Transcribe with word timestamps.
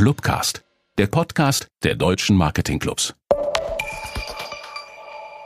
Clubcast, 0.00 0.64
der 0.96 1.08
Podcast 1.08 1.68
der 1.82 1.94
deutschen 1.94 2.34
Marketingclubs. 2.34 3.14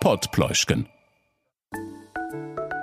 Podpläuschken. 0.01 0.87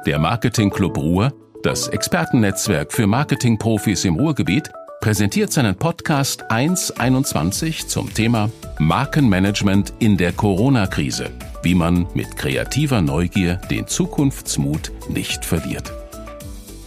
Der 0.06 0.20
Marketingclub 0.20 0.98
Ruhr, 0.98 1.32
das 1.64 1.88
Expertennetzwerk 1.88 2.92
für 2.92 3.08
Marketingprofis 3.08 4.04
im 4.04 4.16
Ruhrgebiet, 4.16 4.70
präsentiert 5.00 5.54
seinen 5.54 5.78
Podcast 5.78 6.52
121 6.52 7.88
zum 7.88 8.14
Thema 8.14 8.52
Markenmanagement 8.78 9.94
in 10.00 10.18
der 10.18 10.34
Corona-Krise, 10.34 11.30
wie 11.64 11.76
man 11.76 12.06
mit 12.14 12.36
kreativer 12.36 13.00
Neugier 13.00 13.62
den 13.70 13.88
Zukunftsmut 13.88 14.92
nicht 15.08 15.46
verliert. 15.46 15.94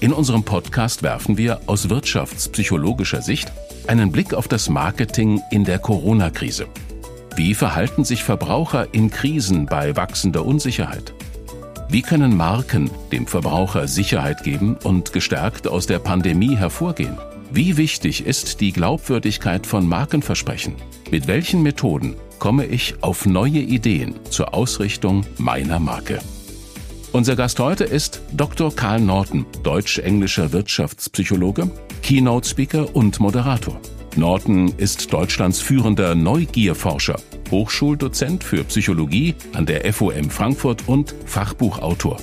In 0.00 0.12
unserem 0.12 0.44
Podcast 0.44 1.02
werfen 1.02 1.38
wir 1.38 1.62
aus 1.64 1.88
wirtschaftspsychologischer 1.88 3.22
Sicht 3.22 3.50
einen 3.88 4.12
Blick 4.12 4.34
auf 4.34 4.48
das 4.48 4.68
Marketing 4.68 5.40
in 5.50 5.64
der 5.64 5.78
Corona-Krise. 5.78 6.66
Wie 7.36 7.54
verhalten 7.54 8.04
sich 8.04 8.22
Verbraucher 8.22 8.92
in 8.92 9.10
Krisen 9.10 9.66
bei 9.66 9.96
wachsender 9.96 10.46
Unsicherheit? 10.46 11.12
Wie 11.88 12.02
können 12.02 12.36
Marken 12.36 12.90
dem 13.12 13.26
Verbraucher 13.26 13.88
Sicherheit 13.88 14.42
geben 14.42 14.76
und 14.82 15.12
gestärkt 15.12 15.68
aus 15.68 15.86
der 15.86 15.98
Pandemie 15.98 16.56
hervorgehen? 16.56 17.18
Wie 17.50 17.76
wichtig 17.76 18.26
ist 18.26 18.60
die 18.60 18.72
Glaubwürdigkeit 18.72 19.66
von 19.66 19.88
Markenversprechen? 19.88 20.74
Mit 21.10 21.26
welchen 21.26 21.62
Methoden 21.62 22.16
komme 22.38 22.66
ich 22.66 22.96
auf 23.00 23.26
neue 23.26 23.60
Ideen 23.60 24.14
zur 24.30 24.54
Ausrichtung 24.54 25.24
meiner 25.38 25.78
Marke? 25.78 26.18
Unser 27.14 27.36
Gast 27.36 27.60
heute 27.60 27.84
ist 27.84 28.20
Dr. 28.32 28.74
Karl 28.74 28.98
Norton, 28.98 29.46
deutsch-englischer 29.62 30.50
Wirtschaftspsychologe, 30.50 31.70
Keynote-Speaker 32.02 32.96
und 32.96 33.20
Moderator. 33.20 33.80
Norton 34.16 34.74
ist 34.78 35.12
Deutschlands 35.12 35.60
führender 35.60 36.16
Neugierforscher, 36.16 37.14
Hochschuldozent 37.52 38.42
für 38.42 38.64
Psychologie 38.64 39.36
an 39.52 39.64
der 39.64 39.92
FOM 39.92 40.28
Frankfurt 40.28 40.88
und 40.88 41.14
Fachbuchautor. 41.24 42.16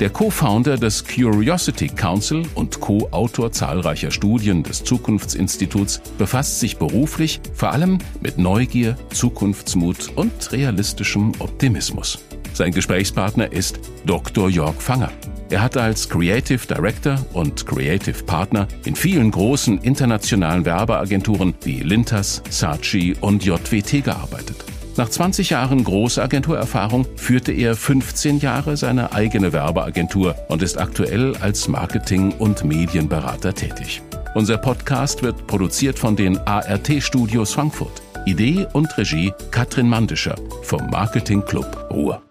Der 0.00 0.10
Co-Founder 0.10 0.76
des 0.76 1.04
Curiosity 1.04 1.86
Council 1.86 2.42
und 2.56 2.80
Co-Autor 2.80 3.52
zahlreicher 3.52 4.10
Studien 4.10 4.64
des 4.64 4.82
Zukunftsinstituts 4.82 6.00
befasst 6.18 6.58
sich 6.58 6.78
beruflich 6.78 7.40
vor 7.54 7.70
allem 7.70 7.98
mit 8.20 8.36
Neugier, 8.36 8.96
Zukunftsmut 9.10 10.10
und 10.16 10.50
realistischem 10.50 11.32
Optimismus. 11.38 12.18
Sein 12.54 12.72
Gesprächspartner 12.72 13.52
ist 13.52 13.78
Dr. 14.04 14.48
Jörg 14.48 14.74
Fanger. 14.80 15.12
Er 15.50 15.62
hat 15.62 15.76
als 15.76 16.08
Creative 16.08 16.66
Director 16.66 17.16
und 17.32 17.64
Creative 17.64 18.20
Partner 18.24 18.66
in 18.84 18.96
vielen 18.96 19.30
großen 19.30 19.78
internationalen 19.78 20.64
Werbeagenturen 20.64 21.54
wie 21.62 21.80
Lintas, 21.80 22.42
Saatchi 22.50 23.14
und 23.20 23.44
JWT 23.44 24.02
gearbeitet. 24.04 24.64
Nach 24.96 25.08
20 25.08 25.50
Jahren 25.50 25.82
Großagenturerfahrung 25.82 27.04
führte 27.16 27.50
er 27.50 27.74
15 27.74 28.38
Jahre 28.38 28.76
seine 28.76 29.12
eigene 29.12 29.52
Werbeagentur 29.52 30.36
und 30.48 30.62
ist 30.62 30.78
aktuell 30.78 31.36
als 31.38 31.66
Marketing- 31.66 32.30
und 32.38 32.64
Medienberater 32.64 33.52
tätig. 33.52 34.02
Unser 34.36 34.56
Podcast 34.56 35.24
wird 35.24 35.48
produziert 35.48 35.98
von 35.98 36.14
den 36.14 36.38
ART 36.38 36.88
Studios 37.00 37.52
Frankfurt. 37.52 38.02
Idee 38.24 38.68
und 38.72 38.96
Regie 38.96 39.32
Katrin 39.50 39.88
Mandischer 39.88 40.36
vom 40.62 40.88
Marketing 40.90 41.44
Club 41.44 41.88
Ruhr. 41.90 42.22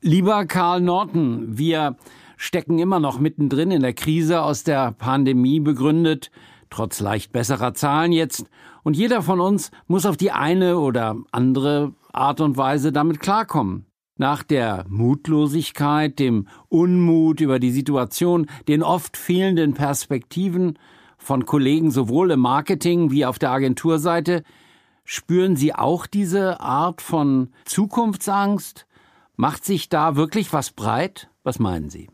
Lieber 0.00 0.46
Karl 0.46 0.80
Norton, 0.80 1.58
wir 1.58 1.96
stecken 2.38 2.78
immer 2.78 2.98
noch 2.98 3.20
mittendrin 3.20 3.70
in 3.72 3.82
der 3.82 3.92
Krise 3.92 4.40
aus 4.40 4.64
der 4.64 4.92
Pandemie 4.92 5.60
begründet, 5.60 6.30
trotz 6.70 7.00
leicht 7.00 7.32
besserer 7.32 7.74
Zahlen 7.74 8.12
jetzt, 8.12 8.46
und 8.86 8.96
jeder 8.96 9.20
von 9.20 9.40
uns 9.40 9.72
muss 9.88 10.06
auf 10.06 10.16
die 10.16 10.30
eine 10.30 10.78
oder 10.78 11.16
andere 11.32 11.92
Art 12.12 12.40
und 12.40 12.56
Weise 12.56 12.92
damit 12.92 13.18
klarkommen. 13.18 13.86
Nach 14.16 14.44
der 14.44 14.84
Mutlosigkeit, 14.88 16.20
dem 16.20 16.46
Unmut 16.68 17.40
über 17.40 17.58
die 17.58 17.72
Situation, 17.72 18.46
den 18.68 18.84
oft 18.84 19.16
fehlenden 19.16 19.74
Perspektiven 19.74 20.78
von 21.18 21.46
Kollegen 21.46 21.90
sowohl 21.90 22.30
im 22.30 22.38
Marketing 22.38 23.10
wie 23.10 23.26
auf 23.26 23.40
der 23.40 23.50
Agenturseite, 23.50 24.44
spüren 25.04 25.56
Sie 25.56 25.74
auch 25.74 26.06
diese 26.06 26.60
Art 26.60 27.02
von 27.02 27.48
Zukunftsangst, 27.64 28.86
Macht 29.34 29.64
sich 29.64 29.88
da 29.88 30.14
wirklich 30.14 30.52
was 30.52 30.70
breit? 30.70 31.28
Was 31.42 31.58
meinen 31.58 31.90
Sie? 31.90 32.08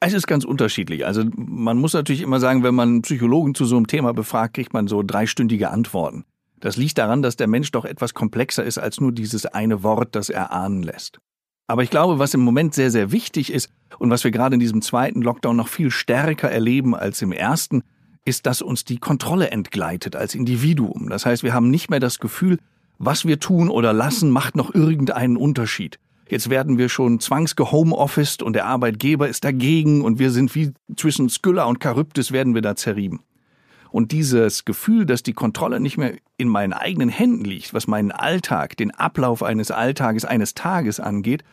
Es 0.00 0.12
ist 0.12 0.26
ganz 0.26 0.44
unterschiedlich. 0.44 1.06
Also 1.06 1.24
man 1.34 1.78
muss 1.78 1.94
natürlich 1.94 2.22
immer 2.22 2.40
sagen, 2.40 2.62
wenn 2.62 2.74
man 2.74 3.02
Psychologen 3.02 3.54
zu 3.54 3.64
so 3.64 3.76
einem 3.76 3.86
Thema 3.86 4.12
befragt, 4.12 4.54
kriegt 4.54 4.74
man 4.74 4.86
so 4.86 5.02
dreistündige 5.02 5.70
Antworten. 5.70 6.24
Das 6.60 6.76
liegt 6.76 6.98
daran, 6.98 7.22
dass 7.22 7.36
der 7.36 7.46
Mensch 7.46 7.70
doch 7.72 7.84
etwas 7.84 8.14
komplexer 8.14 8.64
ist 8.64 8.78
als 8.78 9.00
nur 9.00 9.12
dieses 9.12 9.46
eine 9.46 9.82
Wort, 9.82 10.14
das 10.14 10.30
er 10.30 10.52
ahnen 10.52 10.82
lässt. 10.82 11.20
Aber 11.66 11.82
ich 11.82 11.90
glaube, 11.90 12.18
was 12.18 12.34
im 12.34 12.40
Moment 12.40 12.74
sehr, 12.74 12.90
sehr 12.90 13.12
wichtig 13.12 13.52
ist 13.52 13.70
und 13.98 14.10
was 14.10 14.24
wir 14.24 14.30
gerade 14.30 14.54
in 14.54 14.60
diesem 14.60 14.82
zweiten 14.82 15.22
Lockdown 15.22 15.56
noch 15.56 15.68
viel 15.68 15.90
stärker 15.90 16.50
erleben 16.50 16.94
als 16.94 17.22
im 17.22 17.32
ersten, 17.32 17.82
ist, 18.24 18.46
dass 18.46 18.62
uns 18.62 18.84
die 18.84 18.98
Kontrolle 18.98 19.50
entgleitet 19.50 20.16
als 20.16 20.34
Individuum. 20.34 21.08
Das 21.08 21.26
heißt, 21.26 21.42
wir 21.42 21.54
haben 21.54 21.70
nicht 21.70 21.90
mehr 21.90 22.00
das 22.00 22.18
Gefühl, 22.18 22.58
was 22.98 23.24
wir 23.24 23.40
tun 23.40 23.68
oder 23.68 23.92
lassen, 23.92 24.30
macht 24.30 24.56
noch 24.56 24.74
irgendeinen 24.74 25.36
Unterschied. 25.36 25.98
Jetzt 26.34 26.50
werden 26.50 26.78
wir 26.78 26.88
schon 26.88 27.20
zwangsgehomeofficed 27.20 28.42
und 28.42 28.54
der 28.54 28.66
Arbeitgeber 28.66 29.28
ist 29.28 29.44
dagegen 29.44 30.02
und 30.02 30.18
wir 30.18 30.32
sind 30.32 30.52
wie 30.56 30.72
zwischen 30.96 31.28
Skylla 31.28 31.62
und 31.62 31.80
Charybdis 31.80 32.32
werden 32.32 32.56
wir 32.56 32.60
da 32.60 32.74
zerrieben. 32.74 33.20
Und 33.92 34.10
dieses 34.10 34.64
Gefühl, 34.64 35.06
dass 35.06 35.22
die 35.22 35.32
Kontrolle 35.32 35.78
nicht 35.78 35.96
mehr 35.96 36.14
in 36.36 36.48
meinen 36.48 36.72
eigenen 36.72 37.08
Händen 37.08 37.44
liegt, 37.44 37.72
was 37.72 37.86
meinen 37.86 38.10
Alltag, 38.10 38.76
den 38.76 38.90
Ablauf 38.90 39.44
eines 39.44 39.70
Alltages, 39.70 40.24
eines 40.24 40.54
Tages 40.54 40.98
angeht, 40.98 41.44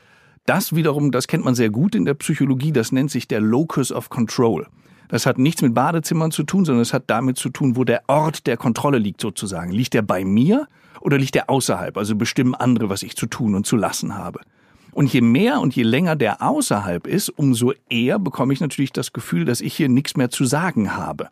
das 0.47 0.75
wiederum, 0.75 1.12
das 1.12 1.28
kennt 1.28 1.46
man 1.46 1.53
sehr 1.53 1.69
gut 1.69 1.94
in 1.94 2.06
der 2.06 2.16
Psychologie, 2.16 2.72
das 2.72 2.92
nennt 2.92 3.12
sich 3.12 3.28
der 3.28 3.40
Locus 3.40 3.92
of 3.92 4.09
Control. 4.09 4.66
Das 5.09 5.28
hat 5.28 5.38
nichts 5.38 5.62
mit 5.62 5.75
Badezimmern 5.75 6.31
zu 6.31 6.42
tun, 6.42 6.66
sondern 6.66 6.81
es 6.81 6.92
hat 6.92 7.03
damit 7.06 7.38
zu 7.38 7.50
tun, 7.50 7.75
wo 7.75 7.84
der 7.84 8.02
Ort 8.08 8.48
der 8.48 8.58
Kontrolle 8.58 8.98
liegt 8.98 9.22
sozusagen. 9.22 9.72
Liegt 9.72 9.94
er 9.94 10.02
bei 10.02 10.25
mir 10.25 10.68
oder 11.02 11.19
liegt 11.19 11.36
er 11.36 11.52
außerhalb? 11.52 11.96
Also 11.98 12.16
bestimmen 12.16 12.56
andere, 12.56 12.90
was 12.90 13.03
ich 13.03 13.16
zu 13.16 13.28
tun 13.28 13.53
und 13.53 13.68
zu 13.68 13.75
lassen 13.75 14.18
habe. 14.18 14.40
Und 14.91 15.12
je 15.13 15.22
mehr 15.22 15.62
und 15.62 15.75
je 15.75 15.84
länger 15.84 16.16
der 16.16 16.41
außerhalb 16.41 17.07
ist, 17.07 17.29
umso 17.29 17.74
eher 17.90 18.19
bekomme 18.19 18.53
ich 18.53 18.59
natürlich 18.59 18.91
das 18.91 19.13
Gefühl, 19.13 19.46
dass 19.46 19.62
ich 19.62 19.74
hier 19.75 19.90
nichts 19.90 20.18
mehr 20.18 20.29
zu 20.29 20.46
sagen 20.46 20.96
habe. 20.96 21.29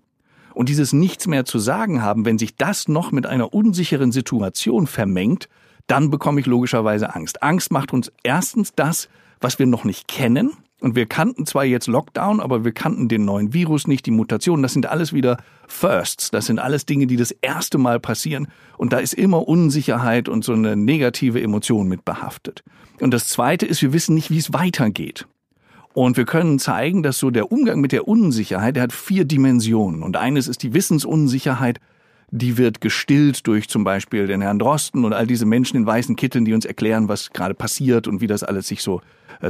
Und 0.54 0.70
dieses 0.70 0.94
nichts 0.94 1.28
mehr 1.28 1.46
zu 1.46 1.60
sagen 1.60 2.02
haben, 2.02 2.26
wenn 2.26 2.38
sich 2.38 2.56
das 2.56 2.88
noch 2.88 3.12
mit 3.12 3.26
einer 3.26 3.54
unsicheren 3.54 4.12
Situation 4.12 4.88
vermengt, 4.88 5.50
dann 5.88 6.10
bekomme 6.10 6.40
ich 6.40 6.46
logischerweise 6.46 7.16
Angst. 7.16 7.44
Angst 7.44 7.72
macht 7.72 7.94
uns 7.94 8.12
erstens 8.24 8.74
das, 8.76 9.10
was 9.42 9.60
wir 9.60 9.66
noch 9.66 9.84
nicht 9.84 10.08
kennen, 10.08 10.52
und 10.82 10.96
wir 10.96 11.06
kannten 11.06 11.46
zwar 11.46 11.66
jetzt 11.66 11.88
Lockdown, 11.88 12.40
aber 12.40 12.64
wir 12.64 12.72
kannten 12.72 13.10
den 13.10 13.26
neuen 13.26 13.54
Virus 13.54 13.86
nicht, 13.86 14.06
die 14.06 14.12
Mutationen. 14.12 14.64
Das 14.64 14.74
sind 14.74 14.86
alles 14.86 15.12
wieder 15.12 15.38
Firsts. 15.68 16.32
Das 16.32 16.46
sind 16.46 16.60
alles 16.60 16.86
Dinge, 16.86 17.06
die 17.06 17.18
das 17.18 17.32
erste 17.32 17.78
Mal 17.78 18.00
passieren. 18.00 18.48
Und 18.78 18.94
da 18.94 19.00
ist 19.00 19.14
immer 19.14 19.48
Unsicherheit 19.48 20.30
und 20.30 20.46
so 20.46 20.54
eine 20.54 20.78
negative 20.78 21.42
Emotion 21.42 21.90
mit 21.90 22.06
behaftet. 22.06 22.64
Und 23.02 23.14
das 23.14 23.28
zweite 23.28 23.66
ist, 23.66 23.82
wir 23.82 23.92
wissen 23.92 24.16
nicht, 24.16 24.32
wie 24.32 24.38
es 24.38 24.54
weitergeht. 24.54 25.28
Und 25.94 26.16
wir 26.16 26.26
können 26.26 26.60
zeigen, 26.60 27.04
dass 27.04 27.18
so 27.18 27.30
der 27.30 27.52
Umgang 27.52 27.82
mit 27.82 27.92
der 27.92 28.08
Unsicherheit, 28.08 28.78
der 28.78 28.84
hat 28.84 28.94
vier 28.94 29.26
Dimensionen. 29.26 30.02
Und 30.02 30.16
eines 30.16 30.48
ist 30.48 30.64
die 30.64 30.74
Wissensunsicherheit, 30.74 31.80
die 32.32 32.58
wird 32.58 32.80
gestillt 32.80 33.48
durch 33.48 33.68
zum 33.68 33.84
Beispiel 33.84 34.28
den 34.28 34.42
Herrn 34.42 34.60
Drosten 34.60 35.04
und 35.04 35.14
all 35.14 35.28
diese 35.28 35.46
Menschen 35.46 35.78
in 35.78 35.86
weißen 35.86 36.16
Kitteln, 36.16 36.46
die 36.46 36.54
uns 36.54 36.64
erklären, 36.64 37.10
was 37.10 37.32
gerade 37.32 37.56
passiert 37.56 38.08
und 38.08 38.22
wie 38.22 38.28
das 38.28 38.44
alles 38.44 38.68
sich 38.68 38.82
so 38.82 39.02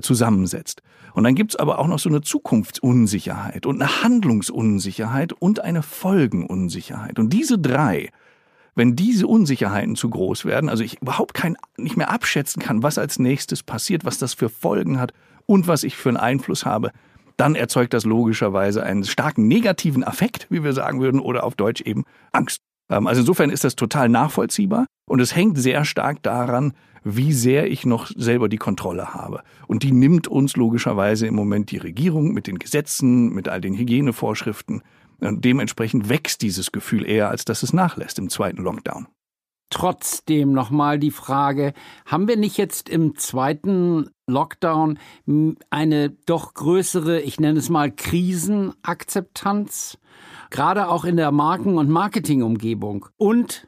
zusammensetzt. 0.02 0.82
Und 1.14 1.24
dann 1.24 1.36
gibt's 1.36 1.56
aber 1.56 1.80
auch 1.80 1.88
noch 1.88 2.00
so 2.00 2.10
eine 2.10 2.22
Zukunftsunsicherheit 2.22 3.66
und 3.66 3.82
eine 3.82 4.04
Handlungsunsicherheit 4.04 5.34
und 5.34 5.62
eine 5.62 5.82
Folgenunsicherheit. 5.82 7.20
Und 7.20 7.32
diese 7.34 7.58
drei, 7.58 8.10
wenn 8.76 8.96
diese 8.96 9.28
Unsicherheiten 9.28 9.96
zu 9.96 10.10
groß 10.10 10.46
werden, 10.46 10.70
also 10.70 10.84
ich 10.84 11.02
überhaupt 11.02 11.34
kein, 11.34 11.58
nicht 11.78 11.98
mehr 11.98 12.12
abschätzen 12.12 12.62
kann, 12.62 12.84
was 12.84 12.98
als 12.98 13.20
nächstes 13.20 13.64
passiert, 13.64 14.06
was 14.06 14.18
das 14.18 14.34
für 14.34 14.50
Folgen 14.50 15.00
hat 15.00 15.14
und 15.46 15.68
was 15.68 15.84
ich 15.84 15.96
für 15.96 16.10
einen 16.10 16.18
Einfluss 16.18 16.66
habe, 16.66 16.92
dann 17.36 17.56
erzeugt 17.56 17.94
das 17.94 18.06
logischerweise 18.06 18.84
einen 18.84 19.06
starken 19.06 19.48
negativen 19.48 20.04
Affekt, 20.04 20.48
wie 20.50 20.64
wir 20.64 20.74
sagen 20.74 21.02
würden, 21.02 21.20
oder 21.20 21.44
auf 21.44 21.56
Deutsch 21.56 21.82
eben 21.82 22.04
Angst. 22.32 22.62
Ähm, 22.90 23.08
also 23.08 23.22
insofern 23.22 23.50
ist 23.50 23.64
das 23.64 23.76
total 23.76 24.10
nachvollziehbar 24.10 24.86
und 25.08 25.20
es 25.20 25.36
hängt 25.36 25.58
sehr 25.58 25.86
stark 25.86 26.24
daran, 26.24 26.74
wie 27.04 27.34
sehr 27.34 27.72
ich 27.72 27.86
noch 27.86 28.12
selber 28.16 28.50
die 28.50 28.58
Kontrolle 28.58 29.14
habe. 29.14 29.44
Und 29.68 29.84
die 29.84 29.92
nimmt 29.92 30.28
uns 30.28 30.56
logischerweise 30.56 31.28
im 31.28 31.36
Moment 31.36 31.72
die 31.72 31.78
Regierung 31.78 32.34
mit 32.34 32.48
den 32.48 32.60
Gesetzen, 32.60 33.30
mit 33.30 33.48
all 33.48 33.62
den 33.62 33.76
Hygienevorschriften. 33.76 34.82
Und 35.20 35.46
dementsprechend 35.46 36.10
wächst 36.10 36.42
dieses 36.42 36.72
Gefühl 36.72 37.06
eher, 37.06 37.30
als 37.30 37.46
dass 37.46 37.64
es 37.64 37.74
nachlässt 37.74 38.20
im 38.20 38.30
zweiten 38.30 38.64
Lockdown. 38.64 39.08
Trotzdem 39.70 40.52
nochmal 40.52 40.98
die 40.98 41.12
Frage, 41.12 41.74
haben 42.06 42.28
wir 42.28 42.38
nicht 42.38 42.58
jetzt 42.58 42.90
im 42.90 43.16
zweiten 43.16 44.10
Lockdown 44.28 44.98
eine 45.70 46.10
doch 46.10 46.56
größere, 46.56 47.22
ich 47.22 47.40
nenne 47.40 47.60
es 47.60 47.70
mal 47.70 47.92
Krisenakzeptanz, 47.92 50.00
gerade 50.50 50.90
auch 50.90 51.06
in 51.06 51.18
der 51.18 51.32
Marken- 51.32 51.78
und 51.78 51.90
Marketingumgebung? 51.90 53.08
Und 53.18 53.68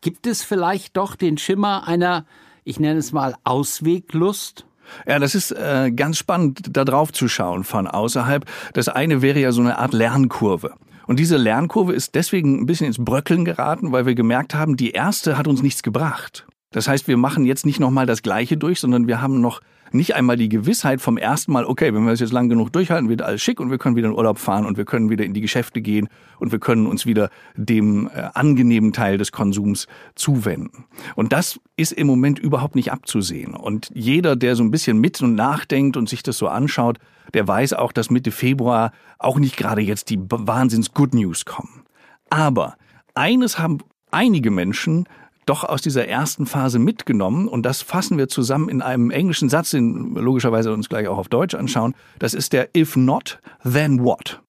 gibt 0.00 0.26
es 0.26 0.42
vielleicht 0.42 0.96
doch 0.96 1.14
den 1.14 1.38
Schimmer 1.38 1.86
einer, 1.86 2.26
ich 2.64 2.80
nenne 2.80 2.98
es 2.98 3.12
mal 3.12 3.36
Ausweglust? 3.44 4.66
Ja, 5.06 5.18
das 5.18 5.34
ist 5.34 5.52
äh, 5.52 5.90
ganz 5.94 6.18
spannend, 6.18 6.76
da 6.76 6.84
drauf 6.84 7.12
zu 7.12 7.28
schauen 7.28 7.64
von 7.64 7.86
außerhalb. 7.86 8.44
Das 8.74 8.88
eine 8.88 9.22
wäre 9.22 9.40
ja 9.40 9.52
so 9.52 9.60
eine 9.60 9.78
Art 9.78 9.92
Lernkurve. 9.92 10.74
Und 11.06 11.18
diese 11.18 11.36
Lernkurve 11.36 11.92
ist 11.92 12.14
deswegen 12.14 12.60
ein 12.60 12.66
bisschen 12.66 12.86
ins 12.86 13.02
Bröckeln 13.02 13.44
geraten, 13.44 13.92
weil 13.92 14.06
wir 14.06 14.14
gemerkt 14.14 14.54
haben, 14.54 14.76
die 14.76 14.92
erste 14.92 15.36
hat 15.36 15.48
uns 15.48 15.62
nichts 15.62 15.82
gebracht. 15.82 16.46
Das 16.72 16.88
heißt, 16.88 17.06
wir 17.08 17.16
machen 17.16 17.44
jetzt 17.44 17.66
nicht 17.66 17.80
nochmal 17.80 18.06
das 18.06 18.22
Gleiche 18.22 18.56
durch, 18.56 18.80
sondern 18.80 19.06
wir 19.06 19.20
haben 19.20 19.40
noch 19.40 19.60
nicht 19.94 20.14
einmal 20.14 20.36
die 20.36 20.48
Gewissheit 20.48 21.00
vom 21.00 21.16
ersten 21.16 21.52
Mal, 21.52 21.64
okay, 21.64 21.94
wenn 21.94 22.04
wir 22.04 22.10
das 22.10 22.20
jetzt 22.20 22.32
lang 22.32 22.48
genug 22.48 22.72
durchhalten, 22.72 23.08
wird 23.08 23.22
alles 23.22 23.42
schick 23.42 23.60
und 23.60 23.70
wir 23.70 23.78
können 23.78 23.96
wieder 23.96 24.08
in 24.08 24.14
Urlaub 24.14 24.38
fahren 24.38 24.64
und 24.66 24.76
wir 24.76 24.84
können 24.84 25.10
wieder 25.10 25.24
in 25.24 25.34
die 25.34 25.40
Geschäfte 25.40 25.80
gehen 25.80 26.08
und 26.38 26.50
wir 26.52 26.58
können 26.58 26.86
uns 26.86 27.06
wieder 27.06 27.30
dem 27.56 28.08
äh, 28.08 28.28
angenehmen 28.34 28.92
Teil 28.92 29.18
des 29.18 29.32
Konsums 29.32 29.86
zuwenden. 30.14 30.84
Und 31.14 31.32
das 31.32 31.60
ist 31.76 31.92
im 31.92 32.06
Moment 32.06 32.38
überhaupt 32.38 32.74
nicht 32.74 32.90
abzusehen. 32.90 33.54
Und 33.54 33.90
jeder, 33.94 34.36
der 34.36 34.56
so 34.56 34.62
ein 34.62 34.70
bisschen 34.70 34.98
mit 34.98 35.20
und 35.20 35.34
nachdenkt 35.34 35.96
und 35.96 36.08
sich 36.08 36.22
das 36.22 36.38
so 36.38 36.48
anschaut, 36.48 36.98
der 37.34 37.46
weiß 37.46 37.74
auch, 37.74 37.92
dass 37.92 38.10
Mitte 38.10 38.30
Februar 38.30 38.92
auch 39.18 39.38
nicht 39.38 39.56
gerade 39.56 39.82
jetzt 39.82 40.10
die 40.10 40.18
Wahnsinns 40.18 40.92
Good 40.92 41.14
News 41.14 41.44
kommen. 41.44 41.84
Aber 42.30 42.76
eines 43.14 43.58
haben 43.58 43.78
einige 44.10 44.50
Menschen 44.50 45.06
doch 45.46 45.64
aus 45.64 45.82
dieser 45.82 46.06
ersten 46.06 46.46
Phase 46.46 46.78
mitgenommen 46.78 47.48
und 47.48 47.64
das 47.64 47.82
fassen 47.82 48.18
wir 48.18 48.28
zusammen 48.28 48.68
in 48.68 48.82
einem 48.82 49.10
englischen 49.10 49.48
Satz, 49.48 49.70
den 49.70 50.14
wir 50.14 50.22
logischerweise 50.22 50.72
uns 50.72 50.88
gleich 50.88 51.08
auch 51.08 51.18
auf 51.18 51.28
Deutsch 51.28 51.54
anschauen. 51.54 51.94
Das 52.18 52.34
ist 52.34 52.52
der 52.52 52.70
If 52.76 52.96
not, 52.96 53.40
then 53.64 54.04
what? 54.04 54.40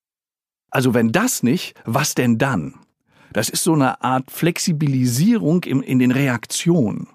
Also 0.70 0.94
wenn 0.94 1.12
das 1.12 1.44
nicht, 1.44 1.76
was 1.86 2.16
denn 2.16 2.38
dann? 2.38 2.76
Das 3.32 3.50
ist 3.50 3.64
so 3.64 3.74
eine 3.74 4.04
Art 4.04 4.30
Flexibilisierung 4.30 5.64
in, 5.64 5.82
in 5.82 6.00
den 6.00 6.12
Reaktionen. 6.12 7.08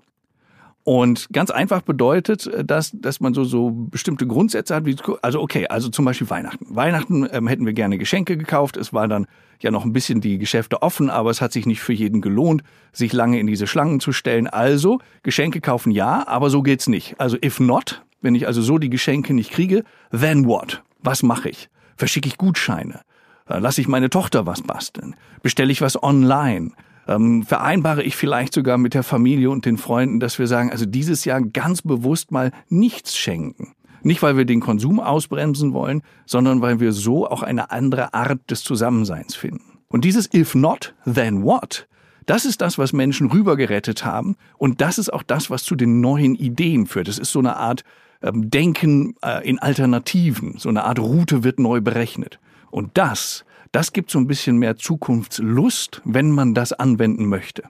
Und 0.88 1.28
ganz 1.34 1.50
einfach 1.50 1.82
bedeutet 1.82 2.46
äh, 2.46 2.64
das, 2.64 2.92
dass 2.94 3.20
man 3.20 3.34
so, 3.34 3.44
so 3.44 3.70
bestimmte 3.70 4.26
Grundsätze 4.26 4.74
hat, 4.74 4.86
wie, 4.86 4.96
also 5.20 5.42
okay, 5.42 5.66
also 5.66 5.90
zum 5.90 6.06
Beispiel 6.06 6.30
Weihnachten. 6.30 6.64
Weihnachten 6.74 7.28
ähm, 7.30 7.46
hätten 7.46 7.66
wir 7.66 7.74
gerne 7.74 7.98
Geschenke 7.98 8.38
gekauft. 8.38 8.78
Es 8.78 8.94
war 8.94 9.06
dann 9.06 9.26
ja 9.60 9.70
noch 9.70 9.84
ein 9.84 9.92
bisschen 9.92 10.22
die 10.22 10.38
Geschäfte 10.38 10.80
offen, 10.80 11.10
aber 11.10 11.28
es 11.28 11.42
hat 11.42 11.52
sich 11.52 11.66
nicht 11.66 11.82
für 11.82 11.92
jeden 11.92 12.22
gelohnt, 12.22 12.62
sich 12.94 13.12
lange 13.12 13.38
in 13.38 13.46
diese 13.46 13.66
Schlangen 13.66 14.00
zu 14.00 14.12
stellen. 14.12 14.46
Also, 14.46 14.98
Geschenke 15.22 15.60
kaufen 15.60 15.90
ja, 15.90 16.26
aber 16.26 16.48
so 16.48 16.62
geht's 16.62 16.86
nicht. 16.86 17.20
Also 17.20 17.36
if 17.44 17.60
not, 17.60 18.02
wenn 18.22 18.34
ich 18.34 18.46
also 18.46 18.62
so 18.62 18.78
die 18.78 18.88
Geschenke 18.88 19.34
nicht 19.34 19.50
kriege, 19.50 19.84
then 20.10 20.46
what? 20.46 20.82
Was 21.02 21.22
mache 21.22 21.50
ich? 21.50 21.68
Verschicke 21.98 22.28
ich 22.28 22.38
Gutscheine? 22.38 23.02
Äh, 23.46 23.58
lasse 23.58 23.82
ich 23.82 23.88
meine 23.88 24.08
Tochter 24.08 24.46
was 24.46 24.62
basteln? 24.62 25.16
Bestelle 25.42 25.70
ich 25.70 25.82
was 25.82 26.02
online? 26.02 26.70
Ähm, 27.08 27.42
vereinbare 27.42 28.02
ich 28.02 28.16
vielleicht 28.16 28.52
sogar 28.52 28.78
mit 28.78 28.94
der 28.94 29.02
Familie 29.02 29.50
und 29.50 29.64
den 29.64 29.78
Freunden, 29.78 30.20
dass 30.20 30.38
wir 30.38 30.46
sagen, 30.46 30.70
also 30.70 30.86
dieses 30.86 31.24
Jahr 31.24 31.40
ganz 31.40 31.82
bewusst 31.82 32.30
mal 32.30 32.52
nichts 32.68 33.16
schenken. 33.16 33.74
Nicht, 34.02 34.22
weil 34.22 34.36
wir 34.36 34.44
den 34.44 34.60
Konsum 34.60 35.00
ausbremsen 35.00 35.72
wollen, 35.72 36.02
sondern 36.24 36.60
weil 36.60 36.78
wir 36.78 36.92
so 36.92 37.26
auch 37.26 37.42
eine 37.42 37.72
andere 37.72 38.14
Art 38.14 38.50
des 38.50 38.62
Zusammenseins 38.62 39.34
finden. 39.34 39.78
Und 39.88 40.04
dieses 40.04 40.32
If 40.32 40.54
not, 40.54 40.94
then 41.04 41.42
what? 41.42 41.88
Das 42.26 42.44
ist 42.44 42.60
das, 42.60 42.76
was 42.76 42.92
Menschen 42.92 43.30
rübergerettet 43.30 44.04
haben. 44.04 44.36
Und 44.58 44.82
das 44.82 44.98
ist 44.98 45.12
auch 45.12 45.22
das, 45.22 45.50
was 45.50 45.64
zu 45.64 45.74
den 45.74 46.00
neuen 46.00 46.34
Ideen 46.34 46.86
führt. 46.86 47.08
Es 47.08 47.18
ist 47.18 47.32
so 47.32 47.38
eine 47.38 47.56
Art 47.56 47.84
ähm, 48.22 48.50
Denken 48.50 49.14
äh, 49.22 49.48
in 49.48 49.58
Alternativen. 49.58 50.58
So 50.58 50.68
eine 50.68 50.84
Art 50.84 50.98
Route 50.98 51.42
wird 51.42 51.58
neu 51.58 51.80
berechnet. 51.80 52.38
Und 52.70 52.90
das 52.98 53.46
das 53.72 53.92
gibt 53.92 54.10
so 54.10 54.18
ein 54.18 54.26
bisschen 54.26 54.58
mehr 54.58 54.76
Zukunftslust, 54.76 56.02
wenn 56.04 56.30
man 56.30 56.54
das 56.54 56.72
anwenden 56.72 57.26
möchte. 57.26 57.64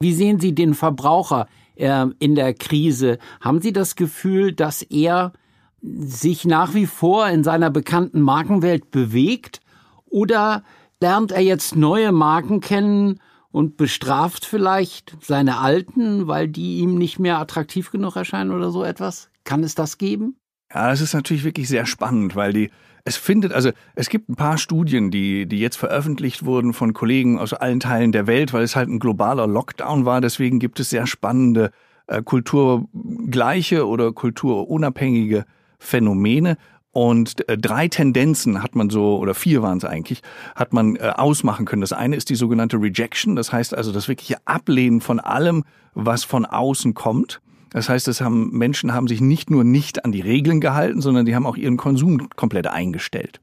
Wie 0.00 0.14
sehen 0.14 0.40
Sie 0.40 0.54
den 0.54 0.74
Verbraucher 0.74 1.46
äh, 1.76 2.06
in 2.18 2.34
der 2.34 2.54
Krise? 2.54 3.18
Haben 3.40 3.60
Sie 3.60 3.72
das 3.72 3.94
Gefühl, 3.94 4.52
dass 4.52 4.82
er 4.82 5.32
sich 5.80 6.44
nach 6.44 6.74
wie 6.74 6.86
vor 6.86 7.28
in 7.28 7.44
seiner 7.44 7.70
bekannten 7.70 8.20
Markenwelt 8.20 8.90
bewegt? 8.90 9.60
Oder 10.06 10.62
lernt 11.00 11.32
er 11.32 11.40
jetzt 11.40 11.76
neue 11.76 12.12
Marken 12.12 12.60
kennen 12.60 13.20
und 13.50 13.76
bestraft 13.76 14.44
vielleicht 14.44 15.16
seine 15.20 15.58
alten, 15.58 16.26
weil 16.26 16.48
die 16.48 16.78
ihm 16.78 16.96
nicht 16.96 17.18
mehr 17.18 17.38
attraktiv 17.38 17.90
genug 17.90 18.16
erscheinen 18.16 18.52
oder 18.52 18.70
so 18.70 18.84
etwas? 18.84 19.30
Kann 19.44 19.62
es 19.62 19.74
das 19.74 19.98
geben? 19.98 20.36
Ja, 20.72 20.88
das 20.88 21.00
ist 21.00 21.14
natürlich 21.14 21.44
wirklich 21.44 21.68
sehr 21.68 21.86
spannend, 21.86 22.34
weil 22.34 22.52
die 22.52 22.70
es 23.04 23.16
findet, 23.16 23.52
also 23.52 23.70
es 23.94 24.08
gibt 24.08 24.28
ein 24.28 24.36
paar 24.36 24.58
Studien, 24.58 25.10
die, 25.10 25.46
die 25.46 25.58
jetzt 25.58 25.76
veröffentlicht 25.76 26.44
wurden 26.44 26.72
von 26.72 26.92
Kollegen 26.92 27.38
aus 27.38 27.52
allen 27.52 27.80
Teilen 27.80 28.12
der 28.12 28.26
Welt, 28.26 28.52
weil 28.52 28.62
es 28.62 28.76
halt 28.76 28.88
ein 28.88 29.00
globaler 29.00 29.46
Lockdown 29.46 30.04
war. 30.04 30.20
Deswegen 30.20 30.58
gibt 30.58 30.78
es 30.78 30.90
sehr 30.90 31.06
spannende 31.06 31.72
äh, 32.06 32.22
kulturgleiche 32.22 33.86
oder 33.86 34.12
kulturunabhängige 34.12 35.44
Phänomene. 35.78 36.56
Und 36.92 37.48
äh, 37.48 37.56
drei 37.56 37.88
Tendenzen 37.88 38.62
hat 38.62 38.76
man 38.76 38.90
so, 38.90 39.18
oder 39.18 39.34
vier 39.34 39.62
waren 39.62 39.78
es 39.78 39.84
eigentlich, 39.84 40.22
hat 40.54 40.72
man 40.72 40.96
äh, 40.96 41.12
ausmachen 41.16 41.64
können. 41.64 41.80
Das 41.80 41.92
eine 41.92 42.16
ist 42.16 42.28
die 42.28 42.34
sogenannte 42.34 42.76
Rejection, 42.76 43.34
das 43.34 43.52
heißt 43.52 43.74
also 43.74 43.92
das 43.92 44.08
wirkliche 44.08 44.36
Ablehnen 44.44 45.00
von 45.00 45.18
allem, 45.18 45.64
was 45.94 46.22
von 46.22 46.44
außen 46.44 46.94
kommt. 46.94 47.40
Das 47.72 47.88
heißt, 47.88 48.06
es 48.08 48.20
haben, 48.20 48.50
Menschen 48.50 48.92
haben 48.92 49.08
sich 49.08 49.20
nicht 49.20 49.50
nur 49.50 49.64
nicht 49.64 50.04
an 50.04 50.12
die 50.12 50.20
Regeln 50.20 50.60
gehalten, 50.60 51.00
sondern 51.00 51.24
die 51.26 51.34
haben 51.34 51.46
auch 51.46 51.56
ihren 51.56 51.76
Konsum 51.76 52.28
komplett 52.36 52.66
eingestellt. 52.66 53.40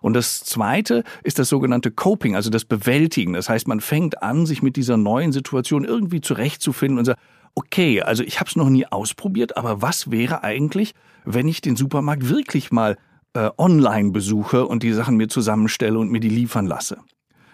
Und 0.00 0.14
das 0.14 0.40
zweite 0.40 1.04
ist 1.22 1.38
das 1.38 1.50
sogenannte 1.50 1.90
Coping, 1.90 2.34
also 2.34 2.48
das 2.48 2.64
Bewältigen. 2.64 3.34
Das 3.34 3.50
heißt, 3.50 3.68
man 3.68 3.80
fängt 3.80 4.22
an, 4.22 4.46
sich 4.46 4.62
mit 4.62 4.76
dieser 4.76 4.96
neuen 4.96 5.32
Situation 5.32 5.84
irgendwie 5.84 6.22
zurechtzufinden 6.22 6.98
und 6.98 7.04
sagt, 7.04 7.20
okay, 7.54 8.00
also 8.00 8.22
ich 8.22 8.40
habe 8.40 8.48
es 8.48 8.56
noch 8.56 8.70
nie 8.70 8.86
ausprobiert, 8.86 9.58
aber 9.58 9.82
was 9.82 10.10
wäre 10.10 10.42
eigentlich, 10.42 10.94
wenn 11.24 11.48
ich 11.48 11.60
den 11.60 11.76
Supermarkt 11.76 12.28
wirklich 12.30 12.72
mal 12.72 12.96
äh, 13.34 13.50
online 13.58 14.10
besuche 14.10 14.66
und 14.66 14.82
die 14.82 14.92
Sachen 14.92 15.16
mir 15.16 15.28
zusammenstelle 15.28 15.98
und 15.98 16.10
mir 16.10 16.20
die 16.20 16.30
liefern 16.30 16.66
lasse? 16.66 16.98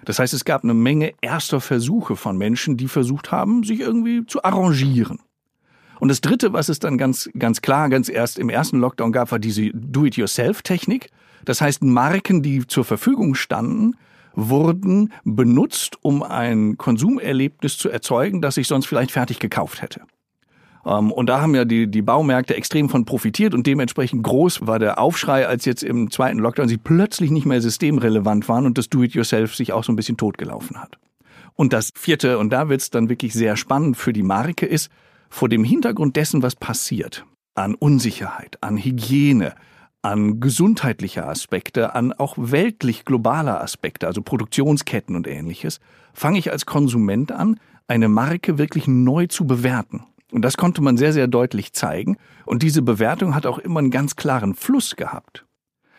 Das 0.05 0.21
heißt, 0.21 0.35
es 0.35 0.45
gab 0.45 0.63
eine 0.63 0.75
Menge 0.75 1.15
erster 1.21 1.61
Versuche 1.61 2.15
von 2.15 2.39
Menschen, 2.39 2.77
die 2.77 2.87
versucht 2.87 3.33
haben, 3.33 3.65
sich 3.65 3.81
irgendwie 3.81 4.25
zu 4.25 4.45
arrangieren. 4.45 5.19
Und 5.99 6.09
das 6.09 6.21
Dritte, 6.21 6.53
was 6.53 6.69
es 6.69 6.79
dann 6.79 6.99
ganz, 6.99 7.31
ganz 7.39 7.63
klar, 7.63 7.89
ganz 7.89 8.09
erst 8.09 8.39
im 8.39 8.49
ersten 8.49 8.79
Lockdown 8.79 9.13
gab, 9.13 9.33
war 9.33 9.39
diese 9.39 9.71
Do-it-yourself-Technik. 9.73 11.11
Das 11.45 11.61
heißt, 11.61 11.83
Marken, 11.83 12.43
die 12.43 12.67
zur 12.67 12.85
Verfügung 12.85 13.35
standen, 13.35 13.95
wurden 14.35 15.13
benutzt, 15.25 15.97
um 16.03 16.23
ein 16.23 16.77
Konsumerlebnis 16.77 17.79
zu 17.79 17.89
erzeugen, 17.89 18.43
das 18.43 18.57
ich 18.59 18.69
sonst 18.69 18.87
vielleicht 18.87 19.11
fertig 19.11 19.39
gekauft 19.39 19.81
hätte. 19.81 20.03
Ähm, 20.85 21.11
und 21.11 21.29
da 21.29 21.41
haben 21.41 21.55
ja 21.55 21.65
die, 21.65 21.91
die 21.91 22.03
Baumärkte 22.03 22.55
extrem 22.55 22.89
von 22.89 23.05
profitiert 23.05 23.55
und 23.55 23.67
dementsprechend 23.67 24.23
groß 24.23 24.67
war 24.67 24.79
der 24.79 24.99
Aufschrei, 24.99 25.47
als 25.47 25.65
jetzt 25.65 25.83
im 25.83 26.11
zweiten 26.11 26.39
Lockdown 26.39 26.69
sie 26.69 26.77
plötzlich 26.77 27.31
nicht 27.31 27.47
mehr 27.47 27.61
systemrelevant 27.61 28.49
waren 28.49 28.67
und 28.67 28.79
das 28.79 28.89
Do-it-yourself 28.89 29.57
sich 29.57 29.73
auch 29.73 29.85
so 29.85 29.93
ein 29.93 29.97
bisschen 29.97 30.17
totgelaufen 30.17 30.81
hat. 30.81 30.99
Und 31.55 31.73
das 31.73 31.91
vierte, 31.97 32.39
und 32.39 32.51
da 32.51 32.69
wird's 32.69 32.91
dann 32.91 33.09
wirklich 33.09 33.33
sehr 33.33 33.57
spannend 33.57 33.97
für 33.97 34.13
die 34.13 34.23
Marke, 34.23 34.67
ist, 34.67 34.91
vor 35.29 35.49
dem 35.49 35.65
Hintergrund 35.65 36.17
dessen, 36.17 36.43
was 36.43 36.57
passiert, 36.57 37.25
an 37.55 37.75
Unsicherheit, 37.75 38.63
an 38.63 38.77
Hygiene, 38.77 39.55
an 40.03 40.41
gesundheitlicher 40.41 41.29
Aspekte, 41.29 41.95
an 41.95 42.13
auch 42.13 42.35
weltlich 42.39 43.05
globaler 43.05 43.61
Aspekte, 43.61 44.07
also 44.07 44.23
Produktionsketten 44.23 45.17
und 45.17 45.27
ähnliches, 45.27 45.81
fange 46.15 46.39
ich 46.39 46.53
als 46.53 46.65
Konsument 46.65 47.33
an, 47.33 47.59
eine 47.89 48.09
Marke 48.09 48.59
wirklich 48.59 48.87
neu 48.87 49.27
zu 49.27 49.47
bewerten. 49.47 50.05
Und 50.33 50.43
das 50.43 50.57
konnte 50.57 50.83
man 50.83 50.97
sehr, 50.97 51.13
sehr 51.13 51.29
deutlich 51.29 51.73
zeigen. 51.73 52.17
Und 52.45 52.63
diese 52.63 52.83
Bewertung 52.83 53.35
hat 53.35 53.47
auch 53.47 53.59
immer 53.59 53.81
einen 53.81 53.91
ganz 53.91 54.17
klaren 54.17 54.55
Fluss 54.55 54.97
gehabt. 54.97 55.45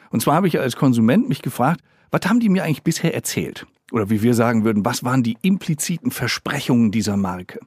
Und 0.09 0.21
zwar 0.21 0.35
habe 0.35 0.47
ich 0.47 0.59
als 0.59 0.75
Konsument 0.75 1.27
mich 1.27 1.41
gefragt, 1.41 1.81
was 2.11 2.21
haben 2.29 2.39
die 2.39 2.49
mir 2.49 2.63
eigentlich 2.63 2.83
bisher 2.83 3.13
erzählt? 3.13 3.67
Oder 3.91 4.09
wie 4.09 4.21
wir 4.21 4.33
sagen 4.33 4.63
würden, 4.63 4.85
was 4.85 5.03
waren 5.03 5.23
die 5.23 5.37
impliziten 5.41 6.11
Versprechungen 6.11 6.91
dieser 6.91 7.17
Marke? 7.17 7.59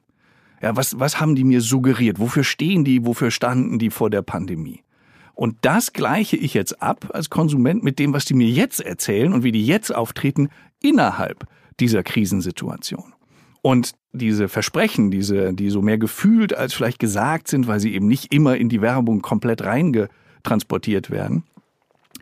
Ja, 0.61 0.75
was, 0.75 0.99
was 0.99 1.19
haben 1.19 1.35
die 1.35 1.43
mir 1.43 1.61
suggeriert? 1.61 2.19
Wofür 2.19 2.43
stehen 2.43 2.83
die? 2.83 3.05
Wofür 3.05 3.31
standen 3.31 3.79
die 3.79 3.89
vor 3.89 4.09
der 4.09 4.21
Pandemie? 4.21 4.83
Und 5.33 5.57
das 5.61 5.93
gleiche 5.93 6.37
ich 6.37 6.53
jetzt 6.53 6.81
ab 6.81 7.09
als 7.13 7.29
Konsument 7.29 7.83
mit 7.83 7.97
dem, 7.97 8.13
was 8.13 8.25
die 8.25 8.35
mir 8.35 8.49
jetzt 8.49 8.79
erzählen 8.79 9.33
und 9.33 9.43
wie 9.43 9.51
die 9.51 9.65
jetzt 9.65 9.93
auftreten 9.93 10.49
innerhalb 10.81 11.47
dieser 11.79 12.03
Krisensituation. 12.03 13.13
Und 13.63 13.93
diese 14.13 14.49
Versprechen, 14.49 15.09
diese, 15.09 15.53
die 15.53 15.69
so 15.69 15.81
mehr 15.81 15.97
gefühlt 15.97 16.55
als 16.55 16.73
vielleicht 16.73 16.99
gesagt 16.99 17.47
sind, 17.47 17.67
weil 17.67 17.79
sie 17.79 17.93
eben 17.93 18.07
nicht 18.07 18.33
immer 18.33 18.57
in 18.57 18.69
die 18.69 18.81
Werbung 18.81 19.21
komplett 19.21 19.63
reingetransportiert 19.63 21.09
werden, 21.09 21.43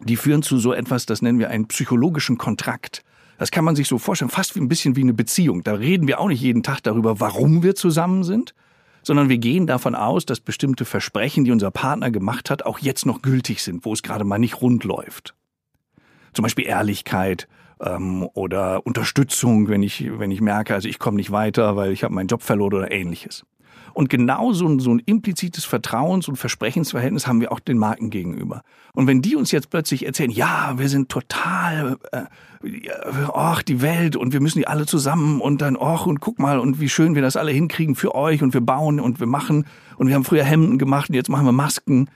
die 0.03 0.15
führen 0.15 0.43
zu 0.43 0.58
so 0.60 0.74
etwas, 0.74 1.05
das 1.05 1.22
nennen 1.22 1.39
wir 1.39 1.50
einen 1.50 1.67
psychologischen 1.67 2.38
Kontrakt. 2.38 3.03
Das 3.39 3.51
kann 3.51 3.63
man 3.63 3.75
sich 3.75 3.88
so 3.88 3.98
vorstellen, 3.98 4.29
fast 4.29 4.55
ein 4.58 4.67
bisschen 4.67 4.98
wie 4.98 5.01
eine 5.01 5.13
Beziehung. 5.13 5.63
Da 5.63 5.74
reden 5.74 6.08
wir 6.08 6.19
auch 6.19 6.27
nicht 6.27 6.41
jeden 6.41 6.62
Tag 6.62 6.81
darüber, 6.81 7.22
warum 7.22 7.63
wir 7.63 7.74
zusammen 7.74 8.25
sind, 8.25 8.53
sondern 9.01 9.29
wir 9.29 9.38
gehen 9.38 9.65
davon 9.65 9.96
aus, 9.96 10.25
dass 10.25 10.41
bestimmte 10.41 10.84
Versprechen, 10.84 11.46
die 11.46 11.51
unser 11.51 11.72
Partner 11.72 12.12
gemacht 12.12 12.50
hat, 12.50 12.65
auch 12.65 12.79
jetzt 12.79 13.05
noch 13.05 13.22
gültig 13.22 13.63
sind, 13.63 13.86
wo 13.86 13.93
es 13.93 14.03
gerade 14.03 14.25
mal 14.25 14.39
nicht 14.39 14.62
rund 14.62 14.84
läuft. 14.84 15.36
Zum 16.34 16.43
Beispiel 16.43 16.67
Ehrlichkeit 16.67 17.48
ähm, 17.79 18.27
oder 18.34 18.86
Unterstützung, 18.86 19.69
wenn 19.69 19.84
ich, 19.84 20.19
wenn 20.19 20.31
ich 20.31 20.41
merke, 20.41 20.74
also 20.74 20.89
ich 20.89 21.00
komme 21.00 21.15
nicht 21.15 21.31
weiter, 21.31 21.77
weil 21.77 21.93
ich 21.93 22.03
habe 22.03 22.13
meinen 22.13 22.27
Job 22.27 22.43
verloren 22.43 22.74
oder 22.74 22.91
ähnliches. 22.91 23.46
Und 23.93 24.10
genau 24.10 24.53
so 24.53 24.67
ein, 24.67 24.79
so 24.79 24.91
ein 24.91 25.00
implizites 25.00 25.65
Vertrauens- 25.65 26.27
und 26.27 26.36
Versprechensverhältnis 26.36 27.27
haben 27.27 27.41
wir 27.41 27.51
auch 27.51 27.60
den 27.60 27.77
Marken 27.77 28.10
gegenüber. 28.10 28.62
Und 28.93 29.08
wenn 29.08 29.22
die 29.22 29.36
uns 29.36 29.51
jetzt 29.51 29.69
plötzlich 29.69 30.05
erzählen, 30.05 30.31
ja, 30.31 30.74
wir 30.77 30.89
sind 30.89 31.10
total, 31.10 31.98
äh, 32.12 32.24
ach, 33.34 33.62
die 33.63 33.81
Welt 33.81 34.15
und 34.15 34.34
wir 34.34 34.41
müssen 34.41 34.60
die 34.60 34.67
alle 34.67 34.86
zusammen 34.86 35.41
und 35.41 35.62
dann, 35.62 35.77
ach, 35.79 36.05
und 36.05 36.19
guck 36.19 36.39
mal 36.39 36.60
und 36.60 36.79
wie 36.79 36.89
schön 36.89 37.15
wir 37.15 37.22
das 37.22 37.36
alle 37.36 37.51
hinkriegen 37.51 37.96
für 37.96 38.15
euch 38.15 38.41
und 38.41 38.53
wir 38.53 38.62
bauen 38.62 39.00
und 39.00 39.19
wir 39.19 39.27
machen 39.27 39.65
und 39.98 40.08
wir 40.08 40.15
haben 40.15 40.25
früher 40.25 40.43
Hemden 40.43 40.77
gemacht 40.77 41.10
und 41.10 41.15
jetzt 41.15 41.29
machen 41.29 41.46
wir 41.46 41.51
Masken. 41.51 42.10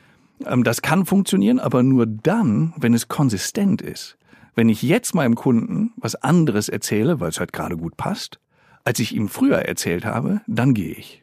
Ähm, 0.45 0.63
das 0.63 0.81
kann 0.81 1.05
funktionieren, 1.05 1.59
aber 1.59 1.83
nur 1.83 2.05
dann, 2.05 2.73
wenn 2.77 2.93
es 2.93 3.07
konsistent 3.07 3.81
ist. 3.81 4.17
Wenn 4.55 4.69
ich 4.69 4.83
jetzt 4.83 5.15
meinem 5.15 5.35
Kunden 5.35 5.93
was 5.95 6.15
anderes 6.15 6.69
erzähle, 6.69 7.19
weil 7.19 7.29
es 7.29 7.39
halt 7.39 7.53
gerade 7.53 7.75
gut 7.75 7.97
passt, 7.97 8.39
als 8.83 8.99
ich 8.99 9.15
ihm 9.15 9.29
früher 9.29 9.59
erzählt 9.59 10.05
habe, 10.05 10.41
dann 10.47 10.73
gehe 10.73 10.93
ich. 10.93 11.22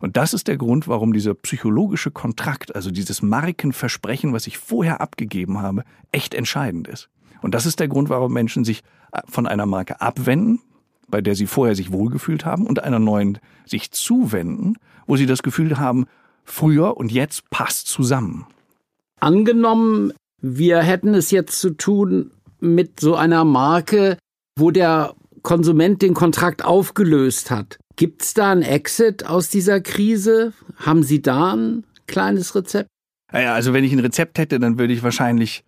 Und 0.00 0.16
das 0.16 0.34
ist 0.34 0.48
der 0.48 0.56
Grund, 0.56 0.88
warum 0.88 1.12
dieser 1.12 1.34
psychologische 1.34 2.10
Kontrakt, 2.10 2.74
also 2.74 2.90
dieses 2.90 3.22
Markenversprechen, 3.22 4.32
was 4.32 4.46
ich 4.46 4.58
vorher 4.58 5.00
abgegeben 5.00 5.60
habe, 5.60 5.84
echt 6.10 6.34
entscheidend 6.34 6.88
ist. 6.88 7.08
Und 7.42 7.54
das 7.54 7.66
ist 7.66 7.80
der 7.80 7.88
Grund, 7.88 8.08
warum 8.08 8.32
Menschen 8.32 8.64
sich 8.64 8.82
äh, 9.12 9.20
von 9.28 9.46
einer 9.46 9.66
Marke 9.66 10.00
abwenden, 10.00 10.60
bei 11.08 11.20
der 11.20 11.34
sie 11.34 11.46
vorher 11.46 11.76
sich 11.76 11.92
wohlgefühlt 11.92 12.44
haben, 12.44 12.66
und 12.66 12.82
einer 12.82 12.98
neuen 12.98 13.38
sich 13.66 13.90
zuwenden, 13.90 14.76
wo 15.06 15.16
sie 15.16 15.26
das 15.26 15.42
Gefühl 15.42 15.78
haben, 15.78 16.06
früher 16.44 16.96
und 16.96 17.12
jetzt 17.12 17.50
passt 17.50 17.88
zusammen. 17.88 18.46
Angenommen, 19.20 20.12
wir 20.40 20.80
hätten 20.80 21.14
es 21.14 21.30
jetzt 21.30 21.60
zu 21.60 21.70
tun 21.70 22.30
mit 22.58 23.00
so 23.00 23.16
einer 23.16 23.44
Marke, 23.44 24.16
wo 24.56 24.70
der 24.70 25.14
Konsument 25.42 26.00
den 26.02 26.14
Kontrakt 26.14 26.64
aufgelöst 26.64 27.50
hat. 27.50 27.78
Gibt 28.00 28.22
es 28.22 28.32
da 28.32 28.50
ein 28.50 28.62
Exit 28.62 29.26
aus 29.26 29.50
dieser 29.50 29.82
Krise? 29.82 30.54
Haben 30.78 31.02
Sie 31.02 31.20
da 31.20 31.52
ein 31.52 31.84
kleines 32.06 32.54
Rezept? 32.54 32.88
Naja, 33.30 33.52
also 33.52 33.74
wenn 33.74 33.84
ich 33.84 33.92
ein 33.92 33.98
Rezept 33.98 34.38
hätte, 34.38 34.58
dann 34.58 34.78
würde 34.78 34.94
ich 34.94 35.02
wahrscheinlich 35.02 35.64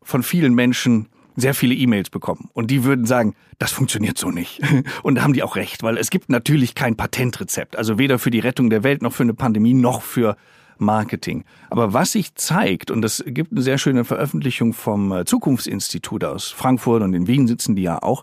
von 0.00 0.22
vielen 0.22 0.54
Menschen 0.54 1.08
sehr 1.34 1.52
viele 1.52 1.74
E-Mails 1.74 2.10
bekommen. 2.10 2.48
Und 2.52 2.70
die 2.70 2.84
würden 2.84 3.06
sagen, 3.06 3.34
das 3.58 3.72
funktioniert 3.72 4.18
so 4.18 4.30
nicht. 4.30 4.60
Und 5.02 5.16
da 5.16 5.22
haben 5.24 5.32
die 5.32 5.42
auch 5.42 5.56
recht, 5.56 5.82
weil 5.82 5.98
es 5.98 6.10
gibt 6.10 6.28
natürlich 6.28 6.76
kein 6.76 6.94
Patentrezept. 6.94 7.74
Also 7.74 7.98
weder 7.98 8.20
für 8.20 8.30
die 8.30 8.38
Rettung 8.38 8.70
der 8.70 8.84
Welt 8.84 9.02
noch 9.02 9.12
für 9.12 9.24
eine 9.24 9.34
Pandemie 9.34 9.74
noch 9.74 10.02
für 10.02 10.36
Marketing. 10.78 11.42
Aber 11.70 11.92
was 11.92 12.12
sich 12.12 12.36
zeigt, 12.36 12.92
und 12.92 13.02
das 13.02 13.24
gibt 13.26 13.50
eine 13.50 13.62
sehr 13.62 13.78
schöne 13.78 14.04
Veröffentlichung 14.04 14.74
vom 14.74 15.10
äh, 15.10 15.24
Zukunftsinstitut 15.24 16.22
aus 16.22 16.52
Frankfurt 16.52 17.02
und 17.02 17.14
in 17.14 17.26
Wien 17.26 17.48
sitzen 17.48 17.74
die 17.74 17.82
ja 17.82 18.00
auch, 18.00 18.22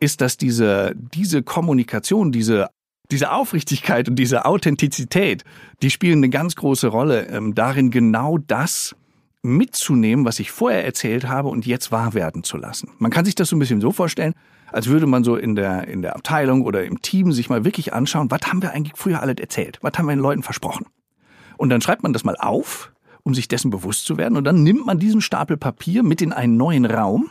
ist, 0.00 0.22
dass 0.22 0.38
diese, 0.38 0.94
diese 0.96 1.42
Kommunikation, 1.42 2.32
diese 2.32 2.70
diese 3.10 3.32
Aufrichtigkeit 3.32 4.08
und 4.08 4.16
diese 4.16 4.44
Authentizität, 4.44 5.44
die 5.82 5.90
spielen 5.90 6.18
eine 6.18 6.28
ganz 6.28 6.56
große 6.56 6.88
Rolle 6.88 7.26
ähm, 7.28 7.54
darin, 7.54 7.90
genau 7.90 8.38
das 8.38 8.96
mitzunehmen, 9.42 10.24
was 10.24 10.40
ich 10.40 10.50
vorher 10.50 10.84
erzählt 10.84 11.28
habe 11.28 11.48
und 11.48 11.66
jetzt 11.66 11.92
wahr 11.92 12.14
werden 12.14 12.42
zu 12.42 12.56
lassen. 12.56 12.90
Man 12.98 13.10
kann 13.10 13.24
sich 13.24 13.34
das 13.34 13.48
so 13.48 13.56
ein 13.56 13.60
bisschen 13.60 13.80
so 13.80 13.92
vorstellen, 13.92 14.34
als 14.72 14.88
würde 14.88 15.06
man 15.06 15.24
so 15.24 15.36
in 15.36 15.54
der, 15.54 15.86
in 15.86 16.02
der 16.02 16.16
Abteilung 16.16 16.62
oder 16.62 16.84
im 16.84 17.00
Team 17.00 17.32
sich 17.32 17.48
mal 17.48 17.64
wirklich 17.64 17.92
anschauen, 17.92 18.30
was 18.30 18.40
haben 18.46 18.62
wir 18.62 18.72
eigentlich 18.72 18.94
früher 18.96 19.22
alles 19.22 19.36
erzählt? 19.38 19.78
Was 19.82 19.96
haben 19.96 20.06
wir 20.06 20.14
den 20.14 20.20
Leuten 20.20 20.42
versprochen? 20.42 20.86
Und 21.56 21.70
dann 21.70 21.80
schreibt 21.80 22.02
man 22.02 22.12
das 22.12 22.24
mal 22.24 22.36
auf, 22.36 22.92
um 23.22 23.34
sich 23.34 23.48
dessen 23.48 23.70
bewusst 23.70 24.04
zu 24.04 24.16
werden. 24.18 24.36
Und 24.36 24.44
dann 24.44 24.62
nimmt 24.62 24.84
man 24.84 24.98
diesen 24.98 25.20
Stapel 25.20 25.56
Papier 25.56 26.02
mit 26.02 26.20
in 26.20 26.32
einen 26.32 26.56
neuen 26.56 26.84
Raum. 26.84 27.30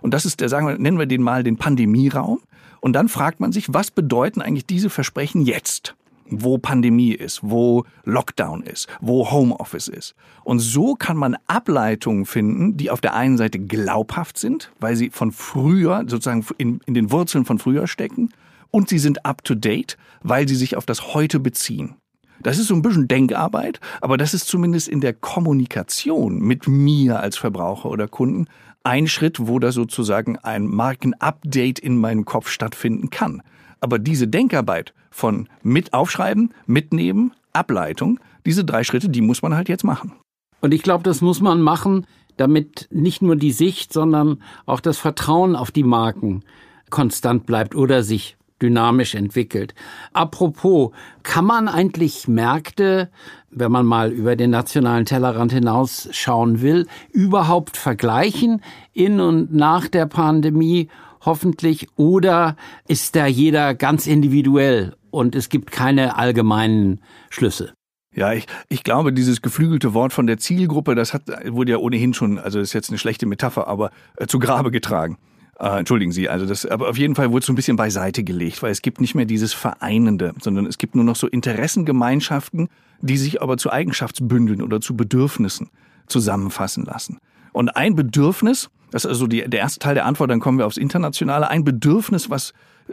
Und 0.00 0.14
das 0.14 0.24
ist 0.24 0.40
der, 0.40 0.48
sagen 0.48 0.66
wir, 0.66 0.78
nennen 0.78 0.98
wir 0.98 1.06
den 1.06 1.22
mal 1.22 1.42
den 1.42 1.56
Pandemieraum. 1.56 2.40
Und 2.86 2.92
dann 2.92 3.08
fragt 3.08 3.40
man 3.40 3.50
sich, 3.50 3.74
was 3.74 3.90
bedeuten 3.90 4.40
eigentlich 4.40 4.64
diese 4.64 4.90
Versprechen 4.90 5.42
jetzt? 5.42 5.96
wo 6.28 6.58
Pandemie 6.58 7.12
ist, 7.12 7.40
wo 7.42 7.84
Lockdown 8.04 8.64
ist, 8.64 8.88
wo 9.00 9.30
Homeoffice 9.30 9.86
ist. 9.86 10.16
Und 10.42 10.58
so 10.58 10.96
kann 10.96 11.16
man 11.16 11.36
Ableitungen 11.46 12.26
finden, 12.26 12.76
die 12.76 12.90
auf 12.90 13.00
der 13.00 13.14
einen 13.14 13.36
Seite 13.36 13.60
glaubhaft 13.60 14.36
sind, 14.36 14.72
weil 14.80 14.96
sie 14.96 15.10
von 15.10 15.30
früher, 15.30 16.02
sozusagen 16.08 16.44
in, 16.58 16.80
in 16.84 16.94
den 16.94 17.12
Wurzeln 17.12 17.44
von 17.44 17.60
früher 17.60 17.86
stecken, 17.86 18.30
und 18.72 18.88
sie 18.88 18.98
sind 18.98 19.24
up 19.24 19.44
to 19.44 19.54
date, 19.54 19.96
weil 20.24 20.48
sie 20.48 20.56
sich 20.56 20.76
auf 20.76 20.84
das 20.84 21.14
Heute 21.14 21.38
beziehen. 21.38 21.94
Das 22.42 22.58
ist 22.58 22.66
so 22.66 22.74
ein 22.74 22.82
bisschen 22.82 23.08
Denkarbeit, 23.08 23.80
aber 24.00 24.16
das 24.16 24.34
ist 24.34 24.48
zumindest 24.48 24.88
in 24.88 25.00
der 25.00 25.14
Kommunikation 25.14 26.40
mit 26.40 26.66
mir 26.66 27.20
als 27.20 27.36
Verbraucher 27.36 27.88
oder 27.88 28.08
Kunden 28.08 28.48
ein 28.86 29.08
Schritt, 29.08 29.48
wo 29.48 29.58
da 29.58 29.72
sozusagen 29.72 30.38
ein 30.38 30.66
Markenupdate 30.68 31.80
in 31.80 31.98
meinem 31.98 32.24
Kopf 32.24 32.48
stattfinden 32.48 33.10
kann. 33.10 33.42
Aber 33.80 33.98
diese 33.98 34.28
Denkarbeit 34.28 34.94
von 35.10 35.48
mit 35.62 35.92
aufschreiben, 35.92 36.54
mitnehmen, 36.66 37.32
Ableitung, 37.52 38.20
diese 38.46 38.64
drei 38.64 38.84
Schritte, 38.84 39.08
die 39.08 39.22
muss 39.22 39.42
man 39.42 39.54
halt 39.54 39.68
jetzt 39.68 39.82
machen. 39.82 40.12
Und 40.60 40.72
ich 40.72 40.82
glaube, 40.82 41.02
das 41.02 41.20
muss 41.20 41.40
man 41.40 41.60
machen, 41.60 42.06
damit 42.36 42.88
nicht 42.92 43.22
nur 43.22 43.34
die 43.34 43.50
Sicht, 43.50 43.92
sondern 43.92 44.40
auch 44.66 44.80
das 44.80 44.98
Vertrauen 44.98 45.56
auf 45.56 45.72
die 45.72 45.82
Marken 45.82 46.44
konstant 46.88 47.44
bleibt 47.44 47.74
oder 47.74 48.04
sich 48.04 48.36
dynamisch 48.62 49.14
entwickelt. 49.14 49.74
Apropos, 50.12 50.92
kann 51.22 51.44
man 51.44 51.68
eigentlich 51.68 52.28
Märkte, 52.28 53.10
wenn 53.50 53.72
man 53.72 53.86
mal 53.86 54.12
über 54.12 54.36
den 54.36 54.50
nationalen 54.50 55.04
Tellerrand 55.04 55.52
hinaus 55.52 56.08
schauen 56.12 56.60
will, 56.60 56.86
überhaupt 57.12 57.76
vergleichen 57.76 58.62
in 58.92 59.20
und 59.20 59.54
nach 59.54 59.88
der 59.88 60.06
Pandemie 60.06 60.88
hoffentlich 61.24 61.88
oder 61.96 62.56
ist 62.86 63.16
da 63.16 63.26
jeder 63.26 63.74
ganz 63.74 64.06
individuell 64.06 64.94
und 65.10 65.34
es 65.34 65.48
gibt 65.48 65.72
keine 65.72 66.16
allgemeinen 66.16 67.00
Schlüsse? 67.30 67.74
Ja, 68.14 68.32
ich, 68.32 68.46
ich 68.70 68.82
glaube, 68.82 69.12
dieses 69.12 69.42
geflügelte 69.42 69.92
Wort 69.92 70.14
von 70.14 70.26
der 70.26 70.38
Zielgruppe, 70.38 70.94
das 70.94 71.12
hat, 71.12 71.24
wurde 71.48 71.72
ja 71.72 71.78
ohnehin 71.78 72.14
schon, 72.14 72.38
also 72.38 72.60
ist 72.60 72.72
jetzt 72.72 72.88
eine 72.88 72.98
schlechte 72.98 73.26
Metapher, 73.26 73.68
aber 73.68 73.90
äh, 74.16 74.26
zu 74.26 74.38
Grabe 74.38 74.70
getragen. 74.70 75.18
Äh, 75.58 75.78
entschuldigen 75.78 76.12
Sie, 76.12 76.28
also 76.28 76.44
das, 76.44 76.66
aber 76.66 76.90
auf 76.90 76.98
jeden 76.98 77.14
Fall 77.14 77.30
wurde 77.30 77.40
es 77.40 77.46
so 77.46 77.52
ein 77.52 77.56
bisschen 77.56 77.76
beiseite 77.76 78.22
gelegt, 78.22 78.62
weil 78.62 78.70
es 78.70 78.82
gibt 78.82 79.00
nicht 79.00 79.14
mehr 79.14 79.24
dieses 79.24 79.54
Vereinende, 79.54 80.34
sondern 80.40 80.66
es 80.66 80.76
gibt 80.76 80.94
nur 80.94 81.04
noch 81.04 81.16
so 81.16 81.26
Interessengemeinschaften, 81.26 82.68
die 83.00 83.16
sich 83.16 83.40
aber 83.40 83.56
zu 83.56 83.72
Eigenschaftsbündeln 83.72 84.60
oder 84.60 84.80
zu 84.80 84.96
Bedürfnissen 84.96 85.70
zusammenfassen 86.08 86.84
lassen. 86.84 87.18
Und 87.52 87.70
ein 87.70 87.94
Bedürfnis, 87.94 88.68
das 88.90 89.04
ist 89.04 89.10
also 89.10 89.26
die, 89.26 89.48
der 89.48 89.60
erste 89.60 89.78
Teil 89.78 89.94
der 89.94 90.04
Antwort, 90.04 90.30
dann 90.30 90.40
kommen 90.40 90.58
wir 90.58 90.66
aufs 90.66 90.76
Internationale, 90.76 91.48
ein 91.48 91.64
Bedürfnis, 91.64 92.28
was 92.28 92.52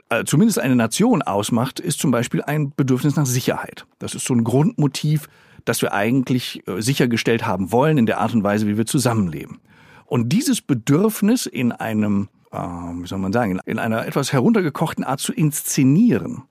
äh, 0.10 0.24
zumindest 0.24 0.60
eine 0.60 0.78
Nation 0.78 1.22
ausmacht, 1.22 1.82
ist 1.82 2.00
zum 2.00 2.12
Beispiel 2.12 2.42
ein 2.42 2.72
Bedürfnis 2.74 3.18
nach 3.18 3.26
Sicherheit. 3.26 3.86
Das 4.00 4.16
ist 4.16 4.26
so 4.26 4.34
ein 4.34 4.46
Grundmotiv, 4.46 5.28
das 5.66 5.82
wir 5.82 5.94
eigentlich 5.94 6.66
äh, 6.66 6.82
sichergestellt 6.82 7.46
haben 7.46 7.74
wollen 7.74 7.98
in 7.98 8.06
der 8.06 8.20
Art 8.20 8.34
und 8.34 8.44
Weise, 8.44 8.68
wie 8.68 8.78
wir 8.78 8.86
zusammenleben. 8.86 9.60
Und 10.06 10.30
dieses 10.30 10.62
Bedürfnis 10.62 11.46
in 11.46 11.74
einem 11.74 12.30
ähm, 12.54 13.04
wie 13.04 13.08
soll 13.08 13.20
man 13.20 13.34
sagen, 13.34 13.60
in 13.66 13.80
einer 13.80 14.06
etwas 14.06 14.32
heruntergekochten 14.32 15.04
Art 15.04 15.20
zu 15.20 15.34
inszenieren. 15.34 16.44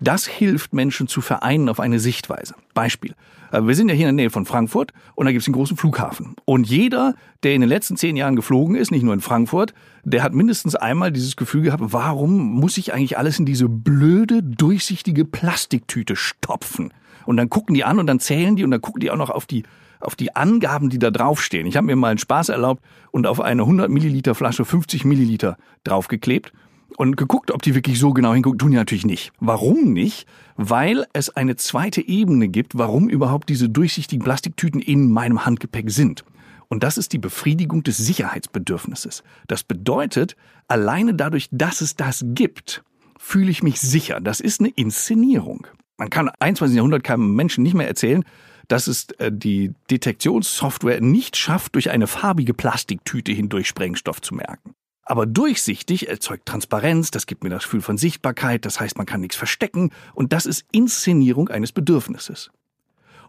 Das 0.00 0.26
hilft 0.26 0.72
Menschen 0.72 1.06
zu 1.06 1.20
vereinen 1.20 1.68
auf 1.68 1.78
eine 1.78 2.00
Sichtweise. 2.00 2.56
Beispiel. 2.74 3.14
Äh, 3.52 3.62
wir 3.62 3.76
sind 3.76 3.88
ja 3.88 3.94
hier 3.94 4.08
in 4.08 4.16
der 4.16 4.24
Nähe 4.24 4.30
von 4.30 4.46
Frankfurt 4.46 4.92
und 5.14 5.26
da 5.26 5.32
gibt 5.32 5.42
es 5.42 5.48
einen 5.48 5.54
großen 5.54 5.76
Flughafen. 5.76 6.34
Und 6.44 6.68
jeder, 6.68 7.14
der 7.44 7.54
in 7.54 7.60
den 7.60 7.70
letzten 7.70 7.96
zehn 7.96 8.16
Jahren 8.16 8.34
geflogen 8.34 8.74
ist, 8.74 8.90
nicht 8.90 9.04
nur 9.04 9.14
in 9.14 9.20
Frankfurt, 9.20 9.74
der 10.02 10.24
hat 10.24 10.34
mindestens 10.34 10.74
einmal 10.74 11.12
dieses 11.12 11.36
Gefühl 11.36 11.62
gehabt, 11.62 11.82
warum 11.86 12.36
muss 12.36 12.78
ich 12.78 12.92
eigentlich 12.92 13.16
alles 13.16 13.38
in 13.38 13.46
diese 13.46 13.68
blöde, 13.68 14.42
durchsichtige 14.42 15.24
Plastiktüte 15.24 16.16
stopfen? 16.16 16.92
Und 17.24 17.36
dann 17.36 17.48
gucken 17.48 17.74
die 17.74 17.84
an 17.84 18.00
und 18.00 18.08
dann 18.08 18.18
zählen 18.18 18.56
die 18.56 18.64
und 18.64 18.72
dann 18.72 18.80
gucken 18.80 19.00
die 19.00 19.10
auch 19.12 19.16
noch 19.16 19.30
auf 19.30 19.46
die 19.46 19.62
auf 20.02 20.16
die 20.16 20.34
Angaben, 20.34 20.90
die 20.90 20.98
da 20.98 21.10
draufstehen. 21.10 21.66
Ich 21.66 21.76
habe 21.76 21.86
mir 21.86 21.96
mal 21.96 22.08
einen 22.08 22.18
Spaß 22.18 22.48
erlaubt 22.48 22.82
und 23.10 23.26
auf 23.26 23.40
eine 23.40 23.62
100 23.62 23.90
Milliliter 23.90 24.34
Flasche 24.34 24.64
50 24.64 25.04
Milliliter 25.04 25.56
draufgeklebt 25.84 26.52
und 26.96 27.16
geguckt, 27.16 27.50
ob 27.50 27.62
die 27.62 27.74
wirklich 27.74 27.98
so 27.98 28.12
genau 28.12 28.34
hingucken. 28.34 28.58
Tun 28.58 28.70
die 28.70 28.76
natürlich 28.76 29.06
nicht. 29.06 29.32
Warum 29.40 29.92
nicht? 29.92 30.26
Weil 30.56 31.06
es 31.12 31.30
eine 31.30 31.56
zweite 31.56 32.06
Ebene 32.06 32.48
gibt, 32.48 32.76
warum 32.76 33.08
überhaupt 33.08 33.48
diese 33.48 33.68
durchsichtigen 33.68 34.24
Plastiktüten 34.24 34.80
in 34.80 35.10
meinem 35.10 35.44
Handgepäck 35.44 35.90
sind. 35.90 36.24
Und 36.68 36.82
das 36.82 36.96
ist 36.96 37.12
die 37.12 37.18
Befriedigung 37.18 37.82
des 37.82 37.98
Sicherheitsbedürfnisses. 37.98 39.22
Das 39.46 39.62
bedeutet, 39.62 40.36
alleine 40.68 41.14
dadurch, 41.14 41.48
dass 41.50 41.80
es 41.82 41.96
das 41.96 42.24
gibt, 42.28 42.82
fühle 43.18 43.50
ich 43.50 43.62
mich 43.62 43.80
sicher. 43.80 44.20
Das 44.20 44.40
ist 44.40 44.60
eine 44.60 44.70
Inszenierung. 44.70 45.66
Man 45.98 46.10
kann 46.10 46.30
21. 46.40 46.74
Jahrhundert 46.74 47.04
keinem 47.04 47.34
Menschen 47.34 47.62
nicht 47.62 47.74
mehr 47.74 47.86
erzählen, 47.86 48.24
dass 48.68 48.86
es 48.86 49.08
äh, 49.18 49.30
die 49.32 49.72
Detektionssoftware 49.90 51.00
nicht 51.00 51.36
schafft, 51.36 51.74
durch 51.74 51.90
eine 51.90 52.06
farbige 52.06 52.54
Plastiktüte 52.54 53.32
hindurch 53.32 53.68
Sprengstoff 53.68 54.20
zu 54.20 54.34
merken. 54.34 54.74
Aber 55.04 55.26
durchsichtig 55.26 56.08
erzeugt 56.08 56.46
Transparenz, 56.46 57.10
das 57.10 57.26
gibt 57.26 57.42
mir 57.42 57.50
das 57.50 57.64
Gefühl 57.64 57.82
von 57.82 57.98
Sichtbarkeit, 57.98 58.64
das 58.64 58.78
heißt, 58.78 58.96
man 58.96 59.06
kann 59.06 59.20
nichts 59.20 59.36
verstecken 59.36 59.90
und 60.14 60.32
das 60.32 60.46
ist 60.46 60.64
Inszenierung 60.70 61.48
eines 61.48 61.72
Bedürfnisses. 61.72 62.50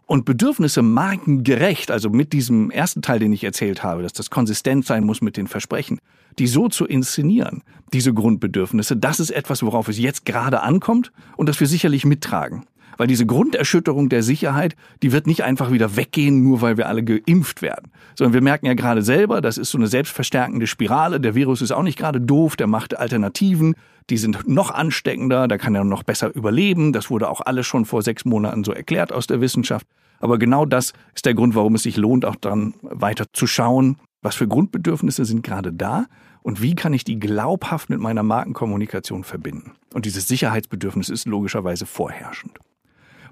Und 0.06 0.26
Bedürfnisse 0.26 0.82
markengerecht, 0.82 1.90
also 1.90 2.10
mit 2.10 2.32
diesem 2.32 2.70
ersten 2.70 3.00
Teil, 3.00 3.18
den 3.18 3.32
ich 3.32 3.42
erzählt 3.42 3.82
habe, 3.82 4.02
dass 4.02 4.12
das 4.12 4.28
konsistent 4.28 4.84
sein 4.84 5.04
muss 5.04 5.22
mit 5.22 5.36
den 5.36 5.46
Versprechen, 5.46 5.98
die 6.38 6.46
so 6.46 6.68
zu 6.68 6.84
inszenieren, 6.84 7.62
diese 7.92 8.12
Grundbedürfnisse, 8.12 8.96
das 8.96 9.18
ist 9.18 9.30
etwas, 9.30 9.62
worauf 9.62 9.88
es 9.88 9.98
jetzt 9.98 10.26
gerade 10.26 10.60
ankommt 10.60 11.10
und 11.36 11.48
das 11.48 11.58
wir 11.58 11.66
sicherlich 11.66 12.04
mittragen. 12.04 12.66
Weil 12.96 13.06
diese 13.06 13.26
Grunderschütterung 13.26 14.08
der 14.08 14.22
Sicherheit, 14.22 14.76
die 15.02 15.12
wird 15.12 15.26
nicht 15.26 15.44
einfach 15.44 15.70
wieder 15.70 15.96
weggehen, 15.96 16.42
nur 16.42 16.60
weil 16.60 16.76
wir 16.76 16.88
alle 16.88 17.02
geimpft 17.02 17.62
werden. 17.62 17.90
Sondern 18.16 18.34
wir 18.34 18.42
merken 18.42 18.66
ja 18.66 18.74
gerade 18.74 19.02
selber, 19.02 19.40
das 19.40 19.58
ist 19.58 19.70
so 19.70 19.78
eine 19.78 19.86
selbstverstärkende 19.86 20.66
Spirale. 20.66 21.20
Der 21.20 21.34
Virus 21.34 21.62
ist 21.62 21.72
auch 21.72 21.82
nicht 21.82 21.98
gerade 21.98 22.20
doof, 22.20 22.56
der 22.56 22.66
macht 22.66 22.96
Alternativen. 22.96 23.74
Die 24.10 24.18
sind 24.18 24.46
noch 24.46 24.70
ansteckender, 24.70 25.48
da 25.48 25.56
kann 25.56 25.74
er 25.74 25.84
noch 25.84 26.02
besser 26.02 26.34
überleben. 26.34 26.92
Das 26.92 27.10
wurde 27.10 27.28
auch 27.28 27.40
alles 27.40 27.66
schon 27.66 27.84
vor 27.86 28.02
sechs 28.02 28.24
Monaten 28.24 28.64
so 28.64 28.72
erklärt 28.72 29.12
aus 29.12 29.26
der 29.26 29.40
Wissenschaft. 29.40 29.86
Aber 30.20 30.38
genau 30.38 30.64
das 30.64 30.92
ist 31.14 31.26
der 31.26 31.34
Grund, 31.34 31.54
warum 31.54 31.74
es 31.74 31.82
sich 31.82 31.96
lohnt, 31.96 32.24
auch 32.24 32.36
dann 32.36 32.74
weiter 32.82 33.26
zu 33.32 33.46
schauen, 33.46 33.96
was 34.22 34.36
für 34.36 34.48
Grundbedürfnisse 34.48 35.24
sind 35.24 35.42
gerade 35.42 35.72
da 35.72 36.06
und 36.42 36.62
wie 36.62 36.74
kann 36.74 36.92
ich 36.92 37.04
die 37.04 37.18
glaubhaft 37.18 37.90
mit 37.90 38.00
meiner 38.00 38.22
Markenkommunikation 38.22 39.24
verbinden. 39.24 39.72
Und 39.92 40.06
dieses 40.06 40.28
Sicherheitsbedürfnis 40.28 41.08
ist 41.08 41.26
logischerweise 41.26 41.86
vorherrschend. 41.86 42.58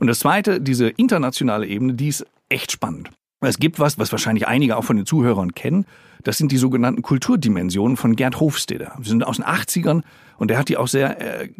Und 0.02 0.08
das 0.08 0.18
Zweite, 0.18 0.60
diese 0.60 0.88
internationale 0.88 1.64
Ebene, 1.64 1.94
die 1.94 2.08
ist 2.08 2.26
echt 2.48 2.72
spannend. 2.72 3.10
Es 3.40 3.60
gibt 3.60 3.78
was, 3.78 4.00
was 4.00 4.10
wahrscheinlich 4.10 4.48
einige 4.48 4.76
auch 4.76 4.82
von 4.82 4.96
den 4.96 5.06
Zuhörern 5.06 5.54
kennen. 5.54 5.86
Das 6.24 6.38
sind 6.38 6.50
die 6.50 6.56
sogenannten 6.56 7.02
Kulturdimensionen 7.02 7.96
von 7.96 8.16
Gerd 8.16 8.40
Hofstede. 8.40 8.90
Sie 9.00 9.10
sind 9.10 9.24
aus 9.24 9.36
den 9.36 9.44
80ern 9.44 10.02
und 10.38 10.50
er 10.50 10.58
hat 10.58 10.68
die 10.68 10.76
auch 10.76 10.88
sehr 10.88 11.44
äh, 11.44 11.50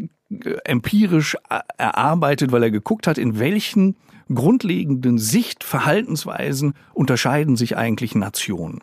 empirisch 0.64 1.36
erarbeitet, 1.78 2.50
weil 2.50 2.64
er 2.64 2.72
geguckt 2.72 3.06
hat, 3.06 3.16
in 3.16 3.38
welchen 3.38 3.94
grundlegenden 4.34 5.18
Sichtverhaltensweisen 5.18 6.74
unterscheiden 6.94 7.54
sich 7.54 7.76
eigentlich 7.76 8.16
Nationen. 8.16 8.80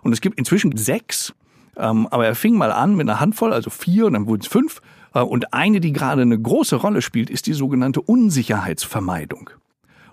Und 0.00 0.14
es 0.14 0.22
gibt 0.22 0.38
inzwischen 0.38 0.74
sechs, 0.78 1.34
ähm, 1.76 2.08
aber 2.10 2.24
er 2.24 2.34
fing 2.34 2.56
mal 2.56 2.72
an 2.72 2.96
mit 2.96 3.06
einer 3.10 3.20
Handvoll, 3.20 3.52
also 3.52 3.68
vier, 3.68 4.06
und 4.06 4.14
dann 4.14 4.26
wurden 4.26 4.40
es 4.40 4.48
fünf. 4.48 4.80
Äh, 5.14 5.20
und 5.20 5.52
eine, 5.52 5.80
die 5.80 5.92
gerade 5.92 6.22
eine 6.22 6.38
große 6.38 6.76
Rolle 6.76 7.02
spielt, 7.02 7.30
ist 7.30 7.46
die 7.46 7.52
sogenannte 7.52 8.00
Unsicherheitsvermeidung. 8.00 9.50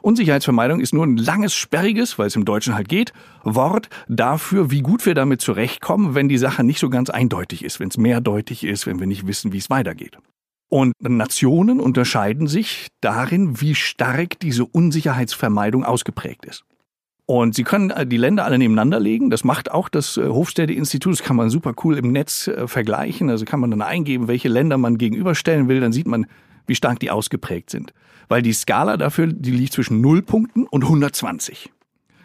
Unsicherheitsvermeidung 0.02 0.80
ist 0.80 0.94
nur 0.94 1.06
ein 1.06 1.18
langes, 1.18 1.54
sperriges, 1.54 2.18
weil 2.18 2.28
es 2.28 2.36
im 2.36 2.46
Deutschen 2.46 2.76
halt 2.76 2.88
geht, 2.88 3.12
Wort 3.44 3.90
dafür, 4.08 4.72
wie 4.72 4.82
gut 4.82 5.06
wir 5.06 5.14
damit 5.14 5.42
zurechtkommen, 5.42 6.16
wenn 6.16 6.30
die 6.30 6.38
Sache 6.38 6.64
nicht 6.64 6.80
so 6.80 6.90
ganz 6.90 7.10
eindeutig 7.10 7.66
ist, 7.66 7.80
wenn 7.80 7.90
es 7.90 7.98
mehrdeutig 7.98 8.64
ist, 8.64 8.88
wenn 8.88 9.00
wir 9.00 9.08
nicht 9.08 9.28
wissen, 9.28 9.52
wie 9.52 9.58
es 9.58 9.70
weitergeht. 9.70 10.18
Und 10.70 10.94
Nationen 11.02 11.80
unterscheiden 11.80 12.48
sich 12.48 12.90
darin, 13.02 13.60
wie 13.60 13.76
stark 13.76 14.40
diese 14.40 14.66
Unsicherheitsvermeidung 14.66 15.84
ausgeprägt 15.84 16.46
ist. 16.46 16.64
Und 17.30 17.54
Sie 17.54 17.64
können 17.64 17.92
äh, 17.92 18.08
die 18.08 18.18
Länder 18.18 18.44
alle 18.44 18.58
nebeneinander 18.58 19.00
legen. 19.00 19.30
Das 19.30 19.44
macht 19.44 19.70
auch 19.70 19.88
das 19.88 20.18
äh, 20.18 20.28
Hofstede-Institut. 20.28 21.14
Das 21.14 21.22
kann 21.22 21.36
man 21.36 21.52
super 21.52 21.76
cool 21.84 21.96
im 21.96 22.12
Netz 22.12 22.48
äh, 22.48 22.68
vergleichen. 22.68 23.30
Also 23.30 23.46
kann 23.46 23.60
man 23.60 23.70
dann 23.70 23.84
eingeben, 23.84 24.28
welche 24.28 24.50
Länder 24.50 24.80
man 24.80 24.98
gegenüberstellen 24.98 25.68
will. 25.68 25.80
Dann 25.80 25.92
sieht 25.92 26.08
man, 26.08 26.26
wie 26.66 26.74
stark 26.74 27.00
die 27.00 27.12
ausgeprägt 27.12 27.70
sind. 27.70 27.94
Weil 28.30 28.42
die 28.42 28.52
Skala 28.52 28.98
dafür, 28.98 29.28
die 29.28 29.52
liegt 29.52 29.74
zwischen 29.74 30.02
0 30.02 30.24
Punkten 30.24 30.66
und 30.66 30.82
120. 30.82 31.70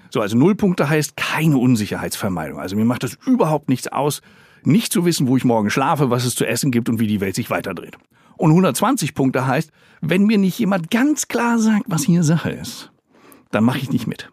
So, 0.09 0.23
also 0.23 0.39
0 0.39 0.55
Punkte 0.55 0.89
heißt 0.89 1.19
keine 1.19 1.59
Unsicherheitsvermeidung. 1.59 2.59
Also 2.59 2.75
mir 2.75 2.87
macht 2.87 3.03
das 3.03 3.19
überhaupt 3.27 3.69
nichts 3.69 3.89
aus, 3.89 4.23
nicht 4.63 4.91
zu 4.91 5.05
wissen, 5.05 5.27
wo 5.27 5.37
ich 5.37 5.45
morgen 5.45 5.69
schlafe, 5.69 6.09
was 6.09 6.25
es 6.25 6.35
zu 6.35 6.47
essen 6.47 6.71
gibt 6.71 6.89
und 6.89 6.99
wie 6.99 7.09
die 7.09 7.21
Welt 7.21 7.35
sich 7.35 7.51
weiterdreht. 7.51 7.99
Und 8.39 8.53
120 8.53 9.13
Punkte 9.13 9.47
heißt, 9.47 9.71
wenn 10.01 10.25
mir 10.25 10.39
nicht 10.39 10.59
jemand 10.59 10.91
ganz 10.91 11.29
klar 11.29 11.59
sagt, 11.59 11.85
was 11.89 12.05
hier 12.05 12.23
Sache 12.23 12.53
ist, 12.53 12.91
dann 13.51 13.65
mache 13.65 13.81
ich 13.81 13.91
nicht 13.91 14.07
mit. 14.07 14.31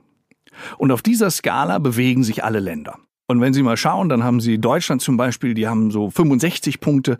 Und 0.77 0.91
auf 0.91 1.01
dieser 1.01 1.29
Skala 1.31 1.79
bewegen 1.79 2.23
sich 2.23 2.43
alle 2.43 2.59
Länder. 2.59 2.97
Und 3.27 3.39
wenn 3.39 3.53
Sie 3.53 3.63
mal 3.63 3.77
schauen, 3.77 4.09
dann 4.09 4.23
haben 4.23 4.41
Sie 4.41 4.57
Deutschland 4.57 5.01
zum 5.01 5.15
Beispiel, 5.17 5.53
die 5.53 5.67
haben 5.67 5.91
so 5.91 6.09
65 6.09 6.81
Punkte. 6.81 7.17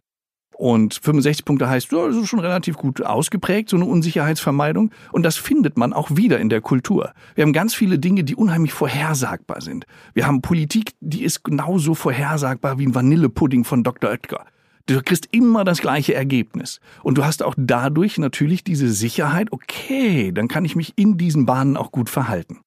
Und 0.58 1.00
65 1.02 1.44
Punkte 1.44 1.70
heißt, 1.70 1.92
ja, 1.92 2.06
das 2.06 2.18
ist 2.18 2.28
schon 2.28 2.40
relativ 2.40 2.78
gut 2.78 3.02
ausgeprägt, 3.02 3.70
so 3.70 3.78
eine 3.78 3.86
Unsicherheitsvermeidung. 3.86 4.92
Und 5.12 5.24
das 5.24 5.38
findet 5.38 5.76
man 5.78 5.92
auch 5.92 6.12
wieder 6.12 6.40
in 6.40 6.50
der 6.50 6.62
Kultur. 6.62 7.14
Wir 7.34 7.44
haben 7.44 7.54
ganz 7.54 7.74
viele 7.74 7.98
Dinge, 7.98 8.24
die 8.24 8.36
unheimlich 8.36 8.72
vorhersagbar 8.72 9.62
sind. 9.62 9.86
Wir 10.14 10.28
haben 10.28 10.44
Politik, 10.44 10.92
die 11.00 11.24
ist 11.24 11.44
genauso 11.44 11.96
vorhersagbar 11.96 12.78
wie 12.78 12.86
ein 12.86 12.94
Vanillepudding 12.94 13.64
von 13.64 13.84
Dr. 13.84 14.12
Oetker. 14.12 14.46
Du 14.86 15.02
kriegst 15.02 15.30
immer 15.32 15.64
das 15.64 15.80
gleiche 15.80 16.14
Ergebnis. 16.14 16.80
Und 17.02 17.18
du 17.18 17.26
hast 17.26 17.42
auch 17.42 17.56
dadurch 17.58 18.18
natürlich 18.18 18.64
diese 18.64 18.92
Sicherheit, 18.92 19.52
okay, 19.52 20.32
dann 20.32 20.48
kann 20.48 20.66
ich 20.66 20.76
mich 20.76 20.94
in 20.96 21.18
diesen 21.18 21.46
Bahnen 21.46 21.78
auch 21.78 21.92
gut 21.92 22.10
verhalten. 22.10 22.60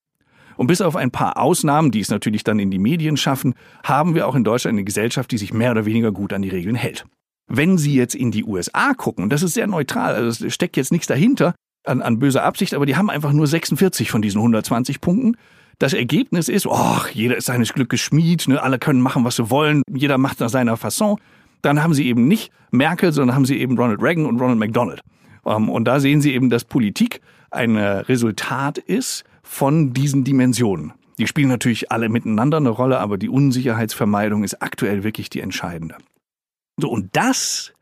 Und 0.56 0.66
bis 0.66 0.80
auf 0.80 0.96
ein 0.96 1.10
paar 1.10 1.38
Ausnahmen, 1.38 1.90
die 1.90 2.00
es 2.00 2.10
natürlich 2.10 2.44
dann 2.44 2.58
in 2.58 2.70
die 2.70 2.78
Medien 2.78 3.16
schaffen, 3.16 3.54
haben 3.82 4.14
wir 4.14 4.26
auch 4.26 4.34
in 4.34 4.44
Deutschland 4.44 4.74
eine 4.74 4.84
Gesellschaft, 4.84 5.30
die 5.30 5.38
sich 5.38 5.52
mehr 5.52 5.70
oder 5.70 5.86
weniger 5.86 6.12
gut 6.12 6.32
an 6.32 6.42
die 6.42 6.48
Regeln 6.48 6.76
hält. 6.76 7.04
Wenn 7.46 7.76
Sie 7.76 7.94
jetzt 7.94 8.14
in 8.14 8.30
die 8.30 8.44
USA 8.44 8.94
gucken, 8.94 9.28
das 9.28 9.42
ist 9.42 9.54
sehr 9.54 9.66
neutral, 9.66 10.14
also 10.14 10.46
es 10.46 10.54
steckt 10.54 10.76
jetzt 10.76 10.92
nichts 10.92 11.06
dahinter 11.06 11.54
an, 11.84 12.00
an 12.00 12.18
böser 12.18 12.42
Absicht, 12.42 12.74
aber 12.74 12.86
die 12.86 12.96
haben 12.96 13.10
einfach 13.10 13.32
nur 13.32 13.46
46 13.46 14.10
von 14.10 14.22
diesen 14.22 14.38
120 14.38 15.00
Punkten. 15.00 15.36
Das 15.78 15.92
Ergebnis 15.92 16.48
ist, 16.48 16.66
oh, 16.66 17.00
jeder 17.12 17.36
ist 17.36 17.46
seines 17.46 17.72
Glückes 17.72 18.00
Schmied, 18.00 18.48
ne, 18.48 18.62
alle 18.62 18.78
können 18.78 19.00
machen, 19.00 19.24
was 19.24 19.36
sie 19.36 19.50
wollen, 19.50 19.82
jeder 19.92 20.18
macht 20.18 20.40
nach 20.40 20.48
seiner 20.48 20.76
Fasson. 20.76 21.18
Dann 21.62 21.82
haben 21.82 21.94
sie 21.94 22.06
eben 22.06 22.28
nicht 22.28 22.52
Merkel, 22.70 23.12
sondern 23.12 23.34
haben 23.34 23.44
sie 23.44 23.58
eben 23.58 23.76
Ronald 23.76 24.00
Reagan 24.00 24.26
und 24.26 24.40
Ronald 24.40 24.58
McDonald. 24.58 25.00
Ähm, 25.44 25.68
und 25.68 25.84
da 25.84 26.00
sehen 26.00 26.20
Sie 26.20 26.34
eben, 26.34 26.50
dass 26.50 26.64
Politik 26.64 27.20
ein 27.50 27.76
Resultat 27.76 28.78
ist 28.78 29.24
von 29.44 29.92
diesen 29.92 30.24
Dimensionen. 30.24 30.94
Die 31.18 31.28
spielen 31.28 31.48
natürlich 31.48 31.92
alle 31.92 32.08
miteinander 32.08 32.56
eine 32.56 32.70
Rolle, 32.70 32.98
aber 32.98 33.18
die 33.18 33.28
Unsicherheitsvermeidung 33.28 34.42
ist 34.42 34.60
aktuell 34.62 35.04
wirklich 35.04 35.30
die 35.30 35.40
entscheidende. 35.40 35.96
So, 36.76 36.90
und 36.90 37.10
das 37.12 37.72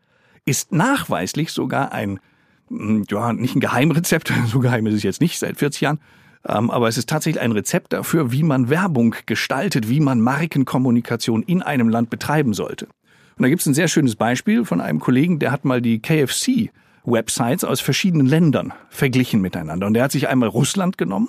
ist 0.44 0.72
nachweislich 0.72 1.50
sogar 1.52 1.92
ein, 1.92 2.20
hm, 2.68 3.04
ja, 3.08 3.32
nicht 3.32 3.56
ein 3.56 3.60
Geheimrezept, 3.60 4.32
so 4.46 4.60
geheim 4.60 4.86
ist 4.86 4.94
es 4.94 5.02
jetzt 5.02 5.20
nicht 5.22 5.38
seit 5.38 5.56
40 5.56 5.80
Jahren, 5.80 6.00
ähm, 6.46 6.70
aber 6.70 6.88
es 6.88 6.98
ist 6.98 7.08
tatsächlich 7.08 7.40
ein 7.40 7.52
Rezept 7.52 7.92
dafür, 7.92 8.32
wie 8.32 8.42
man 8.42 8.68
Werbung 8.68 9.14
gestaltet, 9.24 9.88
wie 9.88 10.00
man 10.00 10.20
Markenkommunikation 10.20 11.42
in 11.42 11.62
einem 11.62 11.88
Land 11.88 12.10
betreiben 12.10 12.52
sollte. 12.52 12.86
Und 12.86 13.44
da 13.44 13.48
gibt 13.48 13.62
es 13.62 13.66
ein 13.66 13.74
sehr 13.74 13.88
schönes 13.88 14.16
Beispiel 14.16 14.66
von 14.66 14.80
einem 14.80 15.00
Kollegen, 15.00 15.38
der 15.38 15.52
hat 15.52 15.64
mal 15.64 15.80
die 15.80 16.02
KFC 16.02 16.70
Websites 17.04 17.64
aus 17.64 17.80
verschiedenen 17.80 18.26
Ländern 18.26 18.74
verglichen 18.90 19.40
miteinander. 19.40 19.86
Und 19.86 19.94
der 19.94 20.04
hat 20.04 20.12
sich 20.12 20.28
einmal 20.28 20.48
Russland 20.48 20.98
genommen 20.98 21.28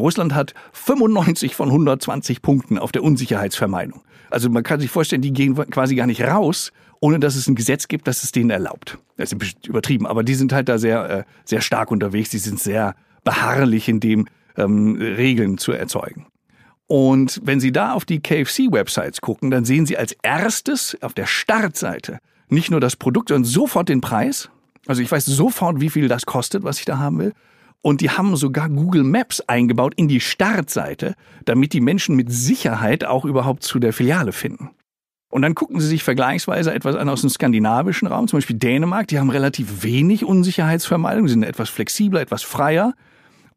Russland 0.00 0.34
hat 0.34 0.54
95 0.72 1.54
von 1.54 1.68
120 1.68 2.42
Punkten 2.42 2.78
auf 2.78 2.92
der 2.92 3.02
Unsicherheitsvermeidung. 3.02 4.02
Also 4.30 4.48
man 4.48 4.62
kann 4.62 4.80
sich 4.80 4.90
vorstellen, 4.90 5.22
die 5.22 5.32
gehen 5.32 5.54
quasi 5.54 5.94
gar 5.94 6.06
nicht 6.06 6.22
raus, 6.22 6.72
ohne 7.00 7.18
dass 7.18 7.34
es 7.34 7.46
ein 7.46 7.54
Gesetz 7.54 7.88
gibt, 7.88 8.06
das 8.06 8.22
es 8.22 8.32
denen 8.32 8.50
erlaubt. 8.50 8.98
Das 9.16 9.32
ist 9.32 9.66
übertrieben, 9.66 10.06
aber 10.06 10.22
die 10.22 10.34
sind 10.34 10.52
halt 10.52 10.68
da 10.68 10.78
sehr, 10.78 11.10
äh, 11.10 11.24
sehr 11.44 11.60
stark 11.60 11.90
unterwegs. 11.90 12.30
Die 12.30 12.38
sind 12.38 12.60
sehr 12.60 12.94
beharrlich 13.24 13.88
in 13.88 14.00
dem, 14.00 14.26
ähm, 14.56 14.96
Regeln 15.00 15.58
zu 15.58 15.72
erzeugen. 15.72 16.26
Und 16.86 17.40
wenn 17.44 17.60
Sie 17.60 17.72
da 17.72 17.92
auf 17.92 18.04
die 18.04 18.20
KFC-Websites 18.20 19.20
gucken, 19.20 19.50
dann 19.50 19.64
sehen 19.64 19.86
Sie 19.86 19.96
als 19.96 20.16
erstes 20.22 20.96
auf 21.02 21.14
der 21.14 21.26
Startseite 21.26 22.18
nicht 22.48 22.70
nur 22.70 22.80
das 22.80 22.96
Produkt, 22.96 23.28
sondern 23.28 23.44
sofort 23.44 23.88
den 23.88 24.00
Preis. 24.00 24.50
Also 24.86 25.00
ich 25.00 25.10
weiß 25.10 25.24
sofort, 25.26 25.80
wie 25.80 25.90
viel 25.90 26.08
das 26.08 26.26
kostet, 26.26 26.64
was 26.64 26.80
ich 26.80 26.84
da 26.84 26.98
haben 26.98 27.18
will. 27.18 27.32
Und 27.82 28.02
die 28.02 28.10
haben 28.10 28.36
sogar 28.36 28.68
Google 28.68 29.04
Maps 29.04 29.40
eingebaut 29.40 29.94
in 29.96 30.08
die 30.08 30.20
Startseite, 30.20 31.14
damit 31.44 31.72
die 31.72 31.80
Menschen 31.80 32.14
mit 32.14 32.30
Sicherheit 32.30 33.04
auch 33.04 33.24
überhaupt 33.24 33.62
zu 33.62 33.78
der 33.78 33.92
Filiale 33.92 34.32
finden. 34.32 34.70
Und 35.30 35.42
dann 35.42 35.54
gucken 35.54 35.80
sie 35.80 35.86
sich 35.86 36.02
vergleichsweise 36.02 36.74
etwas 36.74 36.96
an 36.96 37.08
aus 37.08 37.20
dem 37.20 37.30
skandinavischen 37.30 38.08
Raum, 38.08 38.26
zum 38.26 38.38
Beispiel 38.38 38.56
Dänemark, 38.56 39.06
die 39.06 39.18
haben 39.18 39.30
relativ 39.30 39.82
wenig 39.84 40.24
Unsicherheitsvermeidung, 40.24 41.28
sind 41.28 41.44
etwas 41.44 41.70
flexibler, 41.70 42.20
etwas 42.20 42.42
freier. 42.42 42.94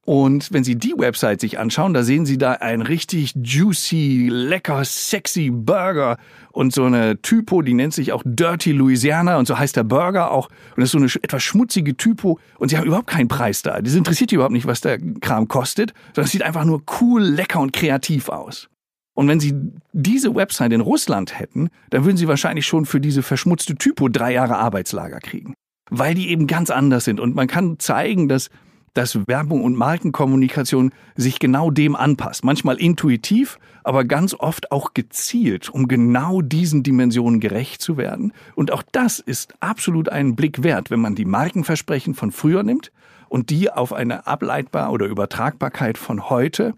Und 0.05 0.51
wenn 0.51 0.65
Sie 0.65 0.75
die 0.75 0.93
Website 0.97 1.39
sich 1.39 1.59
anschauen, 1.59 1.93
da 1.93 2.03
sehen 2.03 2.25
Sie 2.25 2.37
da 2.37 2.53
ein 2.53 2.81
richtig 2.81 3.33
juicy, 3.41 4.27
lecker, 4.29 4.83
sexy 4.83 5.49
Burger 5.49 6.17
und 6.51 6.73
so 6.73 6.83
eine 6.83 7.21
Typo, 7.21 7.61
die 7.61 7.73
nennt 7.73 7.93
sich 7.93 8.11
auch 8.11 8.21
Dirty 8.25 8.73
Louisiana 8.73 9.37
und 9.37 9.47
so 9.47 9.57
heißt 9.57 9.77
der 9.77 9.85
Burger 9.85 10.31
auch. 10.31 10.49
Und 10.75 10.81
das 10.81 10.85
ist 10.85 10.91
so 10.91 10.97
eine 10.97 11.07
etwas 11.23 11.41
schmutzige 11.43 11.95
Typo 11.95 12.37
und 12.59 12.67
sie 12.67 12.77
haben 12.77 12.85
überhaupt 12.85 13.07
keinen 13.07 13.29
Preis 13.29 13.61
da. 13.61 13.81
Das 13.81 13.95
interessiert 13.95 14.31
die 14.31 14.35
überhaupt 14.35 14.53
nicht, 14.53 14.67
was 14.67 14.81
der 14.81 14.99
Kram 15.21 15.47
kostet, 15.47 15.93
sondern 16.07 16.25
es 16.25 16.31
sieht 16.31 16.43
einfach 16.43 16.65
nur 16.65 16.83
cool, 16.99 17.23
lecker 17.23 17.61
und 17.61 17.71
kreativ 17.71 18.27
aus. 18.27 18.67
Und 19.13 19.27
wenn 19.27 19.39
Sie 19.39 19.53
diese 19.93 20.35
Website 20.35 20.73
in 20.73 20.81
Russland 20.81 21.39
hätten, 21.39 21.69
dann 21.91 22.03
würden 22.03 22.17
Sie 22.17 22.27
wahrscheinlich 22.27 22.65
schon 22.65 22.85
für 22.85 22.99
diese 22.99 23.21
verschmutzte 23.21 23.75
Typo 23.75 24.09
drei 24.09 24.33
Jahre 24.33 24.57
Arbeitslager 24.57 25.19
kriegen. 25.19 25.53
Weil 25.89 26.15
die 26.15 26.29
eben 26.29 26.47
ganz 26.47 26.71
anders 26.71 27.05
sind. 27.05 27.19
Und 27.19 27.35
man 27.35 27.47
kann 27.47 27.77
zeigen, 27.77 28.27
dass 28.27 28.49
dass 28.93 29.27
Werbung 29.27 29.63
und 29.63 29.75
Markenkommunikation 29.75 30.91
sich 31.15 31.39
genau 31.39 31.71
dem 31.71 31.95
anpasst. 31.95 32.43
Manchmal 32.43 32.77
intuitiv, 32.77 33.59
aber 33.83 34.05
ganz 34.05 34.33
oft 34.33 34.71
auch 34.71 34.93
gezielt, 34.93 35.69
um 35.69 35.87
genau 35.87 36.41
diesen 36.41 36.83
Dimensionen 36.83 37.39
gerecht 37.39 37.81
zu 37.81 37.97
werden. 37.97 38.33
Und 38.55 38.71
auch 38.71 38.83
das 38.91 39.19
ist 39.19 39.53
absolut 39.59 40.09
einen 40.09 40.35
Blick 40.35 40.63
wert, 40.63 40.91
wenn 40.91 41.01
man 41.01 41.15
die 41.15 41.25
Markenversprechen 41.25 42.13
von 42.13 42.31
früher 42.31 42.63
nimmt 42.63 42.91
und 43.29 43.49
die 43.49 43.71
auf 43.71 43.93
eine 43.93 44.27
Ableitbar 44.27 44.91
oder 44.91 45.07
Übertragbarkeit 45.07 45.97
von 45.97 46.29
heute 46.29 46.75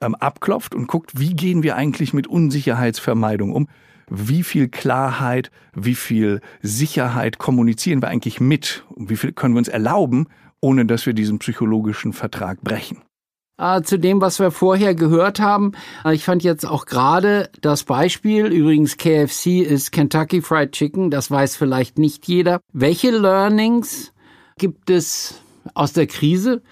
ähm, 0.00 0.14
abklopft 0.14 0.74
und 0.74 0.86
guckt, 0.86 1.18
wie 1.18 1.34
gehen 1.34 1.62
wir 1.62 1.76
eigentlich 1.76 2.12
mit 2.12 2.26
Unsicherheitsvermeidung 2.26 3.52
um? 3.52 3.68
Wie 4.10 4.42
viel 4.42 4.68
Klarheit, 4.68 5.50
wie 5.74 5.94
viel 5.94 6.42
Sicherheit 6.60 7.38
kommunizieren 7.38 8.02
wir 8.02 8.08
eigentlich 8.08 8.38
mit? 8.38 8.84
Wie 8.96 9.16
viel 9.16 9.32
können 9.32 9.54
wir 9.54 9.58
uns 9.58 9.68
erlauben, 9.68 10.26
ohne 10.64 10.86
dass 10.86 11.04
wir 11.04 11.12
diesen 11.12 11.38
psychologischen 11.38 12.14
Vertrag 12.14 12.62
brechen? 12.62 13.02
Äh, 13.58 13.82
zu 13.82 13.98
dem, 13.98 14.22
was 14.22 14.40
wir 14.40 14.50
vorher 14.50 14.94
gehört 14.94 15.38
haben. 15.38 15.72
Äh, 16.04 16.14
ich 16.14 16.24
fand 16.24 16.42
jetzt 16.42 16.64
auch 16.64 16.86
gerade 16.86 17.50
das 17.60 17.84
Beispiel, 17.84 18.46
übrigens 18.46 18.96
KFC 18.96 19.60
ist 19.60 19.92
Kentucky 19.92 20.40
Fried 20.40 20.72
Chicken, 20.72 21.10
das 21.10 21.30
weiß 21.30 21.54
vielleicht 21.56 21.98
nicht 21.98 22.26
jeder. 22.26 22.60
Welche 22.72 23.10
Learnings 23.10 24.12
gibt 24.58 24.88
es 24.88 25.40
aus 25.74 25.92
der 25.92 26.06
Krise, 26.06 26.62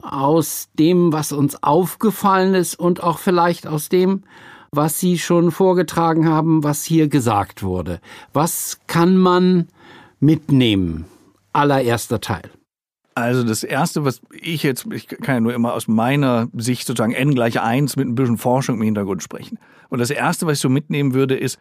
aus 0.00 0.70
dem, 0.78 1.12
was 1.12 1.30
uns 1.30 1.62
aufgefallen 1.62 2.54
ist 2.54 2.74
und 2.74 3.02
auch 3.02 3.18
vielleicht 3.18 3.66
aus 3.66 3.90
dem, 3.90 4.24
was 4.72 4.98
Sie 4.98 5.18
schon 5.18 5.50
vorgetragen 5.50 6.26
haben, 6.26 6.64
was 6.64 6.84
hier 6.84 7.08
gesagt 7.08 7.62
wurde? 7.62 8.00
Was 8.32 8.80
kann 8.86 9.18
man 9.18 9.68
mitnehmen? 10.20 11.04
Allererster 11.52 12.20
Teil. 12.20 12.50
Also 13.14 13.42
das 13.44 13.62
Erste, 13.62 14.04
was 14.04 14.20
ich 14.32 14.62
jetzt, 14.62 14.86
ich 14.90 15.06
kann 15.06 15.34
ja 15.34 15.40
nur 15.40 15.54
immer 15.54 15.74
aus 15.74 15.86
meiner 15.86 16.48
Sicht 16.56 16.86
sozusagen 16.86 17.12
n 17.12 17.34
gleich 17.34 17.60
eins 17.60 17.96
mit 17.96 18.08
ein 18.08 18.14
bisschen 18.14 18.38
Forschung 18.38 18.76
im 18.76 18.82
Hintergrund 18.82 19.22
sprechen. 19.22 19.58
Und 19.90 19.98
das 19.98 20.10
Erste, 20.10 20.46
was 20.46 20.54
ich 20.54 20.60
so 20.60 20.70
mitnehmen 20.70 21.12
würde, 21.12 21.36
ist 21.36 21.58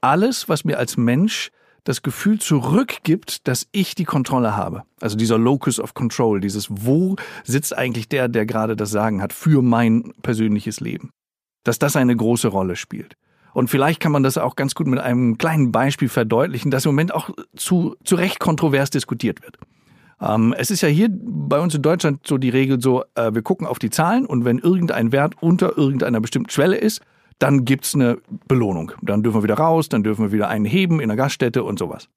alles, 0.00 0.48
was 0.48 0.64
mir 0.64 0.78
als 0.78 0.96
Mensch 0.96 1.50
das 1.84 2.02
Gefühl 2.02 2.38
zurückgibt, 2.38 3.46
dass 3.46 3.68
ich 3.72 3.94
die 3.94 4.04
Kontrolle 4.04 4.56
habe. 4.56 4.84
Also 5.00 5.16
dieser 5.16 5.38
Locus 5.38 5.78
of 5.78 5.92
Control, 5.92 6.40
dieses 6.40 6.68
Wo 6.70 7.16
sitzt 7.44 7.76
eigentlich 7.76 8.08
der, 8.08 8.28
der 8.28 8.46
gerade 8.46 8.74
das 8.74 8.90
Sagen 8.90 9.20
hat 9.20 9.34
für 9.34 9.60
mein 9.62 10.12
persönliches 10.22 10.80
Leben. 10.80 11.10
Dass 11.62 11.78
das 11.78 11.96
eine 11.96 12.16
große 12.16 12.48
Rolle 12.48 12.76
spielt. 12.76 13.16
Und 13.52 13.68
vielleicht 13.68 14.00
kann 14.00 14.12
man 14.12 14.22
das 14.22 14.38
auch 14.38 14.56
ganz 14.56 14.74
gut 14.74 14.86
mit 14.86 14.98
einem 14.98 15.38
kleinen 15.38 15.70
Beispiel 15.70 16.08
verdeutlichen, 16.08 16.70
das 16.70 16.86
im 16.86 16.90
Moment 16.90 17.14
auch 17.14 17.30
zu, 17.54 17.94
zu 18.02 18.16
Recht 18.16 18.40
kontrovers 18.40 18.90
diskutiert 18.90 19.42
wird. 19.42 19.58
Ähm, 20.20 20.54
es 20.56 20.70
ist 20.70 20.80
ja 20.80 20.88
hier 20.88 21.08
bei 21.10 21.60
uns 21.60 21.74
in 21.74 21.82
Deutschland 21.82 22.26
so 22.26 22.38
die 22.38 22.50
Regel 22.50 22.80
so, 22.80 23.04
äh, 23.14 23.34
wir 23.34 23.42
gucken 23.42 23.66
auf 23.66 23.78
die 23.78 23.90
Zahlen 23.90 24.26
und 24.26 24.44
wenn 24.44 24.58
irgendein 24.58 25.12
Wert 25.12 25.34
unter 25.40 25.76
irgendeiner 25.76 26.20
bestimmten 26.20 26.50
Schwelle 26.50 26.76
ist, 26.76 27.00
dann 27.38 27.64
gibt's 27.64 27.94
eine 27.94 28.18
Belohnung. 28.46 28.92
Dann 29.02 29.22
dürfen 29.22 29.38
wir 29.38 29.42
wieder 29.42 29.58
raus, 29.58 29.88
dann 29.88 30.02
dürfen 30.02 30.26
wir 30.26 30.32
wieder 30.32 30.48
einen 30.48 30.64
heben 30.64 31.00
in 31.00 31.08
der 31.08 31.16
Gaststätte 31.16 31.64
und 31.64 31.78
sowas. 31.78 32.08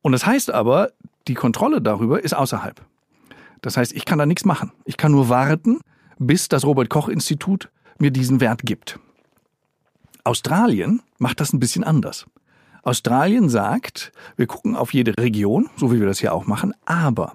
Und 0.00 0.12
das 0.12 0.26
heißt 0.26 0.52
aber, 0.52 0.90
die 1.28 1.34
Kontrolle 1.34 1.80
darüber 1.80 2.22
ist 2.22 2.34
außerhalb. 2.34 2.80
Das 3.60 3.76
heißt, 3.76 3.92
ich 3.92 4.04
kann 4.04 4.18
da 4.18 4.26
nichts 4.26 4.44
machen. 4.44 4.72
Ich 4.84 4.96
kann 4.96 5.12
nur 5.12 5.28
warten, 5.28 5.80
bis 6.18 6.48
das 6.48 6.64
Robert 6.64 6.90
Koch 6.90 7.08
Institut 7.08 7.70
mir 7.98 8.10
diesen 8.10 8.40
Wert 8.40 8.62
gibt. 8.64 8.98
Australien 10.24 11.02
macht 11.18 11.40
das 11.40 11.52
ein 11.52 11.60
bisschen 11.60 11.84
anders. 11.84 12.26
Australien 12.82 13.48
sagt, 13.48 14.12
wir 14.36 14.46
gucken 14.46 14.76
auf 14.76 14.92
jede 14.92 15.16
Region, 15.16 15.70
so 15.76 15.92
wie 15.92 16.00
wir 16.00 16.06
das 16.06 16.18
hier 16.18 16.34
auch 16.34 16.46
machen, 16.46 16.74
aber 16.84 17.34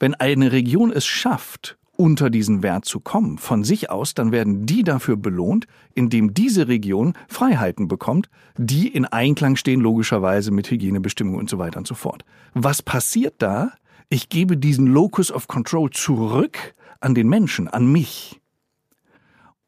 wenn 0.00 0.14
eine 0.14 0.52
Region 0.52 0.92
es 0.92 1.06
schafft, 1.06 1.78
unter 1.98 2.30
diesen 2.30 2.62
Wert 2.62 2.84
zu 2.84 3.00
kommen, 3.00 3.38
von 3.38 3.64
sich 3.64 3.90
aus, 3.90 4.14
dann 4.14 4.30
werden 4.30 4.66
die 4.66 4.84
dafür 4.84 5.16
belohnt, 5.16 5.66
indem 5.94 6.32
diese 6.32 6.68
Region 6.68 7.14
Freiheiten 7.26 7.88
bekommt, 7.88 8.30
die 8.56 8.86
in 8.86 9.04
Einklang 9.04 9.56
stehen 9.56 9.80
logischerweise 9.80 10.52
mit 10.52 10.70
Hygienebestimmungen 10.70 11.40
und 11.40 11.50
so 11.50 11.58
weiter 11.58 11.78
und 11.78 11.88
so 11.88 11.96
fort. 11.96 12.24
Was 12.54 12.82
passiert 12.82 13.34
da? 13.38 13.72
Ich 14.08 14.28
gebe 14.28 14.56
diesen 14.56 14.86
Locus 14.86 15.32
of 15.32 15.48
Control 15.48 15.90
zurück 15.90 16.56
an 17.00 17.14
den 17.16 17.28
Menschen, 17.28 17.66
an 17.66 17.90
mich. 17.90 18.40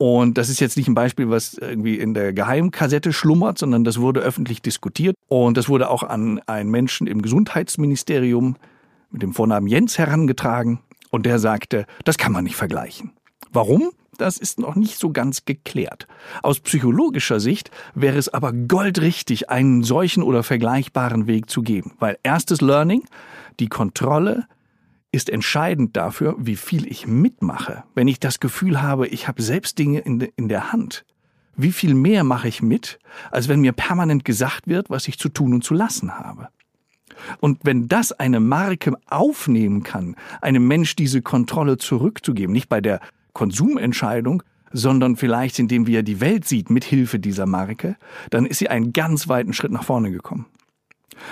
Und 0.01 0.39
das 0.39 0.49
ist 0.49 0.61
jetzt 0.61 0.79
nicht 0.79 0.89
ein 0.89 0.95
Beispiel, 0.95 1.29
was 1.29 1.53
irgendwie 1.53 1.97
in 1.97 2.15
der 2.15 2.33
Geheimkassette 2.33 3.13
schlummert, 3.13 3.59
sondern 3.59 3.85
das 3.85 4.01
wurde 4.01 4.21
öffentlich 4.21 4.63
diskutiert. 4.63 5.15
Und 5.29 5.59
das 5.59 5.69
wurde 5.69 5.91
auch 5.91 6.03
an 6.03 6.41
einen 6.47 6.71
Menschen 6.71 7.07
im 7.07 7.21
Gesundheitsministerium 7.21 8.57
mit 9.11 9.21
dem 9.21 9.35
Vornamen 9.35 9.67
Jens 9.67 9.99
herangetragen. 9.99 10.81
Und 11.11 11.27
der 11.27 11.39
sagte, 11.39 11.85
das 12.03 12.17
kann 12.17 12.33
man 12.33 12.45
nicht 12.45 12.57
vergleichen. 12.57 13.11
Warum? 13.53 13.91
Das 14.17 14.39
ist 14.39 14.59
noch 14.59 14.75
nicht 14.75 14.99
so 14.99 15.11
ganz 15.11 15.45
geklärt. 15.45 16.07
Aus 16.43 16.61
psychologischer 16.61 17.39
Sicht 17.39 17.71
wäre 17.95 18.17
es 18.17 18.31
aber 18.31 18.55
goldrichtig, 18.55 19.51
einen 19.51 19.83
solchen 19.83 20.23
oder 20.23 20.43
vergleichbaren 20.43 21.27
Weg 21.27 21.51
zu 21.51 21.61
geben. 21.61 21.93
Weil 21.99 22.17
erstes 22.23 22.63
Learning, 22.63 23.03
die 23.59 23.69
Kontrolle 23.69 24.47
ist 25.12 25.31
entscheidend 25.31 25.96
dafür, 25.96 26.37
wie 26.38 26.57
viel 26.57 26.87
ich 26.87 27.07
mitmache. 27.07 27.85
Wenn 27.94 28.09
ich 28.09 28.20
das 28.20 28.40
Gefühl 28.40 28.81
habe, 28.81 29.09
ich 29.09 29.27
habe 29.27 29.42
selbst 29.42 29.79
Dinge 29.79 30.01
in, 30.01 30.20
in 30.20 30.49
der 30.49 30.73
Hand, 30.73 31.05
wie 31.57 31.73
viel 31.73 31.94
mehr 31.94 32.25
mache 32.25 32.49
ich 32.49 32.62
mit, 32.62 32.99
als 33.31 33.49
wenn 33.49 33.61
mir 33.61 33.73
permanent 33.73 34.25
gesagt 34.25 34.68
wird, 34.68 34.88
was 34.88 35.09
ich 35.09 35.18
zu 35.18 35.29
tun 35.29 35.53
und 35.53 35.64
zu 35.64 35.75
lassen 35.75 36.18
habe. 36.18 36.49
Und 37.40 37.59
wenn 37.64 37.88
das 37.88 38.12
eine 38.12 38.40
Marke 38.40 38.94
aufnehmen 39.07 39.83
kann, 39.83 40.16
einem 40.40 40.66
Mensch 40.66 40.96
diese 40.96 41.23
Kontrolle 41.23 41.77
zurückzugeben, 41.77 42.53
nicht 42.53 42.68
bei 42.68 42.81
der 42.81 43.01
Konsumentscheidung, 43.33 44.42
sondern 44.73 45.16
vielleicht 45.16 45.59
indem 45.59 45.87
wie 45.87 45.96
er 45.96 46.03
die 46.03 46.20
Welt 46.20 46.46
sieht 46.46 46.70
mit 46.70 46.85
Hilfe 46.85 47.18
dieser 47.18 47.46
Marke, 47.46 47.96
dann 48.31 48.46
ist 48.46 48.59
sie 48.59 48.68
einen 48.68 48.92
ganz 48.92 49.29
weiten 49.29 49.53
Schritt 49.53 49.73
nach 49.73 49.85
vorne 49.85 50.11
gekommen. 50.11 50.46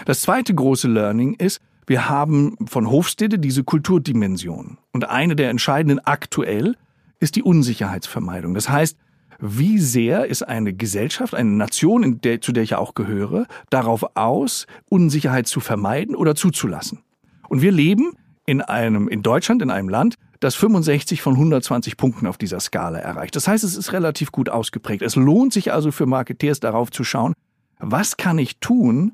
Das 0.04 0.20
zweite 0.20 0.54
große 0.54 0.88
Learning 0.88 1.34
ist, 1.34 1.60
wir 1.88 2.08
haben 2.08 2.56
von 2.66 2.90
Hofstede 2.90 3.38
diese 3.38 3.64
Kulturdimension. 3.64 4.78
Und 4.92 5.08
eine 5.08 5.34
der 5.36 5.48
entscheidenden 5.48 6.00
aktuell 6.04 6.76
ist 7.18 7.34
die 7.34 7.42
Unsicherheitsvermeidung. 7.42 8.54
Das 8.54 8.68
heißt, 8.68 8.98
wie 9.40 9.78
sehr 9.78 10.26
ist 10.26 10.42
eine 10.42 10.74
Gesellschaft, 10.74 11.34
eine 11.34 11.50
Nation, 11.50 12.20
der, 12.20 12.40
zu 12.40 12.52
der 12.52 12.62
ich 12.62 12.74
auch 12.74 12.94
gehöre, 12.94 13.46
darauf 13.70 14.16
aus, 14.16 14.66
Unsicherheit 14.90 15.46
zu 15.46 15.60
vermeiden 15.60 16.14
oder 16.14 16.34
zuzulassen? 16.34 17.00
Und 17.48 17.62
wir 17.62 17.72
leben 17.72 18.12
in 18.44 18.60
einem, 18.60 19.08
in 19.08 19.22
Deutschland, 19.22 19.62
in 19.62 19.70
einem 19.70 19.88
Land, 19.88 20.16
das 20.40 20.54
65 20.56 21.22
von 21.22 21.34
120 21.34 21.96
Punkten 21.96 22.26
auf 22.26 22.36
dieser 22.36 22.60
Skala 22.60 22.98
erreicht. 22.98 23.34
Das 23.34 23.48
heißt, 23.48 23.64
es 23.64 23.76
ist 23.76 23.92
relativ 23.92 24.30
gut 24.30 24.48
ausgeprägt. 24.48 25.02
Es 25.02 25.16
lohnt 25.16 25.52
sich 25.52 25.72
also 25.72 25.90
für 25.90 26.06
Marketeers 26.06 26.60
darauf 26.60 26.90
zu 26.90 27.02
schauen, 27.02 27.32
was 27.78 28.16
kann 28.16 28.38
ich 28.38 28.58
tun, 28.58 29.12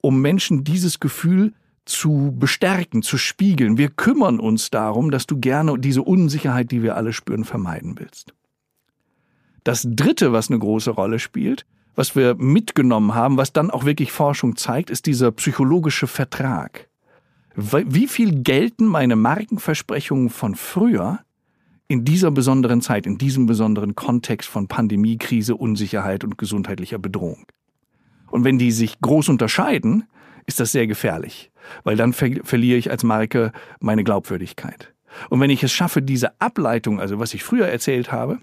um 0.00 0.20
Menschen 0.20 0.64
dieses 0.64 1.00
Gefühl 1.00 1.52
zu 1.84 2.34
bestärken, 2.38 3.02
zu 3.02 3.18
spiegeln. 3.18 3.78
Wir 3.78 3.88
kümmern 3.88 4.38
uns 4.38 4.70
darum, 4.70 5.10
dass 5.10 5.26
du 5.26 5.38
gerne 5.38 5.78
diese 5.78 6.02
Unsicherheit, 6.02 6.70
die 6.70 6.82
wir 6.82 6.96
alle 6.96 7.12
spüren, 7.12 7.44
vermeiden 7.44 7.98
willst. 7.98 8.34
Das 9.64 9.86
Dritte, 9.88 10.32
was 10.32 10.50
eine 10.50 10.58
große 10.58 10.90
Rolle 10.90 11.18
spielt, 11.18 11.66
was 11.94 12.16
wir 12.16 12.34
mitgenommen 12.34 13.14
haben, 13.14 13.36
was 13.36 13.52
dann 13.52 13.70
auch 13.70 13.84
wirklich 13.84 14.12
Forschung 14.12 14.56
zeigt, 14.56 14.90
ist 14.90 15.06
dieser 15.06 15.30
psychologische 15.32 16.06
Vertrag. 16.06 16.88
Wie 17.54 18.08
viel 18.08 18.42
gelten 18.42 18.86
meine 18.86 19.14
Markenversprechungen 19.14 20.30
von 20.30 20.54
früher 20.54 21.20
in 21.86 22.04
dieser 22.04 22.30
besonderen 22.30 22.80
Zeit, 22.80 23.06
in 23.06 23.18
diesem 23.18 23.44
besonderen 23.44 23.94
Kontext 23.94 24.48
von 24.48 24.68
Pandemie, 24.68 25.18
Krise, 25.18 25.54
Unsicherheit 25.54 26.24
und 26.24 26.38
gesundheitlicher 26.38 26.98
Bedrohung? 26.98 27.44
Und 28.30 28.44
wenn 28.44 28.58
die 28.58 28.72
sich 28.72 28.98
groß 29.00 29.28
unterscheiden, 29.28 30.04
ist 30.46 30.60
das 30.60 30.72
sehr 30.72 30.86
gefährlich, 30.86 31.50
weil 31.84 31.96
dann 31.96 32.12
ver 32.12 32.30
verliere 32.44 32.78
ich 32.78 32.90
als 32.90 33.04
Marke 33.04 33.52
meine 33.80 34.04
Glaubwürdigkeit. 34.04 34.92
Und 35.28 35.40
wenn 35.40 35.50
ich 35.50 35.62
es 35.62 35.72
schaffe, 35.72 36.02
diese 36.02 36.40
Ableitung, 36.40 37.00
also 37.00 37.18
was 37.18 37.34
ich 37.34 37.44
früher 37.44 37.68
erzählt 37.68 38.12
habe, 38.12 38.38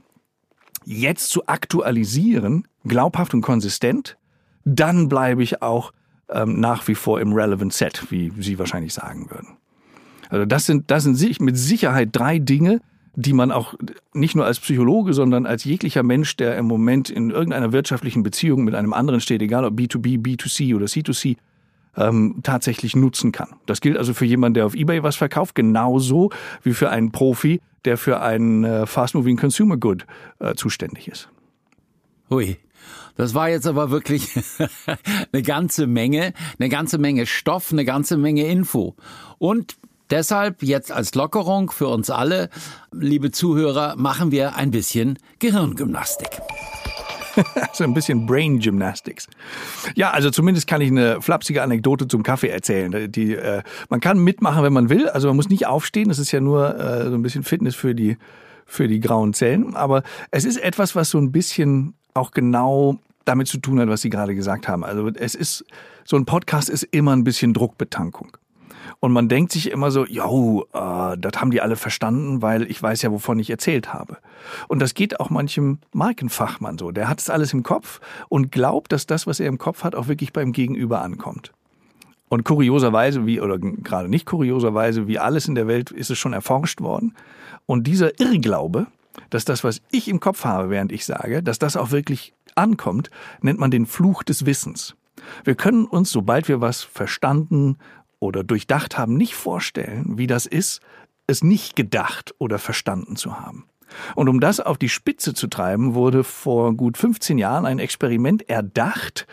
jetzt 0.85 1.29
zu 1.29 1.47
aktualisieren, 1.47 2.67
glaubhaft 2.85 3.33
und 3.33 3.41
konsistent, 3.41 4.17
dann 4.65 5.09
bleibe 5.09 5.43
ich 5.43 5.61
auch 5.61 5.91
ähm, 6.29 6.59
nach 6.59 6.87
wie 6.87 6.95
vor 6.95 7.19
im 7.19 7.33
Relevant 7.33 7.73
Set, 7.73 8.07
wie 8.09 8.31
Sie 8.37 8.59
wahrscheinlich 8.59 8.93
sagen 8.93 9.29
würden. 9.29 9.57
Also 10.29 10.45
das 10.45 10.65
sind, 10.65 10.91
das 10.91 11.03
sind 11.03 11.41
mit 11.41 11.57
Sicherheit 11.57 12.09
drei 12.11 12.39
Dinge, 12.39 12.81
die 13.15 13.33
man 13.33 13.51
auch 13.51 13.73
nicht 14.13 14.35
nur 14.35 14.45
als 14.45 14.59
Psychologe, 14.59 15.13
sondern 15.13 15.45
als 15.45 15.63
jeglicher 15.63 16.03
Mensch, 16.03 16.37
der 16.37 16.55
im 16.57 16.65
Moment 16.65 17.09
in 17.09 17.31
irgendeiner 17.31 17.71
wirtschaftlichen 17.71 18.23
Beziehung 18.23 18.63
mit 18.63 18.75
einem 18.75 18.93
anderen 18.93 19.19
steht, 19.19 19.41
egal 19.41 19.65
ob 19.65 19.77
B2B, 19.77 20.21
B2C 20.21 20.75
oder 20.75 20.85
C2C, 20.85 21.37
ähm, 21.99 22.39
tatsächlich 22.41 22.95
nutzen 22.95 23.31
kann. 23.31 23.49
Das 23.65 23.81
gilt 23.81 23.97
also 23.97 24.13
für 24.13 24.25
jemanden, 24.25 24.55
der 24.55 24.65
auf 24.65 24.73
eBay 24.73 25.03
was 25.03 25.15
verkauft, 25.15 25.53
genauso 25.53 26.31
wie 26.63 26.73
für 26.73 26.89
einen 26.89 27.11
Profi, 27.11 27.61
der 27.85 27.97
für 27.97 28.21
einen 28.21 28.63
äh, 28.63 28.85
Fast-Moving 28.87 29.37
Consumer 29.37 29.77
Good 29.77 30.05
äh, 30.39 30.55
zuständig 30.55 31.07
ist. 31.07 31.29
Hui. 32.29 32.57
Das 33.15 33.33
war 33.33 33.49
jetzt 33.49 33.67
aber 33.67 33.91
wirklich 33.91 34.29
eine 35.33 35.43
ganze 35.43 35.87
Menge, 35.87 36.33
eine 36.57 36.69
ganze 36.69 36.97
Menge 36.97 37.25
Stoff, 37.25 37.71
eine 37.71 37.83
ganze 37.83 38.17
Menge 38.17 38.47
Info. 38.47 38.95
Und 39.37 39.75
Deshalb 40.09 40.63
jetzt 40.63 40.91
als 40.91 41.13
Lockerung 41.13 41.69
für 41.69 41.87
uns 41.87 42.09
alle, 42.09 42.49
liebe 42.91 43.29
Zuhörer, 43.29 43.95
machen 43.95 44.31
wir 44.31 44.55
ein 44.55 44.71
bisschen 44.71 45.19
Gehirngymnastik. 45.37 46.29
so 47.73 47.83
ein 47.83 47.93
bisschen 47.93 48.25
Brain 48.25 48.59
Gymnastics. 48.59 49.27
Ja, 49.95 50.11
also 50.11 50.29
zumindest 50.29 50.67
kann 50.67 50.81
ich 50.81 50.89
eine 50.89 51.21
flapsige 51.21 51.63
Anekdote 51.63 52.07
zum 52.07 52.23
Kaffee 52.23 52.49
erzählen. 52.49 53.11
Die, 53.11 53.35
äh, 53.35 53.63
man 53.89 53.99
kann 53.99 54.19
mitmachen, 54.19 54.63
wenn 54.63 54.73
man 54.73 54.89
will. 54.89 55.09
Also 55.09 55.27
man 55.27 55.35
muss 55.35 55.49
nicht 55.49 55.67
aufstehen. 55.67 56.09
Das 56.09 56.19
ist 56.19 56.31
ja 56.31 56.39
nur 56.39 56.77
äh, 56.79 57.09
so 57.09 57.15
ein 57.15 57.21
bisschen 57.21 57.43
Fitness 57.43 57.75
für 57.75 57.95
die, 57.95 58.17
für 58.65 58.87
die 58.87 58.99
grauen 58.99 59.33
Zellen. 59.33 59.75
Aber 59.75 60.03
es 60.31 60.45
ist 60.45 60.57
etwas, 60.57 60.95
was 60.95 61.09
so 61.09 61.17
ein 61.17 61.31
bisschen 61.31 61.93
auch 62.13 62.31
genau 62.31 62.99
damit 63.25 63.47
zu 63.47 63.59
tun 63.59 63.79
hat, 63.79 63.87
was 63.89 64.01
Sie 64.01 64.09
gerade 64.09 64.35
gesagt 64.35 64.67
haben. 64.67 64.83
Also 64.83 65.09
es 65.13 65.35
ist, 65.35 65.63
so 66.03 66.17
ein 66.17 66.25
Podcast 66.25 66.69
ist 66.69 66.83
immer 66.83 67.15
ein 67.15 67.23
bisschen 67.23 67.53
Druckbetankung. 67.53 68.37
Und 69.01 69.13
man 69.13 69.29
denkt 69.29 69.53
sich 69.53 69.71
immer 69.71 69.91
so, 69.91 70.05
jo, 70.05 70.65
äh, 70.73 71.17
das 71.17 71.33
haben 71.37 71.51
die 71.51 71.61
alle 71.61 71.77
verstanden, 71.77 72.41
weil 72.41 72.69
ich 72.69 72.81
weiß 72.81 73.01
ja, 73.01 73.11
wovon 73.11 73.39
ich 73.39 73.49
erzählt 73.49 73.93
habe. 73.93 74.17
Und 74.67 74.79
das 74.79 74.93
geht 74.93 75.19
auch 75.19 75.29
manchem 75.29 75.79
Markenfachmann 75.93 76.77
so. 76.77 76.91
Der 76.91 77.07
hat 77.07 77.19
es 77.19 77.29
alles 77.29 77.53
im 77.53 77.63
Kopf 77.63 78.01
und 78.27 78.51
glaubt, 78.51 78.91
dass 78.91 79.05
das, 79.05 79.25
was 79.25 79.39
er 79.39 79.47
im 79.47 79.57
Kopf 79.57 79.83
hat, 79.83 79.95
auch 79.95 80.07
wirklich 80.07 80.33
beim 80.33 80.51
Gegenüber 80.51 81.01
ankommt. 81.01 81.53
Und 82.27 82.43
kurioserweise, 82.43 83.25
wie, 83.25 83.39
oder 83.41 83.57
gerade 83.57 84.09
nicht 84.09 84.25
kurioserweise, 84.25 85.07
wie 85.07 85.17
alles 85.17 85.47
in 85.47 85.55
der 85.55 85.67
Welt, 85.67 85.91
ist 85.91 86.11
es 86.11 86.17
schon 86.17 86.33
erforscht 86.33 86.81
worden. 86.81 87.15
Und 87.65 87.87
dieser 87.87 88.19
Irrglaube, 88.19 88.87
dass 89.29 89.45
das, 89.45 89.63
was 89.63 89.81
ich 89.91 90.07
im 90.09 90.19
Kopf 90.19 90.43
habe, 90.43 90.69
während 90.69 90.91
ich 90.91 91.05
sage, 91.05 91.41
dass 91.41 91.57
das 91.57 91.77
auch 91.77 91.91
wirklich 91.91 92.33
ankommt, 92.55 93.09
nennt 93.41 93.59
man 93.59 93.71
den 93.71 93.85
Fluch 93.85 94.23
des 94.23 94.45
Wissens. 94.45 94.95
Wir 95.43 95.55
können 95.55 95.85
uns, 95.85 96.11
sobald 96.11 96.47
wir 96.47 96.61
was 96.61 96.83
verstanden 96.83 97.77
oder 98.19 98.43
durchdacht 98.43 98.97
haben, 98.97 99.15
nicht 99.15 99.35
vorstellen, 99.35 100.17
wie 100.17 100.27
das 100.27 100.45
ist, 100.45 100.81
es 101.27 101.43
nicht 101.43 101.75
gedacht 101.75 102.33
oder 102.37 102.59
verstanden 102.59 103.15
zu 103.15 103.39
haben. 103.39 103.65
Und 104.15 104.29
um 104.29 104.39
das 104.39 104.59
auf 104.59 104.77
die 104.77 104.89
Spitze 104.89 105.33
zu 105.33 105.47
treiben, 105.47 105.93
wurde 105.93 106.23
vor 106.23 106.73
gut 106.75 106.97
15 106.97 107.37
Jahren 107.37 107.65
ein 107.65 107.79
Experiment 107.79 108.47
erdacht, 108.49 109.27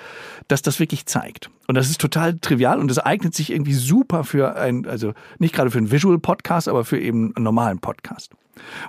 das 0.48 0.62
das 0.62 0.80
wirklich 0.80 1.06
zeigt. 1.06 1.50
Und 1.66 1.74
das 1.74 1.90
ist 1.90 2.00
total 2.00 2.38
trivial 2.38 2.78
und 2.78 2.90
es 2.90 2.98
eignet 2.98 3.34
sich 3.34 3.50
irgendwie 3.50 3.74
super 3.74 4.24
für 4.24 4.56
ein, 4.56 4.86
also 4.86 5.12
nicht 5.38 5.54
gerade 5.54 5.70
für 5.70 5.78
einen 5.78 5.90
Visual 5.90 6.18
Podcast, 6.18 6.68
aber 6.68 6.84
für 6.84 6.98
eben 6.98 7.34
einen 7.36 7.44
normalen 7.44 7.80
Podcast. 7.80 8.32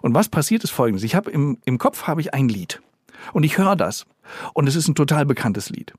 Und 0.02 0.14
was 0.14 0.30
passiert 0.30 0.64
ist 0.64 0.72
folgendes. 0.72 1.04
Ich 1.04 1.16
habe 1.16 1.30
im, 1.32 1.58
im 1.66 1.78
Kopf 1.78 2.08
habe 2.08 2.22
ich 2.22 2.34
ein 2.34 2.48
Lied. 2.48 2.82
Und 3.34 3.44
ich 3.44 3.58
höre 3.58 3.76
das. 3.76 4.06
Und 4.54 4.68
es 4.68 4.76
ist 4.76 4.88
ein 4.88 4.96
total 4.96 5.26
bekanntes 5.26 5.70
Lied. 5.70 5.94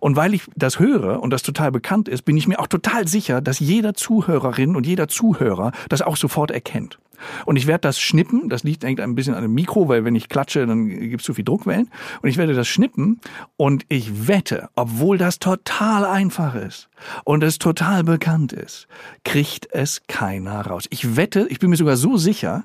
Und 0.00 0.16
weil 0.16 0.34
ich 0.34 0.42
das 0.54 0.78
höre 0.78 1.22
und 1.22 1.30
das 1.30 1.42
total 1.42 1.72
bekannt 1.72 2.08
ist, 2.08 2.22
bin 2.22 2.36
ich 2.36 2.48
mir 2.48 2.58
auch 2.58 2.66
total 2.66 3.08
sicher, 3.08 3.40
dass 3.40 3.58
jeder 3.58 3.94
Zuhörerin 3.94 4.76
und 4.76 4.86
jeder 4.86 5.08
Zuhörer 5.08 5.72
das 5.88 6.02
auch 6.02 6.16
sofort 6.16 6.50
erkennt. 6.50 6.98
Und 7.46 7.56
ich 7.56 7.66
werde 7.66 7.82
das 7.82 8.00
schnippen, 8.00 8.48
das 8.48 8.64
liegt 8.64 8.84
eigentlich 8.84 9.04
ein 9.04 9.14
bisschen 9.14 9.34
an 9.34 9.42
dem 9.42 9.54
Mikro, 9.54 9.88
weil 9.88 10.04
wenn 10.04 10.14
ich 10.14 10.28
klatsche, 10.28 10.66
dann 10.66 10.88
gibt 10.88 11.20
es 11.20 11.26
zu 11.26 11.34
viel 11.34 11.44
Druckwellen. 11.44 11.88
Und 12.20 12.28
ich 12.28 12.36
werde 12.36 12.54
das 12.54 12.68
schnippen 12.68 13.20
und 13.56 13.84
ich 13.88 14.28
wette, 14.28 14.68
obwohl 14.74 15.18
das 15.18 15.38
total 15.38 16.04
einfach 16.04 16.54
ist 16.54 16.88
und 17.24 17.42
es 17.42 17.58
total 17.58 18.04
bekannt 18.04 18.52
ist, 18.52 18.88
kriegt 19.24 19.68
es 19.70 20.02
keiner 20.08 20.66
raus. 20.66 20.86
Ich 20.90 21.16
wette, 21.16 21.46
ich 21.48 21.58
bin 21.58 21.70
mir 21.70 21.76
sogar 21.76 21.96
so 21.96 22.16
sicher, 22.16 22.64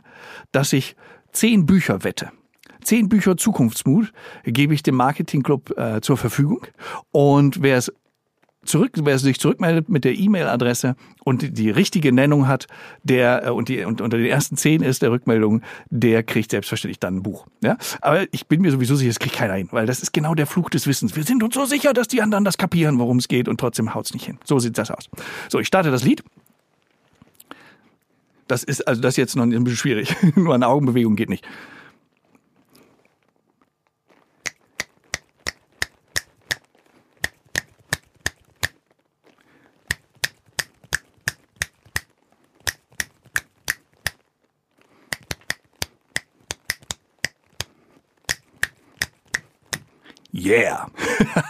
dass 0.52 0.74
ich 0.74 0.96
zehn 1.32 1.66
Bücher 1.66 2.04
wette 2.04 2.32
zehn 2.88 3.10
Bücher 3.10 3.38
Zukunftsmut 3.38 4.14
gebe 4.46 4.74
ich 4.74 4.82
dem 4.82 4.96
Marketingclub 4.96 5.78
äh, 5.78 6.02
zur 6.02 6.18
Verfügung. 6.18 6.66
Und 7.12 7.62
wer 7.62 7.78
es 7.78 7.92
zurück, 8.64 8.92
wer 8.96 9.20
sich 9.20 9.40
zurückmeldet 9.40 9.90
mit 9.90 10.06
der 10.06 10.18
E-Mail-Adresse 10.18 10.96
und 11.24 11.58
die 11.58 11.70
richtige 11.70 12.12
Nennung 12.14 12.48
hat, 12.48 12.68
der 13.04 13.48
äh, 13.48 13.50
und 13.50 13.68
die 13.68 13.84
und 13.84 14.00
unter 14.02 14.18
den 14.18 14.26
ersten 14.26 14.56
zehn 14.56 14.82
ist 14.82 15.02
der 15.02 15.12
Rückmeldung, 15.12 15.62
der 15.90 16.24
kriegt 16.24 16.52
selbstverständlich 16.52 17.00
dann 17.00 17.18
ein 17.18 17.24
Buch. 17.24 17.46
Ja, 17.62 17.78
aber 18.02 18.26
ich 18.32 18.48
bin 18.48 18.62
mir 18.62 18.72
sowieso 18.72 18.96
sicher, 18.96 19.10
es 19.10 19.20
kriegt 19.20 19.36
keiner 19.36 19.56
hin, 19.56 19.68
weil 19.72 19.86
das 19.86 20.02
ist 20.02 20.14
genau 20.14 20.34
der 20.34 20.48
Fluch 20.48 20.70
des 20.70 20.88
Wissens. 20.88 21.16
Wir 21.16 21.24
sind 21.24 21.44
uns 21.44 21.56
so 21.56 21.66
sicher, 21.66 21.94
dass 21.94 22.08
die 22.08 22.22
anderen 22.22 22.46
das 22.46 22.58
kapieren, 22.58 23.00
worum 23.00 23.18
es 23.18 23.28
geht, 23.28 23.50
und 23.50 23.60
trotzdem 23.60 23.94
haut's 23.96 24.14
nicht 24.14 24.26
hin. 24.26 24.38
So 24.46 24.60
sieht 24.60 24.78
das 24.78 24.92
aus. 24.92 25.10
So, 25.50 25.60
ich 25.60 25.68
starte 25.68 25.92
das 25.92 26.04
Lied. 26.04 26.24
Das 28.48 28.64
ist 28.64 28.88
also 28.88 29.02
das 29.02 29.18
jetzt 29.18 29.36
noch 29.36 29.44
ein 29.44 29.50
bisschen 29.50 29.78
schwierig. 29.78 30.16
Nur 30.36 30.56
eine 30.56 30.68
Augenbewegung 30.68 31.18
geht 31.18 31.30
nicht. 31.30 31.46
Yeah. 50.48 50.88